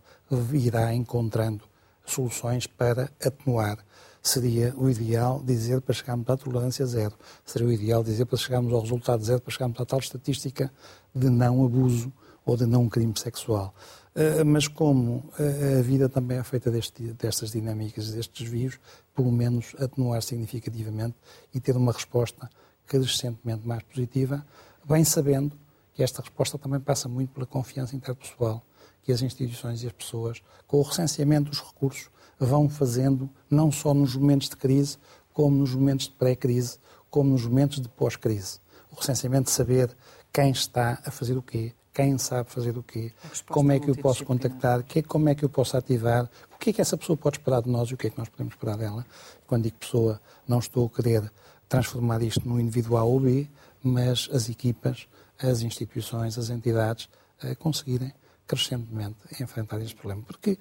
irá 0.53 0.93
encontrando 0.93 1.63
soluções 2.05 2.67
para 2.67 3.09
atenuar. 3.23 3.77
Seria 4.21 4.73
o 4.75 4.89
ideal 4.89 5.41
dizer 5.43 5.81
para 5.81 5.93
chegarmos 5.93 6.27
à 6.29 6.35
tolerância 6.35 6.85
zero. 6.85 7.15
Seria 7.45 7.67
o 7.67 7.71
ideal 7.71 8.03
dizer 8.03 8.25
para 8.25 8.37
chegarmos 8.37 8.73
ao 8.73 8.81
resultado 8.81 9.23
zero, 9.23 9.39
para 9.39 9.53
chegarmos 9.53 9.79
à 9.79 9.85
tal 9.85 9.99
estatística 9.99 10.71
de 11.13 11.29
não 11.29 11.63
abuso 11.63 12.11
ou 12.45 12.57
de 12.57 12.65
não 12.65 12.87
crime 12.89 13.13
sexual. 13.15 13.73
Uh, 14.15 14.45
mas 14.45 14.67
como 14.67 15.29
uh, 15.39 15.79
a 15.79 15.81
vida 15.81 16.07
também 16.07 16.37
é 16.37 16.43
feita 16.43 16.71
deste, 16.71 17.03
destas 17.13 17.51
dinâmicas, 17.51 18.11
destes 18.11 18.43
desvios, 18.43 18.79
pelo 19.13 19.31
menos 19.31 19.75
atenuar 19.77 20.21
significativamente 20.21 21.15
e 21.53 21.59
ter 21.59 21.75
uma 21.75 21.91
resposta 21.91 22.49
crescentemente 22.87 23.67
mais 23.67 23.83
positiva, 23.83 24.45
bem 24.87 25.03
sabendo 25.03 25.57
que 25.93 26.03
esta 26.03 26.21
resposta 26.21 26.57
também 26.57 26.79
passa 26.79 27.09
muito 27.09 27.33
pela 27.33 27.45
confiança 27.45 27.95
interpessoal 27.95 28.63
que 29.05 29.11
as 29.11 29.21
instituições 29.21 29.83
e 29.83 29.87
as 29.87 29.93
pessoas, 29.93 30.41
com 30.65 30.77
o 30.77 30.81
recenseamento 30.81 31.51
dos 31.51 31.61
recursos, 31.61 32.09
vão 32.39 32.67
fazendo, 32.67 33.29
não 33.49 33.71
só 33.71 33.93
nos 33.93 34.15
momentos 34.15 34.49
de 34.49 34.57
crise, 34.57 34.97
como 35.31 35.55
nos 35.55 35.73
momentos 35.73 36.07
de 36.07 36.13
pré-crise, 36.13 36.79
como 37.09 37.29
nos 37.29 37.45
momentos 37.45 37.79
de 37.79 37.87
pós-crise. 37.87 38.59
O 38.91 38.95
recenseamento 38.95 39.45
de 39.45 39.51
saber 39.51 39.95
quem 40.33 40.49
está 40.49 40.99
a 41.05 41.11
fazer 41.11 41.37
o 41.37 41.41
quê, 41.41 41.73
quem 41.93 42.17
sabe 42.17 42.49
fazer 42.49 42.77
o 42.77 42.83
quê, 42.83 43.13
como 43.47 43.71
é 43.71 43.79
que 43.79 43.89
eu 43.89 43.95
posso 43.95 44.25
contactar, 44.25 44.83
como 45.07 45.29
é 45.29 45.35
que 45.35 45.45
eu 45.45 45.49
posso 45.49 45.77
ativar, 45.77 46.29
o 46.53 46.57
que 46.57 46.71
é 46.71 46.73
que 46.73 46.81
essa 46.81 46.97
pessoa 46.97 47.15
pode 47.15 47.37
esperar 47.37 47.61
de 47.61 47.69
nós 47.69 47.89
e 47.89 47.93
o 47.93 47.97
que 47.97 48.07
é 48.07 48.09
que 48.09 48.17
nós 48.17 48.27
podemos 48.27 48.53
esperar 48.53 48.75
dela. 48.75 49.05
Quando 49.47 49.63
digo 49.63 49.77
pessoa, 49.77 50.19
não 50.47 50.59
estou 50.59 50.87
a 50.87 50.89
querer 50.89 51.31
transformar 51.69 52.21
isto 52.21 52.47
no 52.47 52.59
indivíduo 52.59 52.97
A 52.97 53.03
ou 53.03 53.19
B, 53.19 53.47
mas 53.81 54.29
as 54.33 54.49
equipas, 54.49 55.07
as 55.39 55.61
instituições, 55.61 56.37
as 56.37 56.49
entidades 56.49 57.07
a 57.41 57.55
conseguirem 57.55 58.13
crescentemente 58.47 59.17
enfrentar 59.41 59.81
este 59.81 59.95
problema. 59.95 60.23
Porque, 60.23 60.57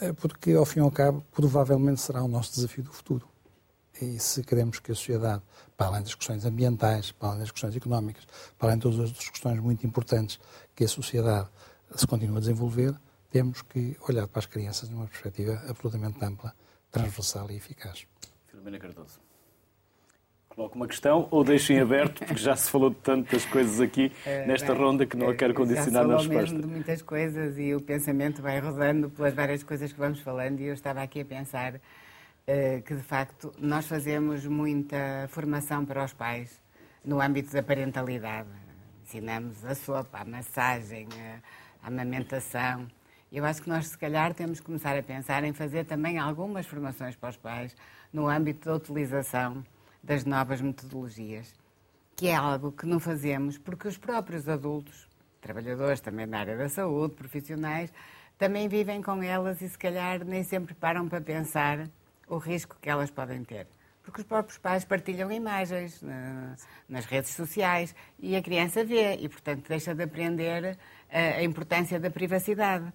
eh, 0.00 0.12
porque, 0.12 0.52
ao 0.52 0.64
fim 0.64 0.80
e 0.80 0.82
ao 0.82 0.90
cabo, 0.90 1.24
provavelmente 1.32 2.00
será 2.00 2.22
o 2.22 2.28
nosso 2.28 2.54
desafio 2.54 2.84
do 2.84 2.92
futuro. 2.92 3.28
E 4.00 4.18
se 4.18 4.42
queremos 4.42 4.80
que 4.80 4.90
a 4.90 4.94
sociedade, 4.94 5.42
para 5.76 5.86
além 5.86 6.02
das 6.02 6.14
questões 6.14 6.44
ambientais, 6.44 7.12
para 7.12 7.28
além 7.28 7.40
das 7.40 7.50
questões 7.50 7.76
económicas, 7.76 8.26
para 8.58 8.68
além 8.68 8.78
de 8.78 8.82
todas 8.82 8.98
as 8.98 9.08
outras 9.08 9.28
questões 9.28 9.60
muito 9.60 9.86
importantes 9.86 10.40
que 10.74 10.84
a 10.84 10.88
sociedade 10.88 11.48
se 11.94 12.06
continue 12.06 12.38
a 12.38 12.40
desenvolver, 12.40 12.94
temos 13.30 13.62
que 13.62 13.96
olhar 14.08 14.26
para 14.26 14.40
as 14.40 14.46
crianças 14.46 14.88
numa 14.88 15.06
perspectiva 15.06 15.62
absolutamente 15.68 16.24
ampla, 16.24 16.54
transversal 16.90 17.50
e 17.50 17.56
eficaz. 17.56 18.06
Filomena 18.46 18.78
Cardoso. 18.78 19.20
Coloco 20.54 20.76
uma 20.76 20.86
questão 20.86 21.26
ou 21.32 21.42
deixo 21.42 21.72
em 21.72 21.80
aberto, 21.80 22.24
porque 22.24 22.40
já 22.40 22.54
se 22.54 22.70
falou 22.70 22.88
de 22.88 22.96
tantas 22.96 23.44
coisas 23.44 23.80
aqui 23.80 24.12
eh, 24.24 24.46
nesta 24.46 24.72
Bem, 24.72 24.82
ronda 24.82 25.04
que 25.04 25.16
não 25.16 25.28
a 25.28 25.34
quero 25.34 25.52
condicionar 25.52 26.06
na 26.06 26.16
resposta. 26.16 26.38
mesmo 26.38 26.60
de 26.60 26.66
muitas 26.68 27.02
coisas 27.02 27.58
e 27.58 27.74
o 27.74 27.80
pensamento 27.80 28.40
vai 28.40 28.60
rodando 28.60 29.10
pelas 29.10 29.34
várias 29.34 29.64
coisas 29.64 29.92
que 29.92 29.98
vamos 29.98 30.20
falando 30.20 30.60
e 30.60 30.66
eu 30.66 30.74
estava 30.74 31.02
aqui 31.02 31.22
a 31.22 31.24
pensar 31.24 31.74
uh, 31.74 32.82
que, 32.82 32.94
de 32.94 33.02
facto, 33.02 33.52
nós 33.58 33.88
fazemos 33.88 34.46
muita 34.46 35.26
formação 35.28 35.84
para 35.84 36.04
os 36.04 36.12
pais 36.12 36.62
no 37.04 37.20
âmbito 37.20 37.52
da 37.52 37.62
parentalidade. 37.62 38.48
Ensinamos 39.02 39.64
a 39.64 39.74
sopa, 39.74 40.20
a 40.20 40.24
massagem, 40.24 41.08
a 41.82 41.88
amamentação. 41.88 42.86
Eu 43.32 43.44
acho 43.44 43.60
que 43.60 43.68
nós, 43.68 43.88
se 43.88 43.98
calhar, 43.98 44.32
temos 44.34 44.60
que 44.60 44.66
começar 44.66 44.96
a 44.96 45.02
pensar 45.02 45.42
em 45.42 45.52
fazer 45.52 45.84
também 45.84 46.16
algumas 46.16 46.64
formações 46.64 47.16
para 47.16 47.30
os 47.30 47.36
pais 47.36 47.74
no 48.12 48.28
âmbito 48.28 48.68
da 48.68 48.76
utilização 48.76 49.64
das 50.04 50.24
novas 50.24 50.60
metodologias, 50.60 51.54
que 52.14 52.28
é 52.28 52.34
algo 52.34 52.70
que 52.70 52.86
não 52.86 53.00
fazemos 53.00 53.56
porque 53.58 53.88
os 53.88 53.96
próprios 53.96 54.48
adultos, 54.48 55.08
trabalhadores 55.40 56.00
também 56.00 56.26
na 56.26 56.40
área 56.40 56.56
da 56.56 56.68
saúde, 56.68 57.14
profissionais, 57.14 57.92
também 58.36 58.68
vivem 58.68 59.00
com 59.00 59.22
elas 59.22 59.62
e 59.62 59.68
se 59.68 59.78
calhar 59.78 60.24
nem 60.24 60.42
sempre 60.42 60.74
param 60.74 61.08
para 61.08 61.20
pensar 61.20 61.88
o 62.28 62.36
risco 62.36 62.76
que 62.80 62.90
elas 62.90 63.10
podem 63.10 63.42
ter. 63.44 63.66
Porque 64.02 64.20
os 64.20 64.26
próprios 64.26 64.58
pais 64.58 64.84
partilham 64.84 65.32
imagens 65.32 66.02
nas 66.86 67.06
redes 67.06 67.30
sociais 67.30 67.94
e 68.18 68.36
a 68.36 68.42
criança 68.42 68.84
vê 68.84 69.16
e, 69.16 69.28
portanto, 69.28 69.66
deixa 69.66 69.94
de 69.94 70.02
aprender 70.02 70.76
a 71.10 71.42
importância 71.42 71.98
da 71.98 72.10
privacidade 72.10 72.92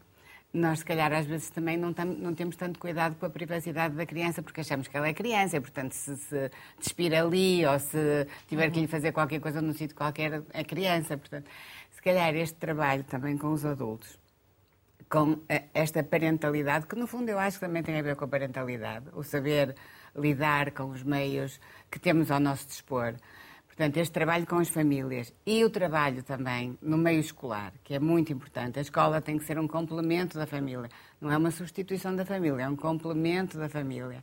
nós, 0.51 0.79
se 0.79 0.85
calhar, 0.85 1.13
às 1.13 1.27
vezes 1.27 1.49
também 1.51 1.77
não, 1.77 1.93
tam, 1.93 2.05
não, 2.05 2.33
temos 2.33 2.55
tanto 2.55 2.79
cuidado 2.79 3.15
com 3.15 3.25
a 3.25 3.29
privacidade 3.29 3.95
da 3.95 4.05
criança 4.05 4.41
porque 4.41 4.61
achamos 4.61 4.87
que 4.87 4.97
ela 4.97 5.07
é 5.07 5.13
criança 5.13 5.57
e, 5.57 5.59
portanto, 5.59 5.93
se 5.93 6.17
se 6.17 6.51
despir 6.79 7.13
ali 7.13 7.65
ou 7.65 7.77
se 7.77 8.27
tiver 8.47 8.71
que 8.71 8.79
lhe 8.79 8.87
fazer 8.87 9.11
qualquer 9.11 9.39
coisa 9.39 9.61
num 9.61 9.73
sítio 9.73 9.95
qualquer, 9.95 10.41
é 10.51 10.63
criança. 10.63 11.17
Portanto, 11.17 11.49
se 11.91 12.01
calhar 12.01 12.35
este 12.35 12.55
trabalho 12.55 13.03
também 13.03 13.37
com 13.37 13.53
os 13.53 13.63
adultos, 13.63 14.17
com 15.07 15.39
esta 15.73 16.03
parentalidade, 16.03 16.87
que 16.87 16.95
no 16.95 17.05
fundo 17.05 17.29
eu 17.29 17.37
acho 17.37 17.59
que 17.59 17.65
também 17.65 17.83
tem 17.83 17.99
a 17.99 18.01
ver 18.01 18.15
com 18.15 18.25
a 18.25 18.27
parentalidade, 18.27 19.05
o 19.13 19.23
saber 19.23 19.75
lidar 20.15 20.71
com 20.71 20.85
os 20.85 21.03
meios 21.03 21.59
que 21.91 21.99
temos 21.99 22.31
ao 22.31 22.39
nosso 22.39 22.67
dispor. 22.67 23.13
Portanto, 23.79 23.95
este 23.95 24.11
trabalho 24.11 24.45
com 24.45 24.57
as 24.57 24.67
famílias 24.67 25.33
e 25.45 25.63
o 25.63 25.69
trabalho 25.69 26.21
também 26.21 26.77
no 26.81 26.97
meio 26.97 27.21
escolar, 27.21 27.71
que 27.81 27.93
é 27.93 27.99
muito 27.99 28.33
importante. 28.33 28.77
A 28.77 28.81
escola 28.81 29.21
tem 29.21 29.37
que 29.37 29.45
ser 29.45 29.57
um 29.57 29.69
complemento 29.69 30.37
da 30.37 30.45
família, 30.45 30.89
não 31.21 31.31
é 31.31 31.37
uma 31.37 31.49
substituição 31.49 32.13
da 32.13 32.25
família, 32.25 32.63
é 32.63 32.67
um 32.67 32.75
complemento 32.75 33.57
da 33.57 33.69
família. 33.69 34.21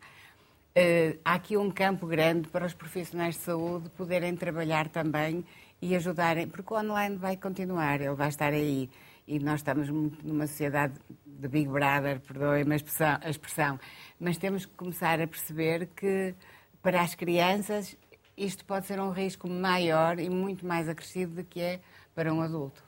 Uh, 0.76 1.18
há 1.24 1.32
aqui 1.32 1.56
um 1.56 1.70
campo 1.70 2.06
grande 2.06 2.48
para 2.48 2.66
os 2.66 2.74
profissionais 2.74 3.36
de 3.36 3.40
saúde 3.40 3.88
poderem 3.96 4.36
trabalhar 4.36 4.88
também 4.90 5.42
e 5.80 5.96
ajudarem, 5.96 6.46
porque 6.46 6.74
o 6.74 6.76
online 6.76 7.16
vai 7.16 7.38
continuar, 7.38 7.98
ele 7.98 8.14
vai 8.14 8.28
estar 8.28 8.52
aí. 8.52 8.90
E 9.26 9.38
nós 9.38 9.60
estamos 9.60 9.88
numa 9.88 10.46
sociedade 10.46 10.92
de 11.24 11.48
Big 11.48 11.66
Brother, 11.66 12.20
perdoem-me 12.20 12.74
a 12.74 13.30
expressão, 13.30 13.80
mas 14.20 14.36
temos 14.36 14.66
que 14.66 14.74
começar 14.74 15.18
a 15.18 15.26
perceber 15.26 15.86
que 15.96 16.34
para 16.82 17.00
as 17.00 17.14
crianças 17.14 17.96
isto 18.36 18.64
pode 18.64 18.86
ser 18.86 19.00
um 19.00 19.10
risco 19.10 19.48
maior 19.48 20.18
e 20.18 20.28
muito 20.28 20.66
mais 20.66 20.88
acrescido 20.88 21.36
do 21.36 21.44
que 21.44 21.60
é 21.60 21.80
para 22.14 22.32
um 22.32 22.40
adulto. 22.42 22.82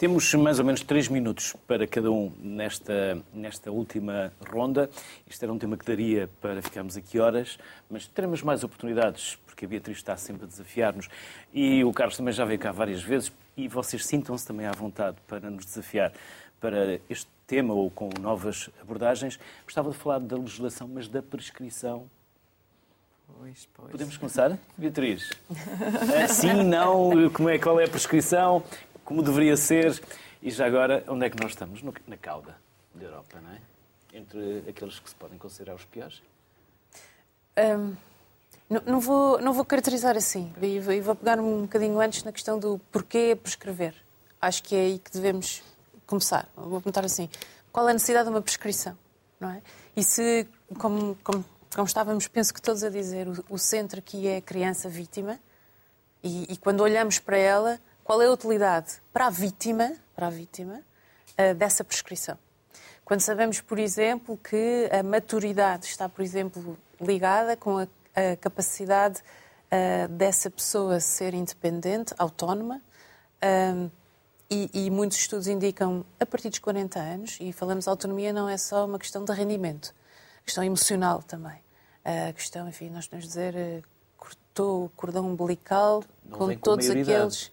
Temos 0.00 0.32
mais 0.32 0.58
ou 0.58 0.64
menos 0.64 0.80
três 0.80 1.08
minutos 1.08 1.54
para 1.66 1.86
cada 1.86 2.10
um 2.10 2.32
nesta, 2.38 3.22
nesta 3.34 3.70
última 3.70 4.32
ronda. 4.48 4.88
Isto 5.26 5.42
era 5.42 5.52
um 5.52 5.58
tema 5.58 5.76
que 5.76 5.84
daria 5.84 6.26
para 6.40 6.62
ficarmos 6.62 6.96
aqui 6.96 7.18
horas, 7.18 7.58
mas 7.90 8.06
teremos 8.06 8.42
mais 8.42 8.64
oportunidades, 8.64 9.36
porque 9.44 9.66
a 9.66 9.68
Beatriz 9.68 9.98
está 9.98 10.16
sempre 10.16 10.44
a 10.44 10.46
desafiar-nos 10.46 11.06
e 11.52 11.84
o 11.84 11.92
Carlos 11.92 12.16
também 12.16 12.32
já 12.32 12.46
veio 12.46 12.58
cá 12.58 12.72
várias 12.72 13.02
vezes 13.02 13.30
e 13.54 13.68
vocês 13.68 14.06
sintam-se 14.06 14.46
também 14.46 14.64
à 14.64 14.72
vontade 14.72 15.18
para 15.28 15.50
nos 15.50 15.66
desafiar 15.66 16.14
para 16.58 16.98
este 17.10 17.28
tema 17.46 17.74
ou 17.74 17.90
com 17.90 18.08
novas 18.18 18.70
abordagens. 18.80 19.38
Gostava 19.64 19.90
de 19.90 19.98
falar 19.98 20.20
da 20.20 20.36
legislação, 20.36 20.88
mas 20.88 21.08
da 21.08 21.22
prescrição 21.22 22.08
Pois, 23.38 23.68
pois. 23.74 23.90
Podemos 23.90 24.16
começar, 24.16 24.58
Beatriz? 24.76 25.30
Sim, 26.28 26.64
não, 26.64 27.30
como 27.30 27.48
é, 27.48 27.58
qual 27.58 27.80
é 27.80 27.84
a 27.84 27.88
prescrição, 27.88 28.62
como 29.04 29.22
deveria 29.22 29.56
ser 29.56 30.00
e 30.42 30.50
já 30.50 30.66
agora, 30.66 31.04
onde 31.08 31.26
é 31.26 31.30
que 31.30 31.40
nós 31.40 31.52
estamos? 31.52 31.82
No, 31.82 31.92
na 32.06 32.16
cauda 32.16 32.56
da 32.94 33.04
Europa, 33.04 33.40
não 33.40 33.50
é? 33.50 33.60
Entre 34.12 34.64
aqueles 34.68 34.98
que 34.98 35.08
se 35.08 35.14
podem 35.14 35.38
considerar 35.38 35.74
os 35.74 35.84
piores? 35.84 36.22
Um, 37.58 37.94
não, 38.68 38.82
não, 38.86 39.00
vou, 39.00 39.40
não 39.40 39.52
vou 39.52 39.64
caracterizar 39.64 40.16
assim 40.16 40.52
e 40.62 40.80
vou, 40.80 41.02
vou 41.02 41.14
pegar 41.14 41.38
um 41.38 41.62
bocadinho 41.62 42.00
antes 42.00 42.24
na 42.24 42.32
questão 42.32 42.58
do 42.58 42.80
porquê 42.90 43.36
prescrever. 43.40 43.94
Acho 44.40 44.62
que 44.62 44.74
é 44.74 44.80
aí 44.80 44.98
que 44.98 45.10
devemos 45.10 45.62
começar. 46.06 46.48
Vou 46.56 46.80
perguntar 46.80 47.04
assim, 47.04 47.28
qual 47.72 47.86
é 47.86 47.90
a 47.90 47.94
necessidade 47.94 48.28
de 48.28 48.34
uma 48.34 48.42
prescrição? 48.42 48.96
Não 49.38 49.50
é? 49.50 49.62
E 49.96 50.02
se, 50.02 50.46
como, 50.78 51.16
como 51.22 51.44
como 51.74 51.86
estávamos, 51.86 52.26
penso 52.26 52.52
que 52.52 52.60
todos 52.60 52.82
a 52.82 52.90
dizer, 52.90 53.28
o, 53.28 53.44
o 53.48 53.58
centro 53.58 54.00
aqui 54.00 54.26
é 54.26 54.38
a 54.38 54.42
criança 54.42 54.88
vítima 54.88 55.38
e, 56.22 56.52
e, 56.52 56.56
quando 56.56 56.80
olhamos 56.80 57.18
para 57.18 57.36
ela, 57.36 57.80
qual 58.04 58.20
é 58.20 58.26
a 58.26 58.32
utilidade 58.32 59.00
para 59.12 59.26
a 59.26 59.30
vítima, 59.30 59.92
para 60.14 60.26
a 60.26 60.30
vítima 60.30 60.82
uh, 61.38 61.54
dessa 61.54 61.82
prescrição? 61.82 62.36
Quando 63.04 63.20
sabemos, 63.20 63.60
por 63.60 63.78
exemplo, 63.78 64.36
que 64.36 64.88
a 64.92 65.02
maturidade 65.02 65.86
está, 65.86 66.08
por 66.08 66.22
exemplo, 66.22 66.78
ligada 67.00 67.56
com 67.56 67.78
a, 67.78 67.82
a 68.14 68.36
capacidade 68.36 69.20
uh, 69.20 70.08
dessa 70.08 70.50
pessoa 70.50 71.00
ser 71.00 71.32
independente, 71.32 72.12
autónoma, 72.18 72.82
uh, 73.42 73.90
e, 74.50 74.68
e, 74.74 74.90
muitos 74.90 75.16
estudos 75.18 75.46
indicam 75.46 76.04
a 76.18 76.26
partir 76.26 76.50
dos 76.50 76.58
40 76.58 76.98
anos, 76.98 77.38
e 77.40 77.52
falamos 77.52 77.86
autonomia 77.86 78.32
não 78.32 78.48
é 78.48 78.58
só 78.58 78.84
uma 78.84 78.98
questão 78.98 79.24
de 79.24 79.32
rendimento, 79.32 79.94
questão 80.44 80.64
emocional 80.64 81.22
também. 81.22 81.58
A 82.04 82.32
questão, 82.32 82.68
enfim, 82.68 82.90
nós 82.90 83.06
podemos 83.06 83.26
dizer, 83.26 83.54
eh, 83.54 83.82
cortou 84.16 84.86
o 84.86 84.88
cordão 84.90 85.26
umbilical 85.26 86.02
não 86.24 86.38
com 86.38 86.56
todos 86.56 86.86
com 86.86 86.92
aqueles. 86.92 87.52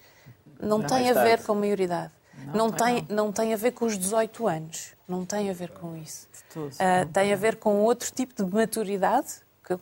Não, 0.60 0.80
não 0.80 0.88
tem 0.88 1.10
a 1.10 1.14
ver 1.14 1.44
com 1.44 1.54
maioridade. 1.54 2.12
Não, 2.46 2.54
não 2.54 2.72
tem, 2.72 3.06
não. 3.10 3.16
não 3.26 3.32
tem 3.32 3.54
a 3.54 3.58
ver 3.58 3.72
com 3.72 3.86
os 3.86 3.98
18 3.98 4.48
aanos. 4.48 4.94
Não 5.08 5.26
tem 5.26 5.50
a 5.50 5.54
ver 5.54 5.72
com 5.72 5.96
isso. 5.96 6.28
Uh, 6.56 7.08
tem 7.12 7.34
a 7.34 7.36
ver 7.36 7.58
com 7.58 7.82
outro 7.82 8.12
tipo 8.12 8.34
de 8.44 8.54
maturidade, 8.54 9.42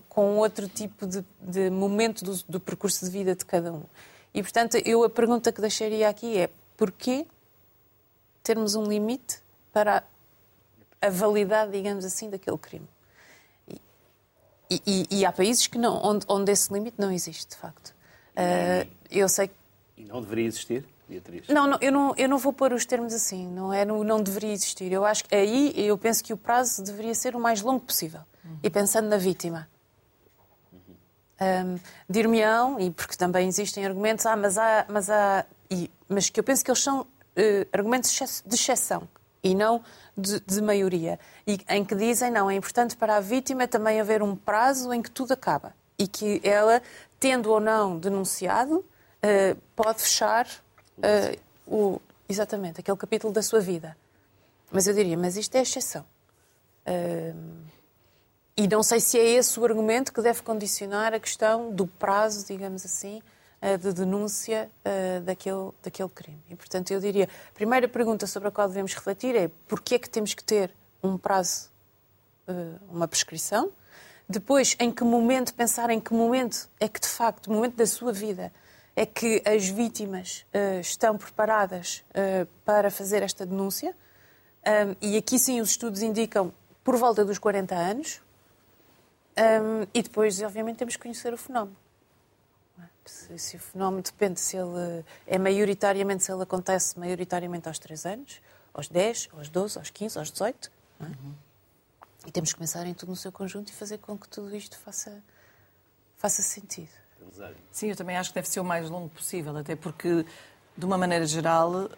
com 0.10 0.38
outro 0.38 0.68
tipo 0.68 1.06
de, 1.06 1.24
de 1.42 1.70
momento 1.70 2.24
do, 2.24 2.36
do, 2.50 2.60
percurso 2.60 3.06
de 3.06 3.12
vida 3.12 3.36
de 3.36 3.46
cada 3.46 3.72
um. 3.72 3.84
E, 4.34 4.42
portanto, 4.42 4.76
eu 4.86 5.04
a 5.04 5.10
pergunta 5.10 5.52
que 5.52 5.62
deixaria 5.62 6.10
aqui 6.10 6.38
é 6.38 6.50
porquê 6.76 7.26
termos 8.44 8.76
um 8.76 8.84
limite 8.84 9.40
para 9.72 10.04
a 11.02 11.10
validade, 11.10 11.72
digamos 11.72 12.04
assim, 12.04 12.30
daquele 12.30 12.58
crime. 12.58 12.88
E, 14.70 14.82
e, 14.86 15.20
e 15.20 15.26
há 15.26 15.32
países 15.32 15.68
que 15.68 15.78
não, 15.78 16.02
onde, 16.04 16.26
onde, 16.28 16.52
esse 16.52 16.74
limite 16.74 16.96
não 16.98 17.12
existe, 17.12 17.50
de 17.50 17.56
facto. 17.56 17.94
Uh, 18.32 18.90
eu 19.12 19.30
sei 19.30 19.50
E 19.96 20.04
não 20.04 20.22
deveria 20.22 20.46
existir, 20.46 20.86
Beatriz? 21.08 21.48
Não, 21.48 21.68
não, 21.68 21.78
eu 21.80 21.92
não, 21.92 22.14
eu 22.18 22.28
não 22.28 22.38
vou 22.38 22.52
pôr 22.52 22.74
os 22.74 22.86
termos 22.86 23.14
assim. 23.14 23.48
Não 23.48 23.72
é, 23.72 23.86
não, 23.86 24.04
não 24.04 24.22
deveria 24.22 24.52
existir. 24.52 24.92
Eu 24.92 25.06
acho 25.06 25.24
que 25.26 25.36
aí 25.36 25.74
eu 25.78 25.98
penso 25.98 26.24
que 26.24 26.34
o 26.34 26.38
prazo 26.38 26.84
deveria 26.84 27.14
ser 27.14 27.36
o 27.36 27.40
mais 27.40 27.62
longo 27.62 27.82
possível. 27.82 28.22
Uhum. 28.44 28.58
E 28.64 28.70
pensando 28.70 29.08
na 29.08 29.18
vítima. 29.18 29.70
Um, 31.40 31.78
Dir-me-ão, 32.10 32.80
e 32.80 32.90
porque 32.92 33.18
também 33.18 33.48
existem 33.48 33.86
argumentos, 33.86 34.26
ah, 34.26 34.38
mas 34.38 34.58
há, 34.58 34.86
mas 34.88 35.10
há, 35.10 35.46
e, 35.70 35.92
mas 36.08 36.30
que 36.30 36.40
eu 36.40 36.44
penso 36.44 36.64
que 36.64 36.72
eles 36.72 36.82
são 36.82 37.02
uh, 37.02 37.08
argumentos 37.74 38.44
de 38.46 38.56
exceção 38.56 39.08
e 39.46 39.54
não 39.54 39.84
de, 40.18 40.40
de, 40.40 40.60
maioria. 40.60 41.20
E 41.46 41.60
em 41.70 41.86
que 41.86 41.94
dizem, 41.94 42.32
não, 42.32 42.50
é 42.50 42.56
importante 42.56 42.98
para 42.98 43.18
a 43.18 43.20
vítima 43.20 43.68
também 43.68 44.02
haver 44.02 44.24
um 44.24 44.36
prazo 44.36 44.92
em 44.92 45.04
que 45.04 45.12
tudo 45.12 45.34
acaba. 45.34 45.76
E 46.00 46.08
que 46.08 46.42
ela, 46.44 46.82
tendo 47.20 47.52
ou 47.52 47.60
não 47.60 48.00
denunciado, 48.00 48.78
uh, 48.78 49.62
pode 49.76 50.02
fechar 50.02 50.48
uh, 50.98 51.40
o, 51.68 52.02
exatamente 52.28 52.80
aquele 52.80 52.98
capítulo 52.98 53.32
da 53.32 53.44
sua 53.44 53.60
vida. 53.60 53.96
Mas 54.72 54.88
eu 54.88 54.96
diria, 54.96 55.16
mas 55.16 55.38
isto 55.38 55.56
é 55.56 55.62
exceção. 55.62 56.04
Uh, 56.88 57.66
e 58.58 58.68
não 58.68 58.82
sei 58.82 59.00
se 59.00 59.20
é 59.20 59.24
esse 59.24 59.60
o 59.60 59.64
argumento 59.64 60.12
que 60.12 60.22
deve 60.24 60.42
condicionar 60.42 61.14
a 61.14 61.20
questão 61.20 61.72
do 61.72 61.86
prazo, 61.86 62.48
digamos 62.48 62.84
assim, 62.84 63.22
de 63.80 63.94
denúncia 63.94 64.70
daquele, 65.24 65.72
daquele 65.82 66.10
crime. 66.10 66.42
E, 66.50 66.56
portanto, 66.56 66.92
eu 66.92 67.00
diria, 67.00 67.28
a 67.50 67.54
primeira 67.54 67.88
pergunta 67.88 68.28
sobre 68.28 68.50
a 68.50 68.52
qual 68.52 68.68
devemos 68.68 68.94
refletir 68.94 69.36
é 69.36 69.50
porquê 69.68 69.96
é 69.96 70.00
que 70.00 70.10
temos 70.10 70.34
que 70.34 70.44
ter 70.44 70.72
um 71.02 71.18
prazo, 71.18 71.72
uma 72.90 73.08
prescrição? 73.08 73.72
Depois, 74.28 74.76
em 74.80 74.92
que 74.92 75.04
momento, 75.04 75.54
pensar 75.54 75.90
em 75.92 76.00
que 76.00 76.14
momento 76.14 76.68
é 76.80 76.88
que, 76.88 77.00
de 77.00 77.08
facto, 77.08 77.52
momento 77.52 77.76
da 77.76 77.86
sua 77.86 78.12
vida 78.12 78.52
é 78.96 79.06
que 79.06 79.44
as 79.46 79.68
vítimas 79.68 80.46
uh, 80.54 80.80
estão 80.80 81.18
preparadas 81.18 82.04
uh, 82.12 82.48
para 82.64 82.90
fazer 82.90 83.22
esta 83.22 83.46
denúncia. 83.46 83.96
Um, 84.66 84.96
e 85.02 85.18
aqui 85.18 85.38
sim 85.38 85.60
os 85.62 85.72
estudos 85.72 86.02
indicam 86.02 86.52
por 86.84 86.96
volta 86.96 87.26
dos 87.26 87.38
40 87.38 87.76
anos. 87.76 88.22
Um, 89.38 89.86
e 89.94 90.02
depois, 90.02 90.42
obviamente, 90.42 90.78
temos 90.78 90.96
que 90.96 91.02
conhecer 91.02 91.34
o 91.34 91.38
fenómeno. 91.38 91.76
Se, 93.12 93.38
se, 93.38 93.56
o 93.56 93.60
fenómeno 93.60 94.02
depende 94.02 94.40
se 94.40 94.58
ele 94.58 95.04
é 95.28 95.38
maioritariamente, 95.38 96.24
se 96.24 96.32
ele 96.32 96.44
acontece 96.44 96.98
maioritariamente 97.00 97.68
aos 97.68 97.80
3 97.80 98.06
anos, 98.06 98.42
aos 98.74 98.88
10, 98.88 99.30
aos 99.34 99.50
12, 99.50 99.78
aos 99.78 99.90
15, 99.90 100.18
aos 100.18 100.32
18. 100.32 100.72
É? 101.00 101.04
Uhum. 101.04 101.36
E 102.26 102.32
temos 102.32 102.54
que 102.54 102.60
pensar 102.60 102.86
em 102.88 102.94
tudo 102.94 103.10
no 103.10 103.16
seu 103.16 103.32
conjunto 103.32 103.70
e 103.70 103.74
fazer 103.74 104.00
com 104.00 104.18
que 104.18 104.28
tudo 104.28 104.56
isto 104.56 104.78
faça, 104.80 105.24
faça 106.18 106.42
sentido. 106.42 106.90
Sim, 107.72 107.90
eu 107.90 107.96
também 107.96 108.18
acho 108.18 108.30
que 108.30 108.36
deve 108.36 108.48
ser 108.48 108.60
o 108.60 108.64
mais 108.64 108.90
longo 108.90 109.10
possível, 109.10 109.56
até 109.58 109.76
porque, 109.76 110.26
de 110.78 110.86
uma 110.86 110.98
maneira 110.98 111.26
geral, 111.26 111.72
uh, 111.72 111.90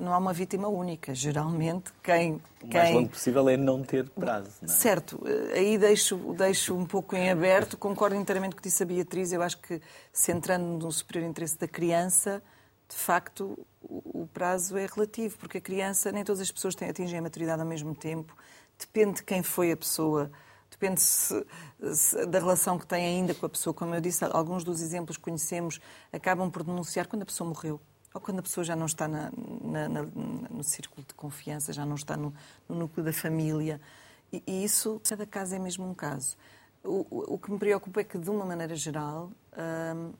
não 0.00 0.12
há 0.14 0.18
uma 0.18 0.32
vítima 0.32 0.68
única. 0.68 1.14
Geralmente, 1.14 1.92
quem. 2.02 2.40
O 2.62 2.72
mais 2.72 2.94
longo 2.94 3.08
possível 3.10 3.48
é 3.48 3.56
não 3.56 3.82
ter 3.82 4.08
prazo. 4.08 4.50
Não 4.62 4.72
é? 4.72 4.76
Certo, 4.76 5.22
aí 5.54 5.76
deixo, 5.76 6.16
deixo 6.36 6.74
um 6.74 6.86
pouco 6.86 7.14
em 7.14 7.30
aberto, 7.30 7.76
concordo 7.76 8.16
inteiramente 8.16 8.54
com 8.54 8.58
o 8.58 8.62
que 8.62 8.68
disse 8.68 8.82
a 8.82 8.86
Beatriz. 8.86 9.32
Eu 9.32 9.42
acho 9.42 9.58
que, 9.58 9.80
centrando 10.12 10.64
no 10.64 10.90
superior 10.90 11.28
interesse 11.28 11.58
da 11.58 11.68
criança, 11.68 12.42
de 12.88 12.96
facto, 12.96 13.58
o 13.82 14.26
prazo 14.32 14.76
é 14.78 14.86
relativo, 14.86 15.36
porque 15.38 15.58
a 15.58 15.60
criança, 15.60 16.10
nem 16.10 16.24
todas 16.24 16.40
as 16.40 16.50
pessoas 16.50 16.74
têm, 16.74 16.88
atingem 16.88 17.18
a 17.18 17.22
maturidade 17.22 17.60
ao 17.60 17.68
mesmo 17.68 17.94
tempo, 17.94 18.34
depende 18.78 19.16
de 19.16 19.24
quem 19.24 19.42
foi 19.42 19.72
a 19.72 19.76
pessoa 19.76 20.30
depende 20.68 21.00
-se, 21.00 21.46
se, 21.94 22.26
da 22.26 22.38
relação 22.38 22.78
que 22.78 22.86
tem 22.86 23.06
ainda 23.06 23.34
com 23.34 23.46
a 23.46 23.48
pessoa. 23.48 23.72
Como 23.72 23.94
eu 23.94 24.00
disse, 24.00 24.24
alguns 24.24 24.64
dos 24.64 24.82
exemplos 24.82 25.16
que 25.16 25.22
conhecemos 25.22 25.80
acabam 26.12 26.50
por 26.50 26.62
denunciar 26.62 27.06
quando 27.06 27.22
a 27.22 27.26
pessoa 27.26 27.48
morreu 27.48 27.80
ou 28.16 28.20
quando 28.20 28.38
a 28.38 28.42
pessoa 28.42 28.64
já 28.64 28.74
não 28.74 28.86
está 28.86 29.06
na, 29.06 29.30
na, 29.62 29.88
na, 29.90 30.02
no 30.50 30.64
círculo 30.64 31.06
de 31.06 31.12
confiança, 31.12 31.70
já 31.70 31.84
não 31.84 31.96
está 31.96 32.16
no, 32.16 32.32
no 32.66 32.74
núcleo 32.74 33.04
da 33.04 33.12
família. 33.12 33.78
E, 34.32 34.42
e, 34.46 34.64
isso, 34.64 34.98
cada 35.06 35.26
caso 35.26 35.54
é 35.54 35.58
mesmo 35.58 35.86
um 35.86 35.92
caso. 35.92 36.34
O, 36.82 37.06
o, 37.10 37.34
o, 37.34 37.38
que 37.38 37.50
me 37.50 37.58
preocupa 37.58 38.00
é 38.00 38.04
que, 38.04 38.16
de 38.16 38.30
uma 38.30 38.46
maneira 38.46 38.74
geral, 38.74 39.30
hum, 39.94 40.12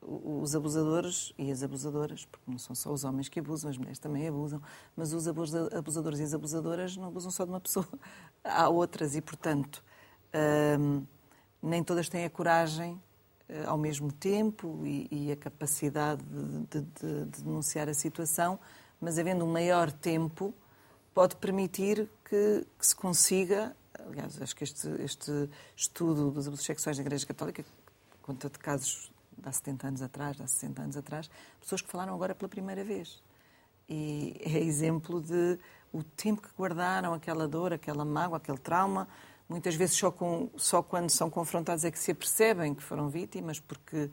os 0.00 0.56
abusadores 0.56 1.34
e 1.36 1.52
as 1.52 1.62
abusadoras, 1.62 2.24
porque 2.24 2.50
não 2.50 2.56
são 2.56 2.74
só 2.74 2.90
os 2.90 3.04
homens 3.04 3.28
que 3.28 3.40
abusam, 3.40 3.70
as 3.70 3.76
mulheres 3.76 3.98
também 3.98 4.26
abusam, 4.26 4.62
mas 4.96 5.12
os 5.12 5.28
abusadores 5.28 6.20
e 6.20 6.22
as 6.22 6.32
abusadoras 6.32 6.96
não 6.96 7.08
abusam 7.08 7.30
só 7.30 7.44
de 7.44 7.50
uma 7.50 7.60
pessoa, 7.60 7.86
há 8.42 8.70
outras 8.70 9.14
e, 9.14 9.20
portanto, 9.20 9.84
hum, 10.80 11.04
nem 11.62 11.84
todas 11.84 12.08
têm 12.08 12.24
a 12.24 12.30
coragem 12.30 12.98
ao 13.66 13.76
mesmo 13.76 14.10
tempo 14.10 14.82
e, 14.84 15.08
e 15.10 15.32
a 15.32 15.36
capacidade 15.36 16.22
de, 16.22 16.80
de, 16.80 17.24
de, 17.24 17.42
denunciar 17.42 17.88
a 17.88 17.94
situação, 17.94 18.58
mas 19.00 19.18
havendo 19.18 19.44
um 19.44 19.52
maior 19.52 19.92
tempo, 19.92 20.54
pode 21.12 21.36
permitir 21.36 22.08
que, 22.24 22.66
que 22.78 22.86
se 22.86 22.96
consiga. 22.96 23.76
Aliás, 24.06 24.40
acho 24.40 24.56
que 24.56 24.64
este, 24.64 24.88
este 25.02 25.48
estudo 25.76 26.30
dos 26.30 26.46
abusos 26.46 26.64
sexuais 26.64 26.96
da 26.96 27.02
Igreja 27.02 27.26
Católica 27.26 27.64
conta 28.22 28.48
de 28.48 28.58
casos 28.58 29.10
de 29.36 29.48
há 29.48 29.52
70 29.52 29.88
anos 29.88 30.02
atrás, 30.02 30.36
de 30.36 30.42
há 30.42 30.46
60 30.46 30.82
anos 30.82 30.96
atrás, 30.96 31.30
pessoas 31.60 31.82
que 31.82 31.88
falaram 31.88 32.14
agora 32.14 32.34
pela 32.34 32.48
primeira 32.48 32.82
vez. 32.82 33.22
E 33.88 34.40
é 34.40 34.58
exemplo 34.58 35.20
de 35.20 35.58
o 35.92 36.02
tempo 36.02 36.42
que 36.42 36.48
guardaram 36.56 37.12
aquela 37.12 37.46
dor, 37.46 37.72
aquela 37.72 38.04
mágoa, 38.04 38.38
aquele 38.38 38.58
trauma. 38.58 39.06
Muitas 39.48 39.74
vezes 39.74 39.96
só, 39.96 40.10
com, 40.10 40.50
só 40.56 40.82
quando 40.82 41.10
são 41.10 41.28
confrontados 41.28 41.84
é 41.84 41.90
que 41.90 41.98
se 41.98 42.12
apercebem 42.12 42.74
que 42.74 42.82
foram 42.82 43.08
vítimas, 43.08 43.60
porque 43.60 44.10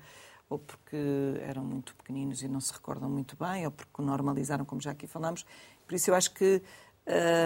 ou 0.49 0.59
porque 0.59 0.97
eram 1.43 1.63
muito 1.63 1.95
pequeninos 1.95 2.41
e 2.41 2.47
não 2.49 2.59
se 2.59 2.73
recordam 2.73 3.09
muito 3.09 3.37
bem, 3.37 3.65
ou 3.65 3.71
porque 3.71 4.01
normalizaram, 4.01 4.65
como 4.65 4.81
já 4.81 4.91
aqui 4.91 5.07
falamos. 5.07 5.45
Por 5.87 5.95
isso 5.95 6.11
eu 6.11 6.15
acho 6.15 6.33
que 6.33 6.61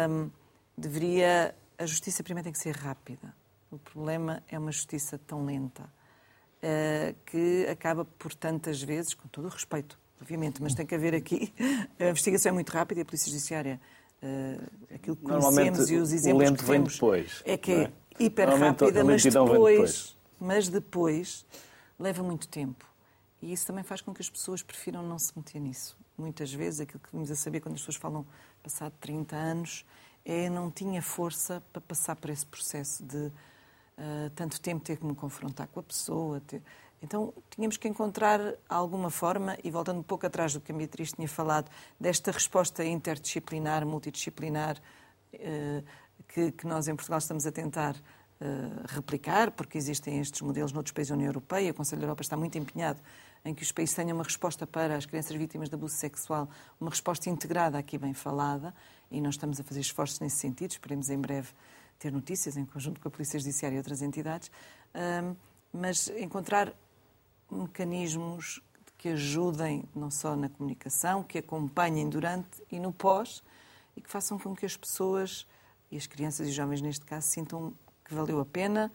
hum, 0.10 0.32
deveria. 0.76 1.54
A 1.78 1.86
justiça 1.86 2.24
primeiro 2.24 2.46
tem 2.46 2.54
que 2.54 2.60
ser 2.60 2.76
rápida. 2.76 3.36
O 3.70 3.78
problema 3.78 4.42
é 4.48 4.58
uma 4.58 4.72
justiça 4.72 5.20
tão 5.20 5.46
lenta. 5.46 5.88
Eh, 6.68 7.14
que 7.28 7.68
acaba 7.70 8.04
por 8.04 8.34
tantas 8.34 8.82
vezes, 8.82 9.14
com 9.14 9.28
todo 9.28 9.46
o 9.46 9.50
respeito, 9.50 10.00
obviamente, 10.20 10.64
mas 10.64 10.74
tem 10.74 10.84
que 10.84 10.96
haver 10.96 11.14
aqui. 11.14 11.54
A 12.00 12.10
investigação 12.10 12.50
é 12.50 12.54
muito 12.54 12.72
rápida 12.72 13.02
e 13.02 13.04
a 13.04 13.06
Polícia 13.06 13.30
Judiciária, 13.30 13.80
uh, 14.24 14.94
aquilo 14.94 15.16
que 15.16 15.24
conhecemos 15.24 15.90
e 15.90 15.96
os 15.96 16.12
exemplos 16.12 16.52
que 16.52 16.66
temos, 16.66 16.94
depois, 16.94 17.42
é 17.46 17.58
que 17.58 17.72
é, 17.72 17.84
é 17.84 17.92
hiper 18.20 18.50
rápida, 18.50 19.04
mas 19.04 19.24
depois, 19.24 19.52
depois, 19.52 20.18
mas 20.40 20.70
depois 20.70 21.46
leva 22.00 22.24
muito 22.24 22.48
tempo. 22.48 22.86
E 23.42 23.52
isso 23.54 23.68
também 23.68 23.84
faz 23.84 24.02
com 24.02 24.14
que 24.14 24.22
as 24.22 24.30
pessoas 24.30 24.64
prefiram 24.64 25.04
não 25.04 25.20
se 25.20 25.32
meter 25.36 25.60
nisso. 25.60 25.98
Muitas 26.18 26.52
vezes, 26.54 26.80
aquilo 26.80 27.00
que 27.00 27.12
vimos 27.12 27.30
a 27.30 27.36
saber 27.36 27.60
quando 27.60 27.76
as 27.76 27.82
pessoas 27.82 27.98
falam 27.98 28.26
passado 28.64 28.94
30 29.00 29.36
anos, 29.36 29.86
é 30.24 30.50
não 30.50 30.72
tinha 30.72 31.02
força 31.02 31.62
para 31.72 31.82
passar 31.82 32.16
por 32.16 32.30
esse 32.32 32.46
processo 32.46 33.04
de 33.04 33.18
uh, 33.18 34.30
tanto 34.36 34.60
tempo 34.60 34.84
ter 34.84 34.98
que 34.98 35.06
me 35.06 35.14
confrontar 35.14 35.68
com 35.68 35.80
a 35.80 35.84
pessoa. 35.84 36.42
Ter... 36.42 36.62
Então, 37.06 37.32
tínhamos 37.52 37.78
que 37.78 37.88
encontrar 37.88 38.42
alguma 38.68 39.12
forma, 39.12 39.56
e 39.64 39.70
voltando 39.70 40.00
um 40.00 40.04
pouco 40.04 40.26
atrás 40.26 40.54
do 40.54 40.60
que 40.60 40.72
a 40.72 40.76
Beatriz 40.76 41.12
tinha 41.12 41.28
falado, 41.28 41.70
desta 42.00 42.32
resposta 42.32 42.84
interdisciplinar, 42.84 43.86
multidisciplinar, 43.86 44.82
uh, 45.36 45.84
que, 46.28 46.52
que, 46.52 46.66
nós 46.66 46.88
em 46.88 46.96
Portugal 46.96 47.20
estamos 47.20 47.46
a 47.46 47.52
tentar 47.52 47.96
uh, 47.96 48.86
replicar, 48.88 49.52
porque 49.52 49.78
existem 49.78 50.20
estes 50.20 50.42
modelos 50.42 50.72
noutros 50.72 50.94
países 50.94 51.10
da 51.10 51.16
União 51.16 51.28
Europeia, 51.28 51.70
o 51.70 51.74
Conselho 51.76 52.02
da 52.02 52.06
Europa 52.08 52.24
está 52.24 52.36
muito 52.36 52.58
empenhado 52.58 53.00
em 53.46 53.54
que 53.54 53.62
os 53.62 53.72
países 53.72 53.94
tenham 53.94 54.18
uma 54.18 54.24
resposta 54.24 54.66
para 54.66 54.98
as 54.98 55.06
crianças 55.06 55.36
vítimas 55.36 55.70
de 55.70 55.76
abuso 55.76 55.94
sexual, 55.94 56.50
uma 56.82 56.90
resposta 56.90 57.30
integrada, 57.30 57.78
aqui 57.78 58.00
bem 58.00 58.16
falada, 58.16 58.74
e 59.12 59.22
nós 59.22 59.36
estamos 59.36 59.60
a 59.60 59.64
fazer 59.64 59.82
esforços 59.82 60.20
nesse 60.22 60.38
sentido, 60.38 60.72
esperemos 60.72 61.12
em 61.12 61.20
breve 61.20 61.50
ter 62.00 62.12
notícias 62.12 62.58
em 62.58 62.66
conjunto 62.66 63.00
com 63.00 63.08
a 63.08 63.12
Polícia 63.12 63.40
Judiciária 63.40 63.76
e 63.76 63.78
outras 63.78 64.02
entidades, 64.02 64.50
mas 65.72 66.08
encontrar 66.18 66.74
mecanismos 67.50 68.62
que 68.98 69.10
ajudem 69.10 69.84
não 69.96 70.10
só 70.10 70.36
na 70.36 70.50
comunicação, 70.50 71.24
que 71.24 71.38
acompanhem 71.38 72.10
durante 72.10 72.64
e 72.72 72.80
no 72.80 72.92
pós 72.92 73.44
e 73.96 74.02
que 74.02 74.10
façam 74.10 74.38
com 74.38 74.56
que 74.56 74.66
as 74.66 74.76
pessoas, 74.76 75.48
e 75.92 75.98
as 75.98 76.08
crianças 76.08 76.48
e 76.48 76.50
os 76.50 76.56
jovens 76.56 76.82
neste 76.82 77.06
caso, 77.06 77.28
sintam 77.28 77.74
que 78.04 78.14
valeu 78.14 78.40
a 78.40 78.46
pena, 78.46 78.92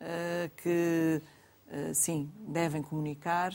ah, 0.00 0.50
que 0.56 1.22
ah, 1.70 1.94
sim, 1.94 2.30
devem 2.46 2.82
comunicar, 2.82 3.54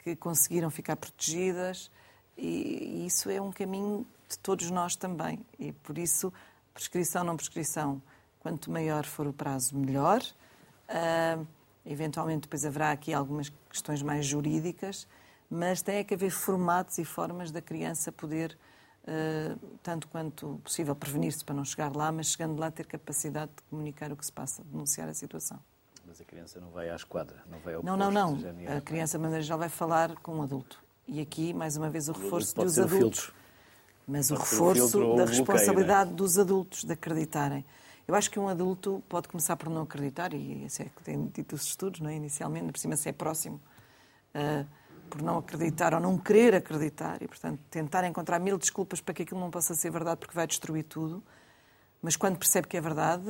que 0.00 0.16
conseguiram 0.16 0.70
ficar 0.70 0.96
protegidas 0.96 1.90
e 2.36 3.06
isso 3.06 3.30
é 3.30 3.40
um 3.40 3.50
caminho 3.50 4.06
de 4.28 4.38
todos 4.38 4.70
nós 4.70 4.96
também. 4.96 5.40
E 5.58 5.72
por 5.72 5.96
isso, 5.96 6.32
prescrição, 6.74 7.24
não 7.24 7.36
prescrição, 7.36 8.02
Quanto 8.46 8.70
maior 8.70 9.04
for 9.04 9.26
o 9.26 9.32
prazo, 9.32 9.76
melhor. 9.76 10.22
Uh, 10.88 11.44
eventualmente, 11.86 12.42
depois 12.42 12.64
haverá 12.64 12.90
aqui 12.90 13.14
algumas 13.14 13.52
questões 13.70 14.02
mais 14.02 14.26
jurídicas, 14.26 15.06
mas 15.48 15.80
tem 15.80 16.04
que 16.04 16.14
haver 16.14 16.30
formatos 16.30 16.98
e 16.98 17.04
formas 17.04 17.50
da 17.50 17.62
criança 17.62 18.10
poder 18.10 18.58
uh, 19.06 19.58
tanto 19.82 20.08
quanto 20.08 20.60
possível, 20.64 20.94
prevenir-se 20.94 21.44
para 21.44 21.54
não 21.54 21.64
chegar 21.64 21.94
lá, 21.94 22.10
mas 22.10 22.28
chegando 22.28 22.58
lá 22.58 22.70
ter 22.70 22.86
capacidade 22.86 23.52
de 23.56 23.62
comunicar 23.70 24.12
o 24.12 24.16
que 24.16 24.26
se 24.26 24.32
passa, 24.32 24.62
denunciar 24.64 25.08
a 25.08 25.14
situação. 25.14 25.58
Mas 26.06 26.20
a 26.20 26.24
criança 26.24 26.60
não 26.60 26.70
vai 26.70 26.90
à 26.90 26.96
esquadra, 26.96 27.42
não 27.50 27.58
vai 27.60 27.74
ao 27.74 27.82
Não, 27.82 27.96
não, 27.96 28.10
não. 28.10 28.38
A 28.76 28.80
criança, 28.80 29.18
de 29.18 29.22
maneira 29.22 29.42
geral, 29.42 29.58
vai 29.58 29.68
falar 29.68 30.14
com 30.16 30.36
um 30.36 30.42
adulto. 30.42 30.82
E 31.06 31.20
aqui, 31.20 31.52
mais 31.52 31.76
uma 31.76 31.90
vez, 31.90 32.08
o 32.08 32.12
reforço 32.12 32.54
dos 32.54 32.78
adultos. 32.78 33.32
Mas 34.06 34.30
o 34.30 34.36
reforço 34.36 35.16
da 35.16 35.24
responsabilidade 35.24 36.12
dos 36.12 36.38
adultos 36.38 36.84
de 36.84 36.92
acreditarem. 36.92 37.64
Eu 38.06 38.14
acho 38.14 38.30
que 38.30 38.38
um 38.38 38.48
adulto 38.48 39.02
pode 39.08 39.28
começar 39.28 39.56
por 39.56 39.68
não 39.68 39.82
acreditar, 39.82 40.32
e 40.32 40.64
esse 40.64 40.82
é 40.82 40.84
que 40.84 41.02
tem 41.02 41.26
dito 41.26 41.56
os 41.56 41.64
estudos, 41.64 42.00
não 42.00 42.08
é? 42.08 42.14
inicialmente, 42.14 42.72
por 42.72 42.78
cima 42.78 42.96
se 42.96 43.08
é 43.08 43.12
próximo, 43.12 43.60
uh, 44.34 44.66
por 45.10 45.22
não 45.22 45.38
acreditar 45.38 45.92
ou 45.92 46.00
não 46.00 46.16
querer 46.16 46.54
acreditar, 46.54 47.20
e 47.20 47.26
portanto 47.26 47.60
tentar 47.68 48.04
encontrar 48.04 48.38
mil 48.38 48.56
desculpas 48.58 49.00
para 49.00 49.12
que 49.12 49.22
aquilo 49.22 49.40
não 49.40 49.50
possa 49.50 49.74
ser 49.74 49.90
verdade, 49.90 50.18
porque 50.18 50.34
vai 50.34 50.46
destruir 50.46 50.84
tudo. 50.84 51.22
Mas 52.00 52.14
quando 52.14 52.38
percebe 52.38 52.68
que 52.68 52.76
é 52.76 52.80
verdade, 52.80 53.28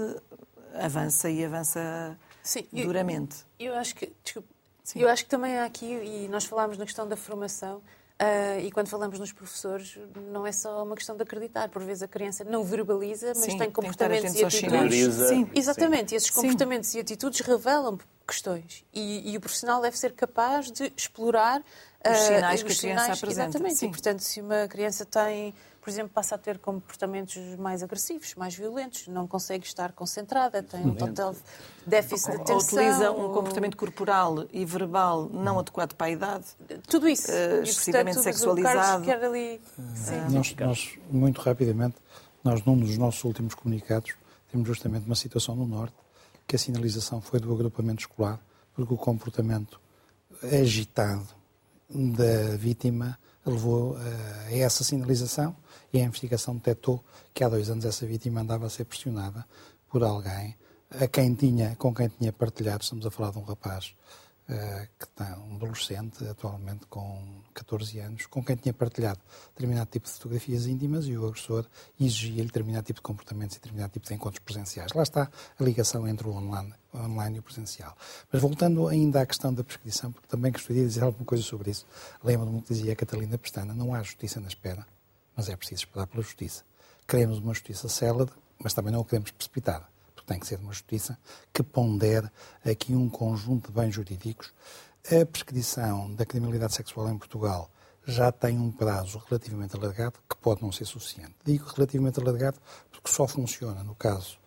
avança 0.74 1.30
e 1.30 1.42
avança 1.42 2.18
Sim, 2.42 2.66
duramente. 2.70 3.46
Eu, 3.58 3.72
eu 3.72 3.78
acho 3.78 3.94
que, 3.94 4.12
desculpe, 4.22 4.48
eu 4.94 5.08
acho 5.08 5.24
que 5.24 5.30
também 5.30 5.56
há 5.56 5.64
aqui, 5.64 5.86
e 5.86 6.28
nós 6.28 6.44
falámos 6.44 6.76
na 6.76 6.84
questão 6.84 7.08
da 7.08 7.16
formação, 7.16 7.82
Uh, 8.18 8.60
e 8.64 8.70
quando 8.70 8.88
falamos 8.88 9.18
nos 9.18 9.30
professores, 9.30 9.98
não 10.32 10.46
é 10.46 10.52
só 10.52 10.82
uma 10.82 10.94
questão 10.94 11.14
de 11.14 11.22
acreditar. 11.22 11.68
Por 11.68 11.82
vezes 11.82 12.02
a 12.02 12.08
criança 12.08 12.44
não 12.44 12.64
verbaliza, 12.64 13.28
mas 13.28 13.38
Sim, 13.38 13.58
tem 13.58 13.70
comportamentos 13.70 14.32
tem 14.32 14.42
e 14.42 14.44
atitudes. 14.46 15.14
Sim, 15.14 15.50
exatamente. 15.54 16.08
Sim. 16.08 16.14
E 16.14 16.16
esses 16.16 16.30
comportamentos 16.30 16.88
Sim. 16.88 16.98
e 16.98 17.00
atitudes 17.02 17.40
revelam 17.40 17.98
questões. 18.26 18.84
E, 18.92 19.30
e, 19.32 19.36
o 19.36 19.40
profissional 19.40 19.82
deve 19.82 19.98
ser 19.98 20.12
capaz 20.12 20.72
de 20.72 20.90
explorar 20.96 21.62
os 22.10 22.18
sinais 22.18 22.62
uh, 22.62 22.64
que 22.64 22.72
os 22.72 22.78
a 22.78 22.80
criança 22.80 23.02
sinais, 23.02 23.18
apresenta. 23.18 23.48
Exatamente. 23.48 23.76
Sim. 23.76 23.86
E, 23.86 23.90
portanto, 23.90 24.20
se 24.20 24.40
uma 24.40 24.66
criança 24.66 25.04
tem 25.04 25.54
por 25.86 25.90
exemplo, 25.90 26.10
passa 26.12 26.34
a 26.34 26.38
ter 26.38 26.58
comportamentos 26.58 27.36
mais 27.60 27.80
agressivos, 27.80 28.34
mais 28.34 28.56
violentos, 28.56 29.06
não 29.06 29.24
consegue 29.24 29.64
estar 29.64 29.92
concentrada, 29.92 30.60
tem 30.60 30.84
um 30.84 30.96
total 30.96 31.32
déficit 31.86 32.32
de 32.32 32.40
atenção. 32.40 32.56
Utiliza 32.58 33.12
um 33.12 33.32
comportamento 33.32 33.76
corporal 33.76 34.48
e 34.52 34.64
verbal 34.64 35.30
não 35.32 35.60
adequado 35.60 35.94
para 35.94 36.08
a 36.08 36.10
idade. 36.10 36.44
Tudo 36.88 37.08
isso. 37.08 37.30
Uh, 37.30 37.62
excessivamente 37.62 38.20
sexualizado. 38.20 39.08
Ali... 39.08 39.60
Nós, 40.28 40.56
nós, 40.56 40.98
muito 41.08 41.40
rapidamente, 41.40 41.98
nós 42.42 42.64
num 42.64 42.76
dos 42.76 42.98
nossos 42.98 43.22
últimos 43.22 43.54
comunicados, 43.54 44.12
temos 44.50 44.66
justamente 44.66 45.06
uma 45.06 45.14
situação 45.14 45.54
no 45.54 45.68
Norte, 45.68 45.94
que 46.48 46.56
a 46.56 46.58
sinalização 46.58 47.20
foi 47.20 47.38
do 47.38 47.54
agrupamento 47.54 48.00
escolar, 48.00 48.40
porque 48.74 48.92
o 48.92 48.96
comportamento 48.96 49.80
agitado 50.42 51.28
da 51.88 52.56
vítima 52.56 53.16
levou 53.44 53.96
a 54.48 54.52
essa 54.52 54.82
sinalização 54.82 55.54
e 55.92 56.00
a 56.00 56.04
investigação 56.04 56.56
detectou 56.56 57.04
que 57.32 57.44
há 57.44 57.48
dois 57.48 57.70
anos 57.70 57.84
essa 57.84 58.06
vítima 58.06 58.40
andava 58.40 58.66
a 58.66 58.70
ser 58.70 58.84
pressionada 58.84 59.44
por 59.88 60.02
alguém 60.02 60.56
a 60.90 61.06
quem 61.08 61.34
tinha, 61.34 61.74
com 61.76 61.94
quem 61.94 62.08
tinha 62.08 62.32
partilhado, 62.32 62.82
estamos 62.82 63.04
a 63.04 63.10
falar 63.10 63.32
de 63.32 63.38
um 63.38 63.42
rapaz 63.42 63.94
uh, 64.48 64.88
que 64.98 65.04
está 65.04 65.36
um 65.38 65.56
adolescente, 65.56 66.26
atualmente 66.26 66.86
com 66.86 67.42
14 67.52 67.98
anos, 67.98 68.26
com 68.26 68.42
quem 68.44 68.56
tinha 68.56 68.72
partilhado 68.72 69.20
determinado 69.54 69.90
tipo 69.90 70.06
de 70.06 70.12
fotografias 70.12 70.66
íntimas 70.66 71.06
e 71.06 71.16
o 71.16 71.26
agressor 71.26 71.66
exigia-lhe 72.00 72.46
determinado 72.46 72.86
tipo 72.86 72.98
de 72.98 73.02
comportamentos 73.02 73.56
e 73.56 73.58
determinado 73.58 73.92
tipo 73.92 74.06
de 74.06 74.14
encontros 74.14 74.38
presenciais. 74.40 74.92
Lá 74.92 75.02
está 75.02 75.30
a 75.58 75.64
ligação 75.64 76.06
entre 76.06 76.28
o 76.28 76.32
online, 76.32 76.72
online 76.94 77.36
e 77.36 77.40
o 77.40 77.42
presencial. 77.42 77.96
Mas 78.32 78.40
voltando 78.40 78.86
ainda 78.88 79.20
à 79.20 79.26
questão 79.26 79.52
da 79.52 79.64
prescrição, 79.64 80.12
porque 80.12 80.28
também 80.28 80.52
gostaria 80.52 80.82
de 80.82 80.88
dizer 80.88 81.02
alguma 81.02 81.24
coisa 81.24 81.42
sobre 81.42 81.70
isso. 81.70 81.86
Lembro-me 82.22 82.62
que 82.62 82.72
dizia 82.72 82.92
a 82.92 82.96
Catalina 82.96 83.36
Pestana, 83.36 83.74
não 83.74 83.92
há 83.92 84.02
justiça 84.02 84.40
na 84.40 84.48
espera 84.48 84.86
mas 85.36 85.48
é 85.48 85.56
preciso 85.56 85.82
esperar 85.82 86.06
pela 86.06 86.22
justiça. 86.22 86.64
Queremos 87.06 87.38
uma 87.38 87.52
justiça 87.52 87.88
célere, 87.88 88.30
mas 88.58 88.72
também 88.72 88.92
não 88.92 89.02
a 89.02 89.04
queremos 89.04 89.30
precipitada, 89.30 89.86
porque 90.14 90.26
tem 90.26 90.40
que 90.40 90.46
ser 90.46 90.58
uma 90.58 90.72
justiça 90.72 91.18
que 91.52 91.62
pondere 91.62 92.28
aqui 92.64 92.94
um 92.94 93.08
conjunto 93.08 93.68
de 93.68 93.78
bens 93.78 93.94
jurídicos. 93.94 94.52
A 95.06 95.24
prescrição 95.26 96.12
da 96.14 96.24
criminalidade 96.24 96.74
sexual 96.74 97.08
em 97.10 97.18
Portugal 97.18 97.70
já 98.06 98.32
tem 98.32 98.58
um 98.58 98.70
prazo 98.70 99.22
relativamente 99.28 99.76
alargado, 99.76 100.18
que 100.28 100.36
pode 100.36 100.62
não 100.62 100.72
ser 100.72 100.84
suficiente. 100.84 101.34
Digo 101.44 101.66
relativamente 101.76 102.20
alargado 102.20 102.58
porque 102.90 103.10
só 103.10 103.26
funciona 103.26 103.84
no 103.84 103.94
caso 103.94 104.38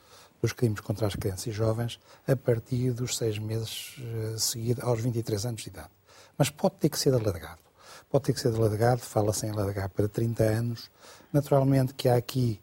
dos 0.42 0.54
crimes 0.54 0.80
contra 0.80 1.06
as 1.06 1.16
crianças 1.16 1.48
e 1.48 1.52
jovens 1.52 2.00
a 2.26 2.36
partir 2.36 2.92
dos 2.92 3.18
seis 3.18 3.38
meses 3.38 3.96
eh, 4.00 4.36
seguidos 4.38 4.84
aos 4.84 5.02
23 5.02 5.46
anos 5.46 5.62
de 5.62 5.70
idade. 5.70 5.90
Mas 6.38 6.50
pode 6.50 6.76
ter 6.76 6.90
que 6.90 6.98
ser 6.98 7.14
alargado 7.14 7.68
pode 8.10 8.26
ter 8.26 8.34
que 8.34 8.39
ser 8.39 8.53
alargado, 8.53 9.01
fala-se 9.01 9.45
em 9.45 9.51
alargar 9.51 9.89
para 9.89 10.07
30 10.07 10.43
anos. 10.43 10.89
Naturalmente 11.32 11.93
que 11.93 12.10
há 12.10 12.16
aqui 12.16 12.60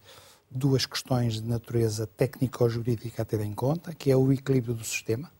duas 0.51 0.87
questões 0.87 1.35
de 1.35 1.49
natureza 1.49 2.07
técnico-jurídica 2.07 3.23
a 3.23 3.25
ter 3.25 3.41
em 3.41 3.53
conta, 3.53 3.95
que 3.95 4.11
é 4.11 4.17
o 4.17 4.33
equilíbrio 4.33 4.75
do 4.75 4.85
sistema, 4.85 5.31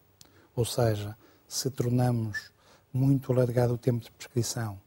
ou 0.55 0.65
seja, 0.65 1.17
se 1.49 1.71
tornamos 1.71 2.51
muito 2.93 3.33
alargado 3.33 3.75
o 3.75 3.79
tempo 3.79 4.05
de 4.05 4.11
prescrição, 4.13 4.79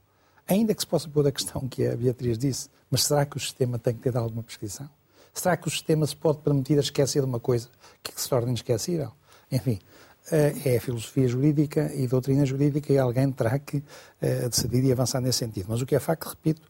ainda 0.47 0.73
que 0.73 0.81
se 0.81 0.87
possa 0.87 1.07
pôr 1.07 1.27
a 1.27 1.31
questão 1.31 1.67
que 1.67 1.85
a 1.85 1.95
Beatriz 1.95 2.37
disse, 2.37 2.69
mas 2.89 3.03
será 3.03 3.25
que 3.25 3.37
o 3.37 3.39
sistema 3.39 3.77
tem 3.77 3.93
que 3.93 4.01
ter 4.01 4.15
alguma 4.17 4.43
prescrição? 4.43 4.89
Será 5.33 5.55
que 5.55 5.67
o 5.67 5.71
sistema 5.71 6.07
se 6.07 6.15
pode 6.15 6.39
permitir 6.39 6.77
a 6.77 6.81
esquecer 6.81 7.23
uma 7.23 7.39
coisa 7.39 7.69
que 8.01 8.19
se 8.19 8.27
torna 8.27 8.49
inesquecível? 8.49 9.11
Enfim, 9.51 9.79
é 10.31 10.77
a 10.77 10.81
filosofia 10.81 11.27
jurídica 11.27 11.91
e 11.93 12.07
doutrina 12.07 12.45
jurídica 12.45 12.91
e 12.91 12.97
alguém 12.97 13.31
terá 13.31 13.57
que 13.57 13.83
eh, 14.21 14.47
decidir 14.47 14.83
e 14.83 14.91
avançar 14.91 15.21
nesse 15.21 15.39
sentido. 15.39 15.67
Mas 15.69 15.81
o 15.81 15.85
que 15.85 15.95
é 15.95 15.99
facto, 15.99 16.29
repito, 16.29 16.61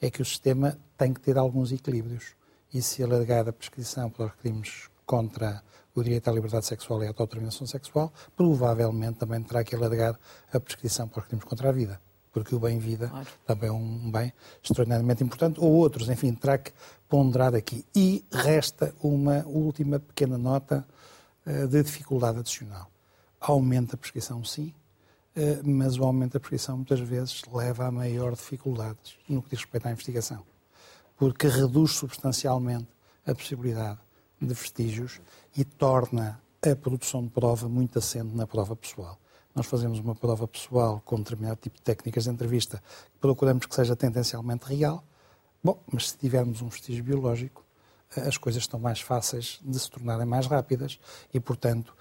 é 0.00 0.10
que 0.10 0.22
o 0.22 0.24
sistema 0.24 0.78
tem 0.96 1.12
que 1.12 1.20
ter 1.20 1.36
alguns 1.36 1.72
equilíbrios 1.72 2.34
e 2.72 2.82
se 2.82 3.02
alargar 3.02 3.48
a 3.48 3.52
prescrição 3.52 4.10
para 4.10 4.26
os 4.26 4.32
crimes 4.34 4.88
contra 5.06 5.62
o 5.94 6.02
direito 6.02 6.28
à 6.28 6.32
liberdade 6.32 6.66
sexual 6.66 7.02
e 7.02 7.06
à 7.06 7.08
autodeterminação 7.08 7.66
sexual, 7.66 8.12
provavelmente 8.36 9.18
também 9.18 9.42
terá 9.42 9.64
que 9.64 9.74
alargar 9.74 10.18
a 10.52 10.60
prescrição 10.60 11.08
para 11.08 11.22
os 11.22 11.26
crimes 11.26 11.44
contra 11.44 11.70
a 11.70 11.72
vida, 11.72 12.00
porque 12.32 12.54
o 12.54 12.60
bem-vida 12.60 13.08
claro. 13.08 13.26
também 13.46 13.68
é 13.68 13.72
um 13.72 14.10
bem 14.10 14.32
extraordinariamente 14.62 15.24
importante, 15.24 15.58
ou 15.58 15.72
outros, 15.72 16.08
enfim, 16.08 16.34
terá 16.34 16.58
que 16.58 16.72
ponderar 17.08 17.54
aqui. 17.54 17.84
E 17.96 18.24
resta 18.30 18.94
uma 19.02 19.44
última 19.46 19.98
pequena 19.98 20.38
nota 20.38 20.86
uh, 21.46 21.66
de 21.66 21.82
dificuldade 21.82 22.38
adicional 22.38 22.88
aumenta 23.40 23.94
a 23.94 23.98
prescrição, 23.98 24.44
sim, 24.44 24.74
eh, 25.34 25.60
mas 25.62 25.96
o 25.98 26.04
aumento 26.04 26.32
da 26.32 26.40
prescrição 26.40 26.76
muitas 26.76 27.00
vezes 27.00 27.42
leva 27.52 27.86
a 27.86 27.90
maior 27.90 28.34
dificuldades 28.34 29.16
no 29.28 29.42
que 29.42 29.50
diz 29.50 29.60
respeito 29.60 29.86
à 29.86 29.92
investigação, 29.92 30.44
porque 31.16 31.46
reduz 31.46 31.92
substancialmente 31.92 32.88
a 33.26 33.34
possibilidade 33.34 33.98
de 34.40 34.54
vestígios 34.54 35.20
e 35.56 35.64
torna 35.64 36.40
a 36.62 36.74
produção 36.74 37.22
de 37.22 37.30
prova 37.30 37.68
muito 37.68 37.98
assente 37.98 38.34
na 38.34 38.46
prova 38.46 38.74
pessoal. 38.74 39.18
Nós 39.54 39.66
fazemos 39.66 39.98
uma 39.98 40.14
prova 40.14 40.46
pessoal 40.46 41.02
com 41.04 41.16
determinado 41.16 41.58
tipo 41.60 41.76
de 41.76 41.82
técnicas 41.82 42.24
de 42.24 42.30
entrevista 42.30 42.82
procuramos 43.20 43.66
que 43.66 43.74
seja 43.74 43.96
tendencialmente 43.96 44.66
real. 44.66 45.04
Bom, 45.62 45.82
mas 45.92 46.10
se 46.10 46.18
tivermos 46.18 46.62
um 46.62 46.68
vestígio 46.68 47.02
biológico, 47.02 47.64
as 48.16 48.36
coisas 48.36 48.62
estão 48.62 48.80
mais 48.80 49.00
fáceis 49.00 49.60
de 49.62 49.78
se 49.78 49.90
tornarem 49.90 50.26
mais 50.26 50.46
rápidas 50.46 50.98
e, 51.32 51.38
portanto, 51.38 51.94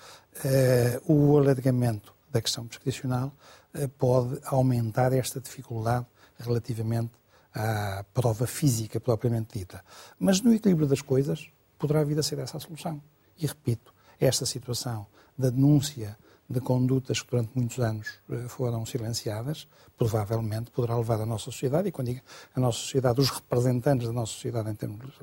eh, 0.44 1.02
o 1.06 1.38
alargamento 1.38 2.14
da 2.32 2.42
questão 2.42 2.66
prescricional 2.66 3.32
eh, 3.74 3.88
pode 3.88 4.40
aumentar 4.46 5.12
esta 5.14 5.40
dificuldade 5.42 6.06
relativamente 6.40 7.12
à 7.54 8.06
prova 8.14 8.48
física 8.48 9.00
propriamente 9.00 9.60
dita. 9.60 9.84
Mas 10.20 10.42
no 10.42 10.54
equilíbrio 10.54 10.88
das 10.88 11.02
coisas 11.02 11.50
poderá 11.78 12.04
vir 12.04 12.18
a 12.20 12.24
ser 12.24 12.40
essa 12.40 12.58
a 12.58 12.60
solução. 12.60 13.02
E 13.38 13.46
repito, 13.46 13.94
esta 14.20 14.46
situação 14.46 15.06
da 15.38 15.50
denúncia 15.50 16.18
de 16.50 16.62
condutas 16.62 17.22
que 17.22 17.30
durante 17.30 17.52
muitos 17.56 17.80
anos 17.80 18.08
eh, 18.30 18.48
foram 18.48 18.86
silenciadas, 18.86 19.68
provavelmente 19.98 20.72
poderá 20.72 20.96
levar 20.96 21.20
a 21.20 21.26
nossa 21.26 21.46
sociedade, 21.46 21.90
e 21.90 21.92
quando 21.92 22.08
digo 22.08 22.22
a 22.56 22.60
nossa 22.60 22.80
sociedade, 22.80 23.20
os 23.20 23.30
representantes 23.30 24.08
da 24.08 24.14
nossa 24.14 24.32
sociedade 24.32 24.70
em 24.70 24.76
termos 24.76 25.14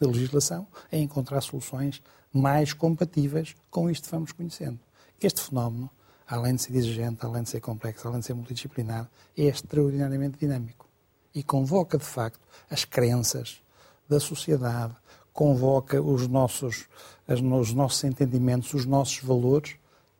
de 0.00 0.06
legislação, 0.06 0.66
a 0.92 0.96
encontrar 0.96 1.40
soluções 1.40 2.02
mais 2.32 2.72
compatíveis 2.72 3.54
com 3.70 3.88
isto 3.88 4.04
que 4.04 4.10
vamos 4.10 4.32
conhecendo. 4.32 4.78
Este 5.20 5.40
fenómeno, 5.40 5.88
além 6.28 6.54
de 6.56 6.62
ser 6.62 6.76
exigente, 6.76 7.24
além 7.24 7.42
de 7.42 7.50
ser 7.50 7.60
complexo, 7.60 8.06
além 8.06 8.20
de 8.20 8.26
ser 8.26 8.34
multidisciplinar, 8.34 9.08
é 9.36 9.44
extraordinariamente 9.44 10.38
dinâmico 10.38 10.86
e 11.34 11.42
convoca, 11.42 11.96
de 11.96 12.04
facto, 12.04 12.40
as 12.68 12.84
crenças 12.84 13.62
da 14.08 14.20
sociedade, 14.20 14.94
convoca 15.32 16.00
os 16.00 16.26
nossos, 16.26 16.86
os 17.28 17.72
nossos 17.72 18.04
entendimentos, 18.04 18.72
os 18.74 18.84
nossos 18.84 19.20
valores 19.20 19.76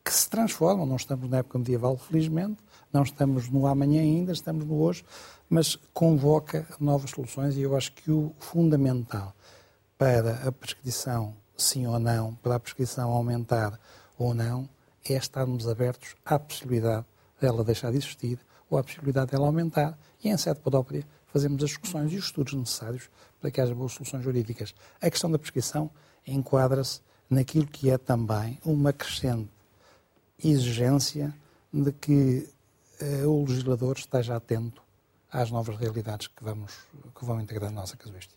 que 0.07 0.15
se 0.15 0.31
transformam. 0.31 0.87
Não 0.87 0.95
estamos 0.95 1.29
na 1.29 1.39
época 1.39 1.59
medieval, 1.59 1.97
felizmente, 1.97 2.59
não 2.93 3.03
estamos 3.03 3.49
no 3.49 3.67
amanhã 3.67 4.01
ainda, 4.01 4.33
estamos 4.33 4.65
no 4.65 4.81
hoje, 4.81 5.05
mas 5.51 5.75
convoca 5.93 6.65
novas 6.79 7.11
soluções 7.11 7.57
e 7.57 7.63
eu 7.63 7.77
acho 7.77 7.93
que 7.93 8.13
o 8.13 8.33
fundamental 8.39 9.35
para 9.99 10.47
a 10.47 10.53
prescrição, 10.53 11.35
sim 11.57 11.89
ou 11.89 11.99
não, 11.99 12.35
para 12.37 12.55
a 12.55 12.61
prescrição 12.61 13.11
aumentar 13.11 13.81
ou 14.17 14.33
não, 14.33 14.69
é 15.05 15.15
estarmos 15.15 15.67
abertos 15.67 16.15
à 16.25 16.39
possibilidade 16.39 17.05
dela 17.41 17.65
deixar 17.65 17.91
de 17.91 17.97
existir 17.97 18.39
ou 18.71 18.79
a 18.79 18.85
possibilidade 18.85 19.33
dela 19.33 19.47
aumentar. 19.47 19.99
E 20.23 20.29
em 20.29 20.37
sede 20.37 20.61
própria 20.61 21.05
fazemos 21.27 21.63
as 21.65 21.71
discussões 21.71 22.13
e 22.13 22.17
os 22.17 22.27
estudos 22.27 22.55
necessários 22.55 23.11
para 23.41 23.51
que 23.51 23.61
haja 23.61 23.75
boas 23.75 23.93
soluções 23.93 24.23
jurídicas. 24.23 24.73
A 25.01 25.11
questão 25.11 25.31
da 25.31 25.39
prescrição 25.39 25.91
enquadra-se 26.25 27.01
naquilo 27.29 27.67
que 27.67 27.91
é 27.91 27.99
também 27.99 28.59
uma 28.65 28.93
crescente 28.93 29.56
exigência 30.43 31.35
de 31.73 31.93
que 31.93 32.49
uh, 33.01 33.29
o 33.29 33.45
legislador 33.45 33.97
esteja 33.97 34.37
atento 34.37 34.83
às 35.31 35.51
novas 35.51 35.77
realidades 35.77 36.29
que, 36.29 36.43
vamos, 36.43 36.73
que 37.19 37.25
vão 37.25 37.41
integrar 37.41 37.71
na 37.71 37.81
nossa 37.81 37.97
casuística. 37.97 38.37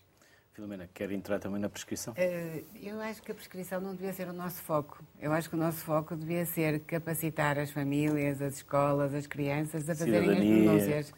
Filomena, 0.54 0.90
quer 0.94 1.10
entrar 1.12 1.40
também 1.40 1.62
na 1.62 1.70
prescrição? 1.70 2.14
Uh, 2.14 2.66
eu 2.82 3.00
acho 3.00 3.22
que 3.22 3.32
a 3.32 3.36
prescrição 3.36 3.80
não 3.80 3.96
devia 3.96 4.12
ser 4.12 4.28
o 4.28 4.34
nosso 4.34 4.62
foco. 4.62 5.02
Eu 5.20 5.32
acho 5.32 5.50
que 5.50 5.56
o 5.56 5.58
nosso 5.58 5.78
foco 5.78 6.16
devia 6.16 6.46
ser 6.46 6.82
capacitar 6.82 7.58
as 7.58 7.72
famílias, 7.72 8.42
as 8.42 8.56
escolas, 8.56 9.14
as 9.14 9.26
crianças 9.26 9.90
a 9.90 9.96
fazerem 9.96 10.22
Cidadania. 10.22 10.56
as 10.56 10.84
denúncias, 10.84 11.14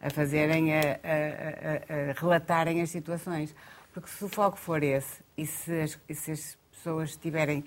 a 0.00 0.10
fazerem, 0.10 0.74
a, 0.74 0.80
a, 0.80 0.84
a, 0.84 2.10
a, 2.10 2.12
relatarem 2.18 2.80
as 2.80 2.90
situações. 2.90 3.54
Porque 3.92 4.08
se 4.08 4.24
o 4.24 4.28
foco 4.28 4.58
for 4.58 4.82
esse 4.82 5.22
e 5.36 5.46
se 5.46 5.80
as, 5.80 5.98
e 6.08 6.14
se 6.14 6.30
as 6.30 6.58
pessoas 6.70 7.16
tiverem 7.16 7.64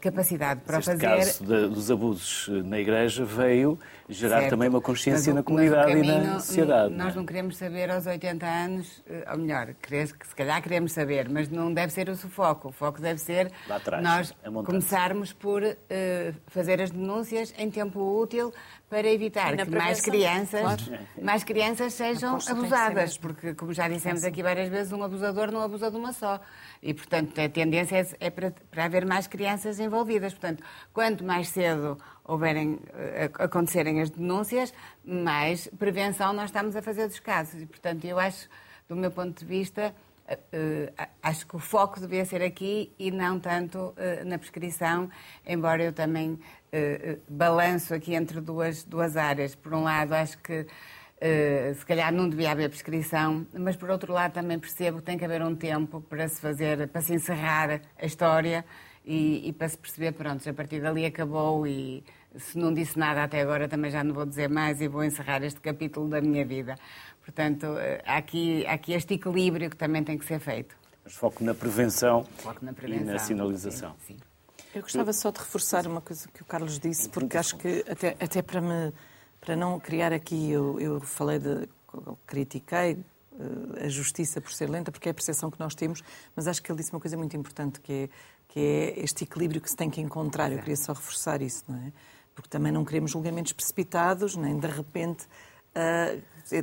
capacidade 0.00 0.62
para 0.62 0.78
este 0.78 0.90
fazer. 0.90 1.06
caso 1.06 1.44
de, 1.44 1.68
dos 1.68 1.88
abusos 1.88 2.48
eh, 2.50 2.62
na 2.64 2.80
Igreja 2.80 3.24
veio 3.24 3.78
gerar 4.08 4.40
certo. 4.40 4.50
também 4.50 4.68
uma 4.68 4.80
consciência 4.80 5.32
mas, 5.32 5.36
na 5.36 5.42
comunidade 5.44 5.92
caminho, 5.92 6.12
e 6.12 6.26
na 6.26 6.40
sociedade. 6.40 6.94
Nós 6.94 7.06
não, 7.06 7.12
é? 7.12 7.14
não 7.14 7.24
queremos 7.24 7.56
saber 7.56 7.90
aos 7.90 8.04
80 8.04 8.44
anos, 8.44 9.02
eh, 9.08 9.24
ou 9.30 9.38
melhor, 9.38 9.68
se 9.88 10.34
calhar 10.34 10.60
queremos 10.60 10.90
saber, 10.90 11.28
mas 11.28 11.48
não 11.48 11.72
deve 11.72 11.92
ser 11.92 12.08
o 12.08 12.16
foco. 12.16 12.68
O 12.70 12.72
foco 12.72 13.00
deve 13.00 13.20
ser 13.20 13.52
atrás, 13.70 14.02
nós 14.02 14.34
começarmos 14.64 15.32
por 15.32 15.62
uh, 15.62 15.76
fazer 16.48 16.82
as 16.82 16.90
denúncias 16.90 17.54
em 17.56 17.70
tempo 17.70 18.00
útil 18.20 18.52
para 18.90 19.08
evitar 19.08 19.56
que 19.56 19.70
mais 19.70 20.00
crianças, 20.00 20.60
claro. 20.60 20.82
mais 21.22 21.42
crianças 21.42 21.94
sejam 21.94 22.38
abusadas, 22.48 23.16
porque, 23.18 23.54
como 23.54 23.72
já 23.72 23.88
dissemos 23.88 24.24
aqui 24.24 24.42
várias 24.42 24.68
vezes, 24.68 24.92
um 24.92 25.02
abusador 25.02 25.50
não 25.50 25.62
abusa 25.62 25.90
de 25.90 25.96
uma 25.96 26.12
só. 26.12 26.40
E, 26.82 26.92
portanto, 26.92 27.40
a 27.40 27.48
tendência 27.48 27.96
é, 27.96 28.26
é 28.26 28.30
para, 28.30 28.52
para 28.70 28.84
haver 28.84 29.04
mais 29.06 29.26
crianças 29.26 29.43
envolvidas. 29.80 30.32
Portanto, 30.32 30.62
quanto 30.92 31.24
mais 31.24 31.48
cedo 31.48 31.98
houverem, 32.24 32.80
eh, 32.94 33.30
acontecerem 33.38 34.00
as 34.00 34.10
denúncias, 34.10 34.72
mais 35.04 35.68
prevenção 35.78 36.32
nós 36.32 36.46
estamos 36.46 36.74
a 36.74 36.82
fazer 36.82 37.06
dos 37.06 37.20
casos. 37.20 37.62
E, 37.62 37.66
portanto, 37.66 38.04
eu 38.04 38.18
acho, 38.18 38.48
do 38.88 38.96
meu 38.96 39.10
ponto 39.10 39.38
de 39.38 39.44
vista, 39.44 39.94
Uh, 40.26 40.90
acho 41.22 41.46
que 41.46 41.54
o 41.54 41.58
foco 41.58 42.00
devia 42.00 42.24
ser 42.24 42.40
aqui 42.40 42.90
e 42.98 43.10
não 43.10 43.38
tanto 43.38 43.94
na 44.24 44.38
prescrição, 44.38 45.10
embora 45.46 45.82
eu 45.82 45.92
também 45.92 46.40
balanço 47.28 47.92
aqui 47.92 48.14
entre 48.14 48.40
duas, 48.40 48.84
duas 48.84 49.18
áreas. 49.18 49.54
Por 49.54 49.74
um 49.74 49.82
lado, 49.82 50.14
acho 50.14 50.38
que 50.38 50.66
se 51.74 51.84
calhar 51.84 52.10
não 52.10 52.26
devia 52.26 52.52
haver 52.52 52.70
prescrição, 52.70 53.46
mas 53.52 53.76
por 53.76 53.90
outro 53.90 54.14
lado 54.14 54.32
também 54.32 54.58
percebo 54.58 54.98
que 54.98 55.04
tem 55.04 55.18
que 55.18 55.26
haver 55.26 55.42
um 55.42 55.54
tempo 55.54 56.00
para 56.00 56.26
se 56.26 56.40
fazer, 56.40 56.88
para 56.88 57.02
se 57.02 57.12
encerrar 57.12 57.82
a 57.98 58.06
história 58.06 58.64
e, 59.04 59.48
e, 59.48 59.52
para 59.52 59.68
se 59.68 59.78
perceber, 59.78 60.12
pronto, 60.12 60.48
a 60.48 60.54
partir 60.54 60.80
dali 60.80 61.04
acabou 61.04 61.66
e 61.66 62.02
se 62.36 62.58
não 62.58 62.72
disse 62.72 62.98
nada 62.98 63.24
até 63.24 63.42
agora 63.42 63.68
também 63.68 63.90
já 63.90 64.02
não 64.02 64.14
vou 64.14 64.24
dizer 64.24 64.48
mais 64.48 64.80
e 64.80 64.88
vou 64.88 65.04
encerrar 65.04 65.42
este 65.42 65.60
capítulo 65.60 66.08
da 66.08 66.20
minha 66.20 66.44
vida. 66.44 66.74
Portanto, 67.22 67.64
uh, 67.66 68.02
há 68.04 68.16
aqui, 68.16 68.66
há 68.66 68.72
aqui 68.72 68.92
este 68.92 69.14
equilíbrio 69.14 69.70
que 69.70 69.76
também 69.76 70.02
tem 70.02 70.16
que 70.16 70.24
ser 70.24 70.40
feito. 70.40 70.74
Mas 71.04 71.14
foco 71.14 71.44
na 71.44 71.54
prevenção, 71.54 72.24
foco 72.38 72.64
na 72.64 72.72
prevenção 72.72 73.08
e 73.08 73.12
na 73.12 73.18
sinalização. 73.18 73.94
Sim, 74.06 74.14
sim. 74.14 74.20
Eu 74.74 74.82
gostava 74.82 75.12
só 75.12 75.30
de 75.30 75.38
reforçar 75.38 75.86
uma 75.86 76.00
coisa 76.00 76.26
que 76.28 76.42
o 76.42 76.44
Carlos 76.44 76.80
disse, 76.80 77.08
porque 77.08 77.36
acho 77.36 77.56
que 77.56 77.84
até, 77.88 78.16
até 78.18 78.42
para 78.42 78.60
me 78.60 78.92
para 79.44 79.54
não 79.54 79.78
criar 79.78 80.12
aqui, 80.12 80.50
eu, 80.50 80.80
eu 80.80 81.00
falei 81.00 81.38
de. 81.38 81.68
Eu 81.92 82.18
critiquei 82.26 82.94
uh, 82.94 83.84
a 83.84 83.88
justiça 83.88 84.40
por 84.40 84.50
ser 84.52 84.68
lenta, 84.68 84.90
porque 84.90 85.08
é 85.08 85.12
a 85.12 85.14
percepção 85.14 85.50
que 85.50 85.60
nós 85.60 85.74
temos, 85.74 86.02
mas 86.34 86.48
acho 86.48 86.60
que 86.60 86.72
ele 86.72 86.78
disse 86.78 86.90
uma 86.90 87.00
coisa 87.00 87.16
muito 87.16 87.36
importante, 87.36 87.78
que 87.80 87.92
é, 87.92 88.08
que 88.48 88.60
é 88.60 89.00
este 89.00 89.24
equilíbrio 89.24 89.60
que 89.60 89.70
se 89.70 89.76
tem 89.76 89.90
que 89.90 90.00
encontrar. 90.00 90.52
Eu 90.52 90.58
queria 90.58 90.76
só 90.76 90.92
reforçar 90.92 91.42
isso, 91.42 91.64
não 91.68 91.76
é? 91.76 91.92
Porque 92.34 92.48
também 92.48 92.72
não 92.72 92.84
queremos 92.84 93.10
julgamentos 93.10 93.52
precipitados, 93.52 94.36
nem 94.36 94.58
de 94.58 94.66
repente 94.66 95.26
uh, 95.74 96.22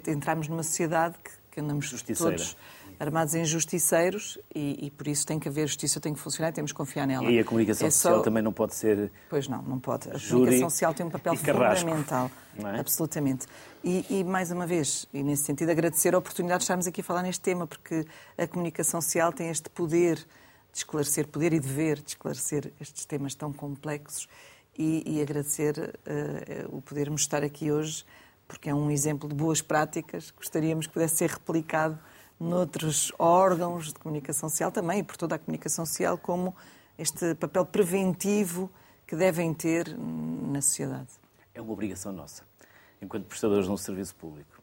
entrarmos 0.10 0.48
numa 0.48 0.64
sociedade 0.64 1.16
que, 1.24 1.32
que 1.52 1.60
andamos 1.62 1.90
todos 2.18 2.58
armados 3.02 3.34
em 3.34 3.44
justiceiros 3.44 4.38
e, 4.54 4.86
e, 4.86 4.92
por 4.92 5.08
isso 5.08 5.26
tem 5.26 5.40
que 5.40 5.50
haver 5.50 5.66
justiça, 5.68 6.00
tem 6.00 6.14
que 6.14 6.20
funcionar 6.20 6.50
e 6.50 6.54
temos 6.54 6.72
que 6.72 6.78
confiar 6.78 7.08
nela. 7.08 7.32
E 7.32 7.40
a 7.40 7.44
comunicação 7.44 7.88
é 7.88 7.90
social 7.90 8.18
só... 8.18 8.22
também 8.22 8.44
não 8.44 8.54
pode 8.54 8.76
ser. 8.76 9.12
Pois 9.28 9.48
não, 9.48 9.60
não 9.64 9.80
pode. 9.80 10.08
A 10.08 10.20
comunicação 10.20 10.70
social 10.70 10.94
tem 10.94 11.06
um 11.08 11.10
papel 11.10 11.36
fundamental. 11.36 12.30
É? 12.60 12.80
Absolutamente. 12.80 13.48
E, 13.84 14.06
e, 14.08 14.24
mais 14.24 14.52
uma 14.52 14.68
vez, 14.68 15.08
e 15.12 15.24
nesse 15.24 15.44
sentido, 15.44 15.72
agradecer 15.72 16.14
a 16.14 16.18
oportunidade 16.20 16.60
de 16.60 16.66
estarmos 16.66 16.86
aqui 16.86 17.02
a 17.02 17.04
falar 17.04 17.24
neste 17.24 17.42
tema, 17.42 17.66
porque 17.66 18.06
a 18.38 18.46
comunicação 18.46 19.02
social 19.02 19.34
tem 19.34 19.50
este 19.50 19.68
poder 19.72 20.24
de 20.72 20.78
esclarecer, 20.80 21.28
poder 21.28 21.54
e 21.54 21.60
dever 21.60 22.00
de 22.02 22.10
esclarecer 22.10 22.72
estes 22.80 23.06
temas 23.06 23.36
tão 23.36 23.52
complexos 23.52 24.28
e, 24.78 25.04
e 25.06 25.22
agradecer 25.22 25.78
uh, 25.80 26.78
o 26.78 26.82
podermos 26.82 27.22
estar 27.22 27.44
aqui 27.44 27.72
hoje, 27.72 28.06
porque 28.48 28.70
é 28.70 28.74
um 28.74 28.90
exemplo 28.90 29.28
de 29.28 29.36
boas 29.36 29.62
práticas. 29.62 30.32
Gostaríamos 30.32 30.88
que 30.88 30.94
pudesse 30.94 31.18
ser 31.18 31.30
replicado 31.30 32.00
noutros 32.40 33.12
órgãos 33.20 33.88
de 33.88 34.00
comunicação 34.00 34.50
social 34.50 34.72
também, 34.72 35.00
e 35.00 35.04
por 35.04 35.16
toda 35.16 35.36
a 35.36 35.40
comunicação 35.40 35.86
social, 35.86 36.18
como 36.18 36.56
este 36.98 37.36
papel 37.36 37.66
preventivo 37.66 38.70
que 39.06 39.16
devem 39.16 39.54
ter 39.54 39.96
na 39.98 40.62
sociedade. 40.62 41.10
É 41.54 41.62
uma 41.62 41.74
obrigação 41.74 42.12
nossa, 42.12 42.44
enquanto 43.02 43.26
prestadores 43.26 43.66
de 43.66 43.72
um 43.72 43.78
serviço 43.78 44.16
público. 44.16 44.62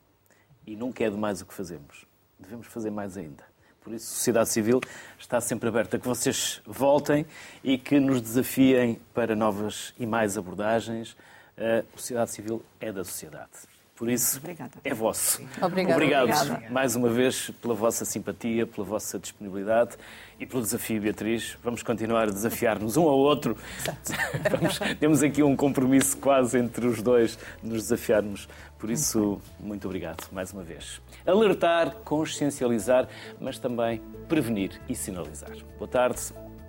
E 0.67 0.75
nunca 0.75 1.05
é 1.05 1.11
demais 1.11 1.41
o 1.41 1.47
que 1.47 1.55
fazemos. 1.55 2.07
Devemos 2.39 2.67
fazer 2.67 2.91
mais 2.91 3.17
ainda. 3.17 3.45
Por 3.89 3.95
isso, 3.95 4.13
a 4.13 4.17
sociedade 4.17 4.51
civil 4.51 4.81
está 5.19 5.41
sempre 5.41 5.67
aberta 5.67 5.97
a 5.97 5.99
que 5.99 6.07
vocês 6.07 6.61
voltem 6.67 7.25
e 7.65 7.79
que 7.79 7.99
nos 7.99 8.21
desafiem 8.21 9.01
para 9.15 9.35
novas 9.35 9.95
e 9.99 10.05
mais 10.05 10.37
abordagens. 10.37 11.17
A 11.57 11.83
sociedade 11.97 12.31
civil 12.31 12.63
é 12.79 12.93
da 12.93 13.03
sociedade. 13.03 13.49
Por 13.97 14.11
isso, 14.11 14.37
Obrigada. 14.39 14.73
é 14.85 14.93
vosso. 14.95 15.43
Obrigada. 15.61 15.95
Obrigados 15.95 16.41
Obrigada. 16.43 16.73
mais 16.73 16.95
uma 16.95 17.09
vez 17.09 17.51
pela 17.63 17.75
vossa 17.75 18.05
simpatia, 18.05 18.65
pela 18.65 18.87
vossa 18.87 19.19
disponibilidade 19.19 19.97
e 20.39 20.47
pelo 20.47 20.63
desafio, 20.63 21.01
Beatriz. 21.01 21.59
Vamos 21.65 21.83
continuar 21.83 22.29
a 22.29 22.31
desafiar-nos 22.31 22.97
um 22.97 23.09
ao 23.09 23.19
outro. 23.19 23.57
Vamos, 24.53 24.79
temos 25.01 25.23
aqui 25.23 25.43
um 25.43 25.57
compromisso 25.57 26.17
quase 26.19 26.59
entre 26.59 26.87
os 26.87 27.03
dois 27.03 27.37
nos 27.61 27.85
desafiarmos. 27.85 28.49
Por 28.79 28.91
isso, 28.91 29.41
muito 29.59 29.87
obrigado 29.87 30.29
mais 30.31 30.53
uma 30.53 30.63
vez. 30.63 31.01
Alertar, 31.27 31.97
consciencializar, 32.05 33.09
mas 33.41 33.59
também 33.59 34.01
prevenir 34.29 34.81
e 34.89 34.95
sinalizar. 34.95 35.51
Boa 35.79 35.89
tarde. 35.89 36.21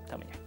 Até 0.05 0.15
amanhã. 0.15 0.38